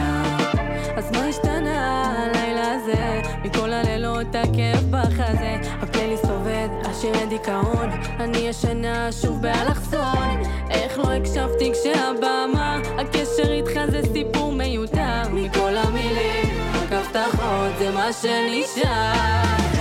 [0.97, 3.23] אז מה השתנה הלילה הזה?
[3.44, 5.56] מכל הלילות הכאב בחזה
[6.98, 7.90] השירי דיכאון.
[8.20, 10.43] אני ישנה שוב באלכסון.
[10.70, 15.23] איך לא הקשבתי כשהבמה הקשר איתך זה סיפור מיותר.
[15.32, 17.06] מכל המילים רק
[17.78, 19.76] זה מה שנשאר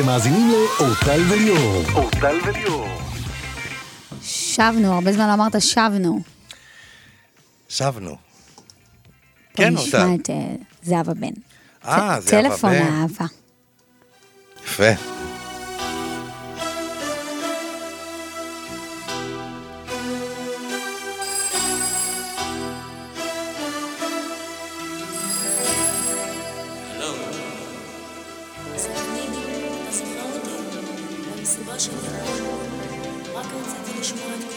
[0.00, 1.82] אתם מאזינים לאורטל וליאור.
[1.94, 2.88] אורטל וליאור.
[4.22, 6.20] שבנו, הרבה זמן לא אמרת שבנו.
[7.68, 8.10] שבנו.
[8.10, 8.16] בוא
[9.54, 10.22] כן, נשמע אורטל.
[10.22, 11.28] את אה, זהבה בן.
[11.84, 12.82] אה, זהבה טלפון בן.
[12.82, 13.24] האהבה.
[14.64, 15.19] יפה.
[34.00, 34.49] התכוונתי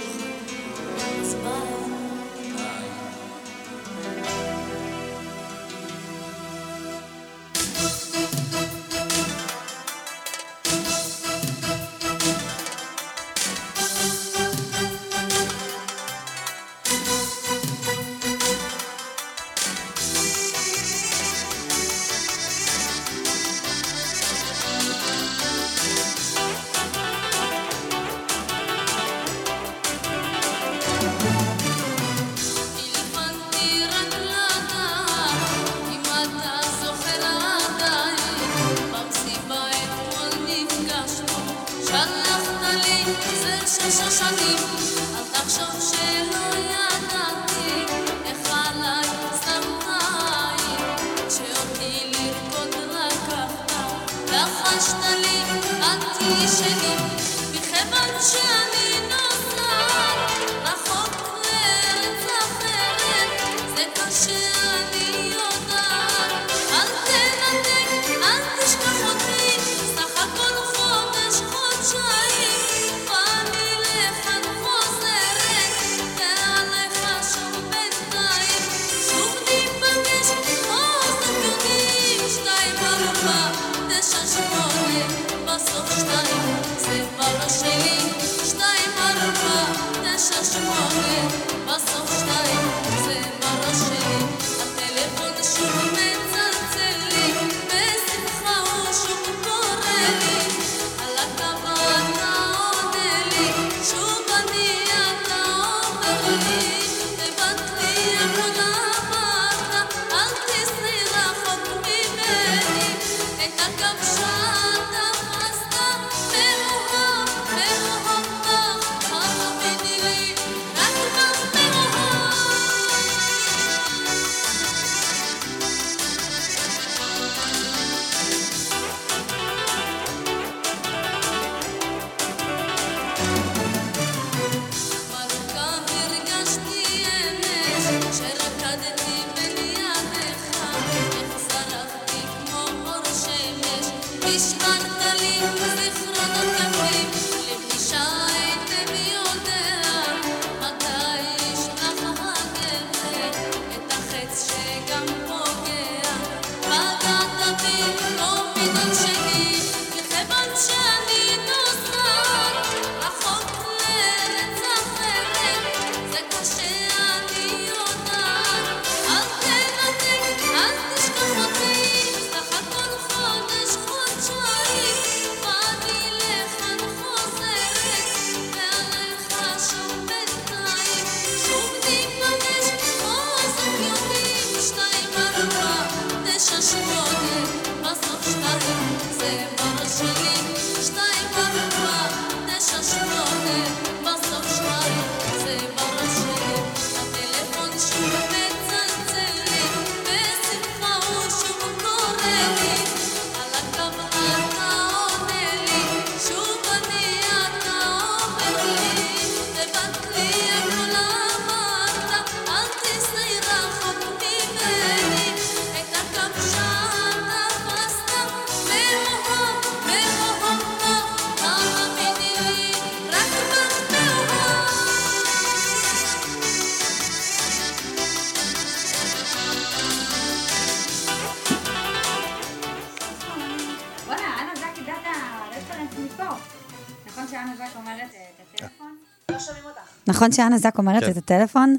[240.13, 241.11] נכון שאנה זק אומרת כן.
[241.11, 241.75] את הטלפון?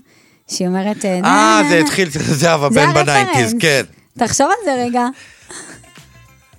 [0.48, 1.04] שהיא אומרת...
[1.04, 3.06] אה, נה, זה התחיל, זהבה זה בן הרפרנס.
[3.06, 3.82] בניינטיז, כן.
[4.18, 5.06] תחשוב על זה רגע.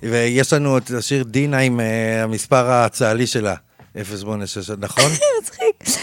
[0.02, 3.54] ויש לנו את השיר דינה עם אה, המספר הצה"לי שלה,
[4.04, 5.04] 086, נכון?
[5.42, 5.98] מצחיק.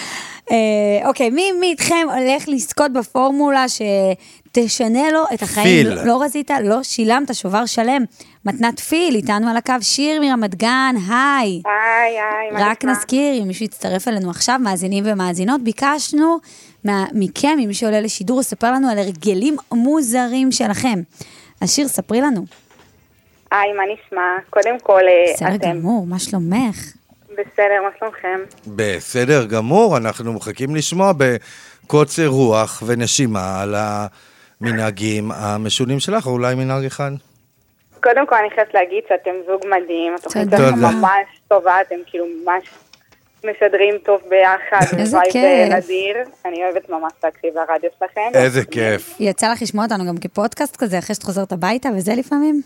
[0.52, 5.88] אה, אוקיי, מי מי איתכם הולך לזכות בפורמולה שתשנה לו את החיים?
[5.88, 6.04] פיל.
[6.04, 8.04] לא רזית, לא שילמת, שובר שלם.
[8.46, 11.62] מתנת פיל, איתנו על הקו, שיר מרמת גן, היי.
[11.66, 12.92] היי, היי, מה רק נשמע?
[12.92, 16.38] נזכיר, אם מישהו יצטרף אלינו עכשיו, מאזינים ומאזינות, ביקשנו
[16.84, 21.00] מה- מכם, אם מישהו עולה לשידור, לספר לנו על הרגלים מוזרים שלכם.
[21.62, 22.46] אז שיר, ספרי לנו.
[23.52, 24.22] היי, מה נשמע?
[24.50, 26.78] קודם כל, אה, בסדר אתם גמור, מה שלומך?
[27.32, 28.40] בסדר, מה שלומכם?
[28.68, 36.86] בסדר גמור, אנחנו מחכים לשמוע בקוצר רוח ונשימה על המנהגים המשונים שלך, או אולי מנהג
[36.86, 37.12] אחד.
[38.04, 40.50] קודם כל, אני חייבת להגיד שאתם זוג מדהים, התוכנית.
[40.50, 42.64] שלכם ממש טובה, אתם כאילו ממש
[43.44, 45.72] משדרים טוב ביחד, איזה כיף.
[45.72, 46.18] נדיר.
[46.46, 48.22] אני אוהבת ממש להקשיב לרדיו שלכם.
[48.34, 49.16] איזה כיף.
[49.20, 52.62] יצא לך לשמוע אותנו גם כפודקאסט כזה, אחרי שאת חוזרת הביתה וזה לפעמים?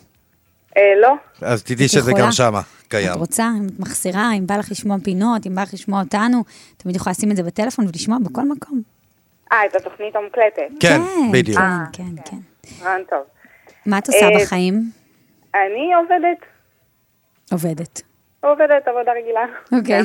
[0.78, 1.14] אה, לא.
[1.42, 2.12] אז תדעי שזה.
[2.14, 3.12] גם שמה קיים.
[3.12, 6.44] את רוצה, אם את מחסירה, אם בא לך לשמוע פינות, אם בא לך לשמוע אותנו,
[6.78, 8.82] תמיד יכולה לשים את זה בטלפון ולשמוע בכל מקום.
[9.52, 10.80] אה, את התוכנית המוקלטת.
[10.80, 11.02] כן,
[11.32, 11.60] בדיוק.
[11.60, 12.38] אה, כן, כן.
[12.84, 13.20] רעיון טוב.
[13.86, 14.97] מה את עושה אה, בחיים?
[15.66, 16.38] אני עובדת,
[17.52, 18.02] עובדת.
[18.44, 19.46] עובדת עבודה רגילה.
[19.80, 20.02] אוקיי.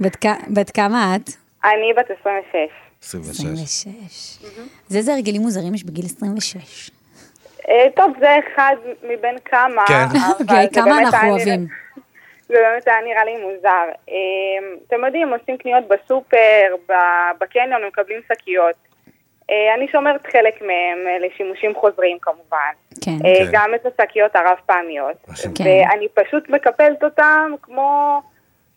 [0.00, 1.30] בת כ- בת כמה את?
[1.64, 2.56] אני בת 26.
[3.02, 3.40] 26.
[3.44, 4.38] 26.
[4.90, 6.90] אז איזה הרגלים מוזרים יש בגיל 26?
[7.68, 9.84] אה, טוב, זה אחד מבין כמה.
[9.88, 10.18] כן.
[10.40, 11.66] אוקיי, כמה אנחנו אוהבים?
[12.48, 13.68] זה באמת היה נראה לי מוזר.
[14.08, 14.14] אה,
[14.86, 16.94] אתם יודעים, עושים קניות בסופר,
[17.40, 18.74] בקניון, מקבלים שקיות.
[19.50, 22.72] אה, אני שומרת חלק מהם אה, לשימושים חוזרים כמובן.
[23.00, 23.10] כן.
[23.24, 23.50] אה, כן.
[23.52, 25.16] גם את השקיות הרב פעמיות.
[25.54, 25.64] כן.
[25.64, 28.20] ואני פשוט מקפלת אותם כמו,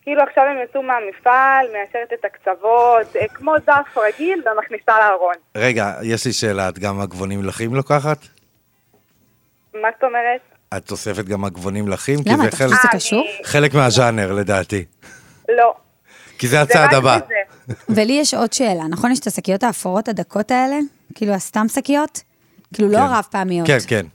[0.02, 5.36] כאילו עכשיו הם יצאו מהמפעל, מאשרת את הקצוות, כמו דף רגיל ומכניסה לארון.
[5.58, 8.18] רגע, יש לי שאלה, את גם מגבונים לחים לוקחת?
[9.74, 10.41] מה זאת אומרת?
[10.78, 12.24] את אוספת גם מגבונים לחים?
[12.24, 13.26] כי למה, זה אתה חושב שזה קשור?
[13.44, 14.86] חלק מהז'אנר לדעתי.
[15.50, 15.74] לא.
[16.40, 17.18] כי זה הצעד הבא.
[17.90, 19.11] ולי יש עוד שאלה, נכון?
[19.11, 20.76] יש את השקיות האפורות הדקות האלה?
[21.16, 22.22] כאילו הסתם שקיות?
[22.74, 23.03] כאילו לא כן.
[23.10, 23.68] רב פעמיות.
[23.68, 24.06] כן, כן.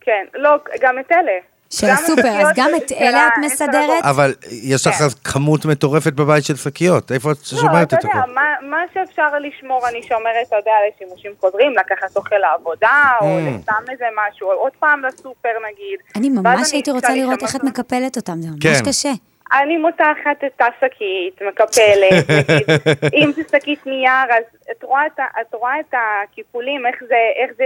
[0.00, 1.32] כן, לא, גם את אלה.
[1.70, 4.04] של גם הסופר, אז גם את אלה את מסדרת?
[4.04, 5.08] אבל יש לך כן.
[5.24, 8.30] כמות מטורפת בבית של שקיות, איפה את לא, שומרת אתה את יודע, הכל?
[8.34, 13.58] מה, מה שאפשר לשמור אני שומרת, אתה יודע, לשימושים חוזרים, לקחת אוכל לעבודה, או Mm.
[13.58, 15.98] לסתם איזה משהו, עוד פעם לסופר נגיד.
[16.16, 18.84] אני ממש הייתי רוצה לראות איך את מקפלת אותם, זה ממש כן.
[18.88, 19.12] קשה.
[19.52, 22.66] אני מותחת את השקית, מקפלת, נגיד,
[23.24, 25.94] אם זה שקית נייר, אז את רואה את, את רואה את
[26.24, 27.64] הקיפולים, איך זה, איך זה,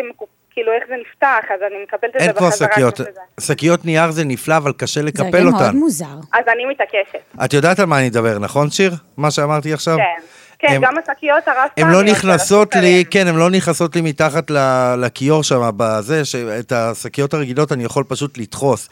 [0.50, 2.68] כאילו, איך זה נפתח, אז אני מקפלת את זה אין פה בחזרה.
[2.72, 3.20] שקיות, כמו שזה.
[3.52, 5.76] שקיות נייר זה נפלא, אבל קשה זה לקפל הרגל מאוד אותן.
[5.76, 6.06] מוזר.
[6.32, 8.92] אז אני מתעקשת, את יודעת על מה אני אדבר, נכון שיר?
[9.16, 9.96] מה שאמרתי עכשיו?
[9.96, 10.22] כן.
[10.58, 14.50] כן, הם- גם השקיות הרב הן לא נכנסות לי, כן, הן לא נכנסות לי מתחת
[14.50, 18.88] ל- לכיור שם, בזה, שאת השקיות הרגילות אני יכול פשוט לדחוס.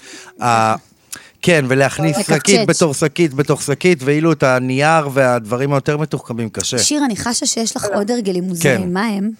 [1.42, 2.16] כן, ולהכניס.
[2.26, 6.78] שקית בתור שקית בתוך שקית, ואילו את הנייר והדברים היותר מתוחכמים קשה.
[6.78, 7.82] שיר, אני חשה שיש לא.
[7.82, 9.30] לך עוד הרגלים מוזרים, מה הם?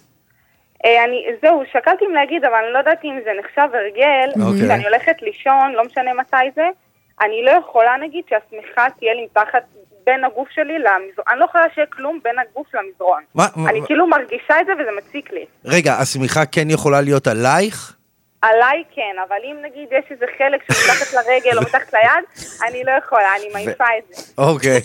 [0.85, 4.65] אה, אני, זהו, שקלתי אם להגיד, אבל אני לא יודעת אם זה נחשב הרגל, אוקיי.
[4.67, 6.67] כשאני הולכת לישון, לא משנה מתי זה,
[7.23, 9.63] אני לא יכולה נגיד שהשמיכה תהיה לי מתחת
[10.07, 13.23] בין הגוף שלי למזרון, אני לא יכולה שיהיה כלום בין הגוף למזרון.
[13.35, 15.45] מה- מה- אני כאילו מרגישה את זה וזה מציק לי.
[15.65, 17.95] רגע, השמיכה כן יכולה להיות עלייך?
[18.43, 22.85] עליי כן, אבל אם נגיד יש איזה חלק שהוא מתחת לרגל או מתחת ליד, אני
[22.85, 24.33] לא יכולה, אני מעיפה את זה.
[24.39, 24.81] אוקיי.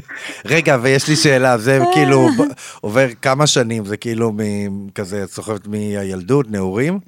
[0.56, 4.32] רגע, ויש לי שאלה, זה כאילו ב- עובר כמה שנים, זה כאילו
[4.94, 6.98] כזה, את סוחבת מהילדות, נעורים?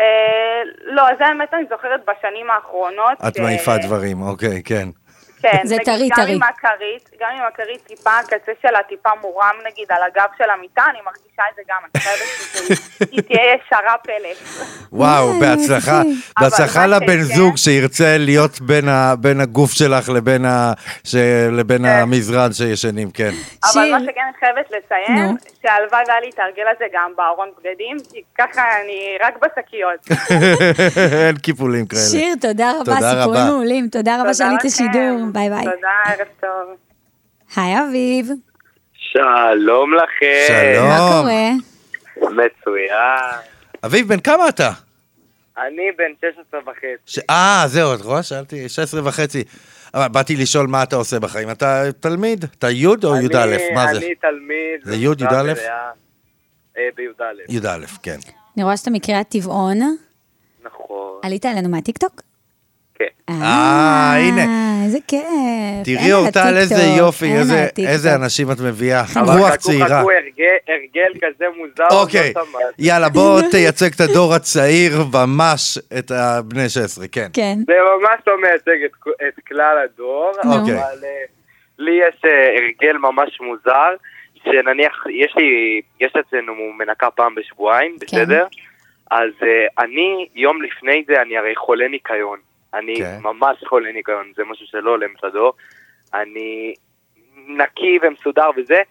[0.00, 3.18] אה, לא, זה האמת אני זוכרת בשנים האחרונות.
[3.28, 4.88] את מעיפה דברים, אוקיי, כן.
[5.42, 6.34] כן, זה נגיד, טרי, גם טרי.
[6.34, 10.82] עם הכרית, גם עם הכרית טיפה, הקצה שלה טיפה מורם נגיד על הגב של המיטה,
[10.90, 12.26] אני מרגישה את זה גם, אני חייבת
[13.10, 14.66] שהיא תהיה ישרה פלט.
[14.92, 16.02] וואו, וואי, בהצלחה.
[16.40, 18.60] בהצלחה לבן שכן- זוג שירצה להיות
[19.18, 20.44] בין הגוף שלך לבין
[21.52, 23.30] לבין המזרן שישנים, כן.
[23.74, 23.90] אבל.
[23.92, 25.36] מה שכן אני חייבת לציין.
[25.62, 30.20] שהלוואי והיה לי להתארגל על זה גם בארון בגדים, כי ככה אני רק בשקיות.
[31.26, 32.00] אין קיפולים כאלה.
[32.02, 33.50] שיר, תודה רבה, תודה סיפורים רבה.
[33.50, 33.88] מעולים.
[33.88, 34.66] תודה רבה שעלית לכם.
[34.66, 35.18] לשידור.
[35.32, 35.64] ביי ביי.
[35.64, 36.76] תודה, ערב טוב.
[37.56, 38.26] היי אביב,
[38.94, 40.44] שלום לכם.
[40.48, 40.88] שלום.
[40.88, 41.50] מה קורה?
[42.30, 43.40] מצוין.
[43.84, 44.70] אביב, בן כמה אתה?
[45.58, 47.20] אני בן 16 וחצי.
[47.30, 48.22] אה, זהו, את רואה?
[48.22, 49.44] שאלתי, 16 וחצי.
[49.94, 51.50] אבל באתי לשאול מה אתה עושה בחיים.
[51.50, 52.44] אתה תלמיד?
[52.44, 53.56] אתה י' או י"א?
[53.74, 53.98] מה זה?
[53.98, 54.80] אני תלמיד.
[54.84, 55.54] זה י', י"א?
[56.96, 57.24] בי"א.
[57.48, 58.18] י"א, כן.
[58.56, 59.78] אני רואה שאתה מקריאת טבעון.
[60.64, 61.18] נכון.
[61.22, 62.22] עלית אלינו מהטיקטוק?
[63.00, 63.32] כן.
[63.42, 64.44] אה, הנה.
[64.84, 65.22] איזה כיף.
[65.84, 67.66] תראי אין על איזה יופי, איזה-
[68.14, 69.02] אנשים את מביאה.
[69.16, 69.86] אבל רוח צעירה.
[70.00, 71.96] חכו, הרגל- הרגל כזה מוזר.
[72.02, 72.74] אוקיי, לא שמעתי.
[72.78, 77.26] יאללה, בוא תייצג את הדור הצעיר, ממש את הבני 16, כן.
[77.32, 77.54] כן.
[77.66, 78.90] זה ממש לא מייצג את,
[79.48, 80.50] כלל הדור, נו.
[80.52, 80.74] אבל אוקיי.
[80.74, 80.84] אה,
[81.78, 83.90] לי יש אה, הרגל ממש מוזר,
[84.44, 88.06] שנניח, יש לי, יש אצלנו מנקה פעם בשבועיים, כן.
[88.06, 88.46] בסדר?
[89.10, 92.38] אז אה, אני, יום לפני זה, אני הרי חולה ניקיון.
[92.74, 93.18] אני כן.
[93.22, 95.52] ממש חולה ניקיון, זה משהו שלא עולה מצדו.
[96.14, 96.74] אני
[97.48, 98.82] נקי ומסודר וזה,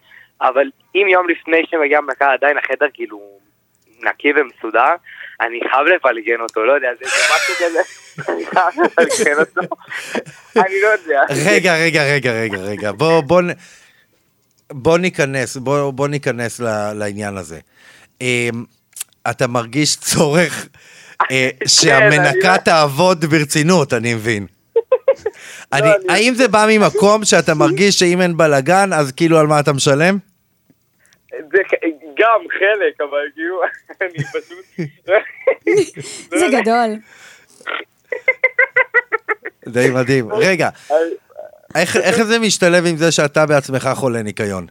[0.42, 3.40] אבל אם יום לפני שמגיעה מנקה עדיין החדר כאילו
[4.04, 4.96] נקי ומסודר,
[5.42, 7.80] אני חייב לפלגן אותו, לא יודע, זה משהו כזה,
[8.32, 9.76] אני חייב לפלגן אותו,
[10.58, 11.22] אני לא יודע.
[11.46, 13.42] רגע, רגע, רגע, רגע, רגע, בוא, בוא,
[14.72, 16.60] בוא ניכנס, בוא, בוא ניכנס
[16.96, 17.60] לעניין הזה.
[18.22, 18.64] אמ,
[19.30, 20.68] אתה מרגיש צורך
[21.68, 24.46] שהמנקה אני- תעבוד ברצינות, אני מבין.
[25.74, 29.48] אני, לא, אני- האם זה בא ממקום שאתה מרגיש שאם אין בלאגן, אז כאילו על
[29.48, 30.18] מה אתה משלם?
[31.32, 31.58] זה
[32.20, 33.62] גם חלק, אבל כאילו,
[34.02, 34.88] אני פשוט...
[36.40, 36.90] זה גדול.
[39.68, 40.34] די מדהים.
[40.34, 40.70] רגע,
[41.76, 44.68] איך זה משתלב עם זה שאתה בעצמך חולה ניקיון?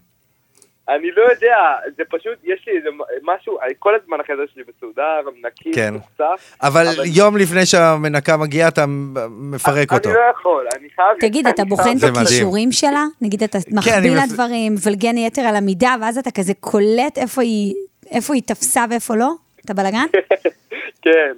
[0.88, 1.56] אני לא יודע,
[1.96, 2.88] זה פשוט, יש לי איזה
[3.22, 5.94] משהו, כל הזמן החדר שלי מסודר, נקי, כן.
[5.94, 6.56] מוצף.
[6.62, 8.84] אבל יום לפני שהמנקה מגיעה, אתה
[9.28, 10.08] מפרק אותו.
[10.08, 11.08] אני לא יכול, אני חייב...
[11.20, 12.16] תגיד, אתה בוחן את.
[12.16, 13.04] הכישורים שלה?
[13.20, 17.42] נגיד, אתה אני מחביא לה דברים, מבלגן יתר על המידה, ואז אתה כזה קולט איפה
[17.42, 17.74] היא
[18.10, 19.30] איפה היא תפסה ואיפה לא?
[19.64, 20.06] אתה בלאגן?
[21.02, 21.32] כן.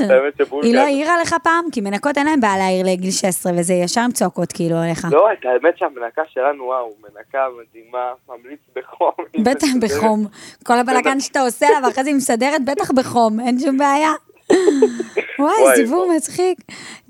[0.00, 1.64] האמת שבולגר- היא לא העירה לך פעם?
[1.72, 5.06] כי מנקות אין להם בעיה להעיר לגיל 16, וזה ישר עם צועקות כאילו עליך.
[5.10, 7.98] לא, את האמת שהמנקה שלנו, וואו, מנקה מדהימה,
[8.28, 9.10] ממליץ בחום.
[9.44, 9.66] בטח.
[9.80, 10.26] בחום.
[10.64, 14.10] כל הבלאגן שאתה עושה לה, ואחרי זה היא מסדרת, בטח בחום, אין שום בעיה.
[15.38, 16.12] וואי, סיפור.
[16.16, 16.58] מצחיק.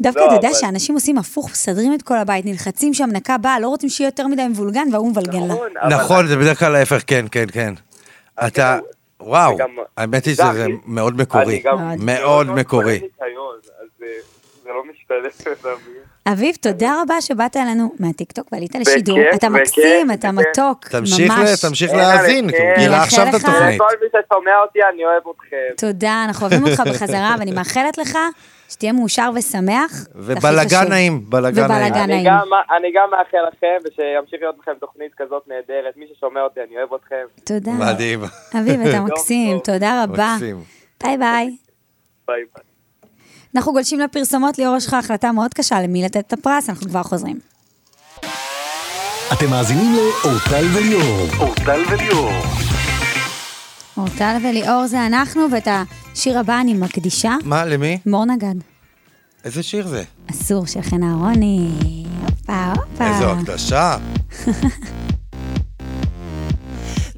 [0.01, 3.69] דווקא לא, אתה יודע שאנשים עושים הפוך, מסדרים את כל הבית, נלחצים שהמנקה באה, לא
[3.69, 5.55] רוצים שיהיה יותר מדי מבולגן, וההוא מבלגן לה.
[5.55, 7.75] נכון, נכון, זה בדרך כלל ההפך, כן, כן, כן.
[8.47, 8.79] אתה,
[9.21, 11.63] וואו, גם- האמת היא זה שזה מאוד מקורי.
[11.99, 13.01] מאוד מקורי.
[13.23, 13.27] אה,
[14.65, 15.53] זה לא משתלב.
[15.61, 16.03] אתה מבין?
[16.27, 19.19] אביב, תודה רבה שבאת אלינו מהטיקטוק ועלית לשידור.
[19.35, 20.49] אתה מקסים, אתה בכיף.
[20.51, 21.61] מתוק, ממש.
[21.65, 22.47] תמשיך אין להאזין.
[22.79, 23.79] גילה עכשיו את התוכנית.
[23.81, 25.57] כל מי ששומע אותי, אני אוהב אתכם.
[25.87, 28.19] תודה, אנחנו אוהבים אותך בחזרה, ואני מאחלת לך
[28.71, 30.07] שתהיה מאושר ושמח.
[30.15, 30.89] ובלאגן.
[30.89, 31.95] נעים, בלאגן נעים.
[32.11, 32.25] אני.
[32.27, 35.97] גם- אני גם מאחל לכם, ושימשיך להיות לכם תוכנית כזאת נהדרת.
[35.97, 37.25] מי ששומע אותי, אני אוהב אתכם.
[37.45, 37.73] תודה.
[37.73, 38.21] מדהים.
[38.61, 40.33] אביב, אתה מקסים, תודה רבה.
[40.35, 40.57] מקסים.
[41.03, 41.57] ביי ביי.
[42.29, 42.65] ביי ביי.
[43.57, 47.03] אנחנו גולשים לפרסומות, ליאור יש לך החלטה מאוד קשה למי לתת את הפרס, אנחנו כבר
[47.03, 47.39] חוזרים.
[49.33, 51.27] אתם מאזינים לאורטל וליאור.
[51.39, 52.31] אורטל וליאור.
[53.97, 55.69] אורטל וליאור זה אנחנו, ואת
[56.21, 57.37] השיר הבא אני מקדישה.
[57.45, 57.99] מה, למי?
[58.07, 58.55] מור נגד.
[59.45, 60.05] איזה שיר זה?
[60.31, 61.71] אסור של חן אהרוני.
[62.23, 63.15] הופה, הופה.
[63.15, 63.97] איזו הקדשה.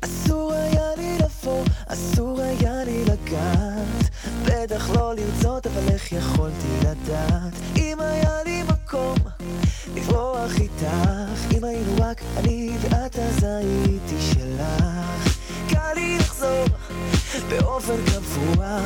[0.05, 4.11] אסור היה לי לבוא, אסור היה לי לגעת
[4.45, 9.17] בטח לא לרצות, אבל איך יכולתי לדעת אם היה לי מקום
[9.95, 14.22] לברוח איתך אם היינו רק אני ואת אז הייתי
[17.49, 18.79] באופן קבוע.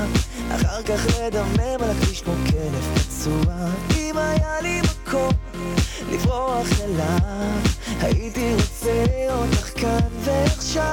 [0.55, 3.55] אחר כך לדמם על הכביש כמו כלב פצוע.
[3.97, 5.32] אם היה לי מקום
[6.12, 10.93] לברוח אליו הייתי רוצה אותך כאן ועכשיו.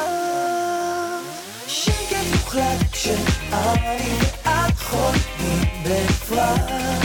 [1.68, 7.03] שקט מוחלט כשאני ואת חולמים בנפרד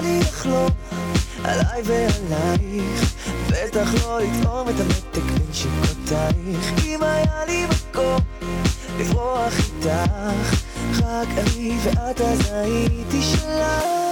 [0.00, 0.70] לי לחלום
[1.44, 3.14] עליי ועלייך
[3.50, 8.18] בטח לא לטעום את המתק בין שקות איתך, אם היה לי מקום
[8.98, 10.64] לברוח איתך,
[11.02, 14.06] רק אני ואת אז הייתי שלך.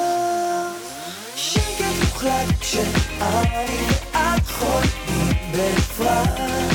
[1.36, 6.73] שקט מוחלט כשאני ואת חולמים בנפרד.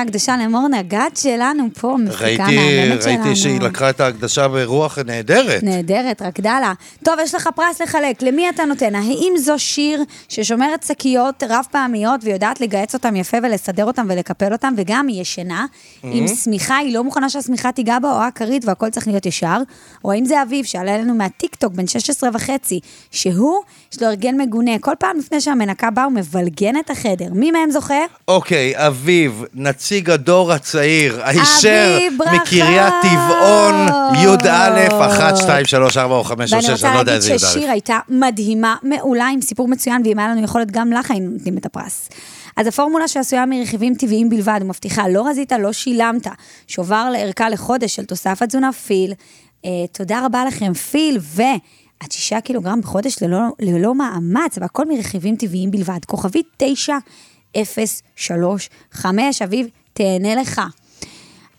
[0.00, 3.22] ההקדשה למור נגד שלנו פה, מפיקה מהממת שלנו.
[3.24, 5.62] ראיתי שהיא לקחה את ההקדשה ברוח נהדרת.
[5.62, 6.72] נהדרת, רקדה לה.
[7.04, 8.94] טוב, יש לך פרס לחלק, למי אתה נותן?
[8.94, 14.74] האם זו שיר ששומרת שקיות רב פעמיות ויודעת לגהץ אותם יפה ולסדר אותם ולקפל אותם,
[14.76, 15.66] וגם היא ישנה,
[16.02, 16.34] עם Mhm.
[16.44, 19.56] שמיכה, היא לא מוכנה שהשמיכה תיגע בה, או הכרית והכל צריך להיות ישר,
[20.04, 23.60] או האם זה אביב שעלה אלינו מהטיקטוק, בן 16 וחצי, שהוא,
[23.92, 27.26] יש לו הרגל מגונה, כל פעם לפני שהמנקה באה הוא מבלגן את החדר.
[27.32, 27.94] מי מהם זוכה?
[28.28, 29.44] אוקיי, אביב,
[29.90, 31.98] נציג הדור הצעיר, הישר!
[32.34, 33.74] מקריית טבעון,
[34.14, 37.32] י"א, 1, 2, 3, 4 או 5 או ואני 6, רוצה אני לא יודע להגיד
[37.32, 37.70] איזה ששיר י"א.
[37.70, 41.66] הייתה מדהימה, מעולה, עם סיפור מצוין, ואם היה לנו יכולת, גם לך היינו נותנים את
[41.66, 42.08] הפרס.
[42.56, 46.26] אז הפורמולה שעשויה מרכיבים טבעיים בלבד, ומבטיחה, לא רזית, לא שילמת,
[46.66, 49.12] שובר לערכה לחודש של תוסף התזונה פיל.
[49.64, 51.42] אה, תודה רבה לכם, פיל, ו...
[52.00, 55.98] עד שישה קילוגרם בחודש ללא, ללא מאמץ, והכל מרכיבים טבעיים בלבד.
[56.06, 60.60] כוכבית 9035, אביב, תהנה לך.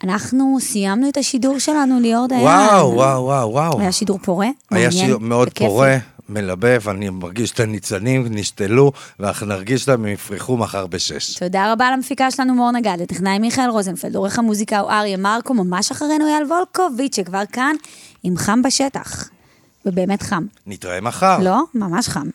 [0.04, 2.42] אנחנו סיימנו את השידור שלנו, ליאור דיין.
[2.42, 3.80] וואו, וואו, וואו, וואו.
[3.80, 5.70] היה שידור פורה, היה מעניין שיר מאוד וכיפי.
[5.70, 5.98] פורה,
[6.30, 11.40] מלבב, אני מרגיש את הניצנים נשתלו, ואנחנו נרגיש להם, הם יפרחו מחר בשש.
[11.40, 15.92] תודה רבה למפיקה שלנו מור נגד, לטכנאי מיכאל רוזנפלד, עורך המוזיקה הוא אריה מרקו, ממש
[15.92, 17.76] אחרינו אייל וולקוביץ', שכבר כאן
[18.24, 19.30] עם חם בשטח.
[19.86, 20.44] ובאמת חם.
[20.68, 21.38] נתראה מחר.
[21.40, 21.64] לא?
[21.76, 22.28] ממש חם.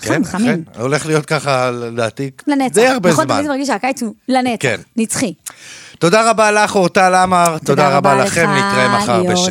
[0.00, 0.64] כן, חם, חמים.
[0.64, 2.30] כן, הולך להיות ככה, לדעתי.
[2.72, 3.36] די הרבה זמן.
[3.36, 4.56] זאת מרגיש שהקיץ הוא לנצח.
[4.60, 4.80] כן.
[4.96, 5.34] נצחי.
[5.98, 9.48] תודה רבה לך, אורטל עמר, תודה רבה לכם, נתראה מחר בשש.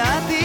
[0.00, 0.39] שאת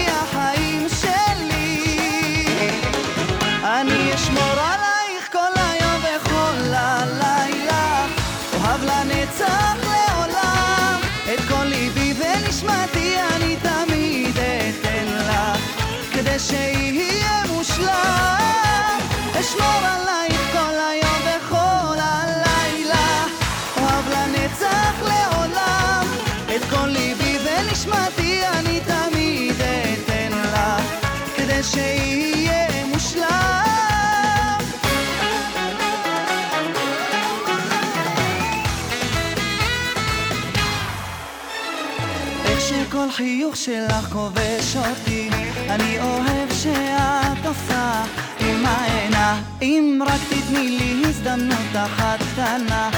[43.15, 45.29] חיוך שלך כובש אותי.
[45.69, 48.03] אני אוהב שאת עושה
[48.39, 52.89] עם העיניים רק תתני לי הזדמנות אחת קטנה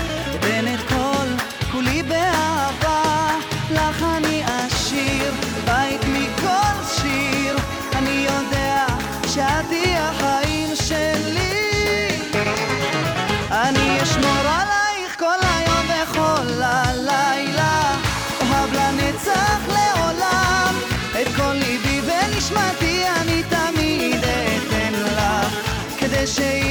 [26.28, 26.67] shame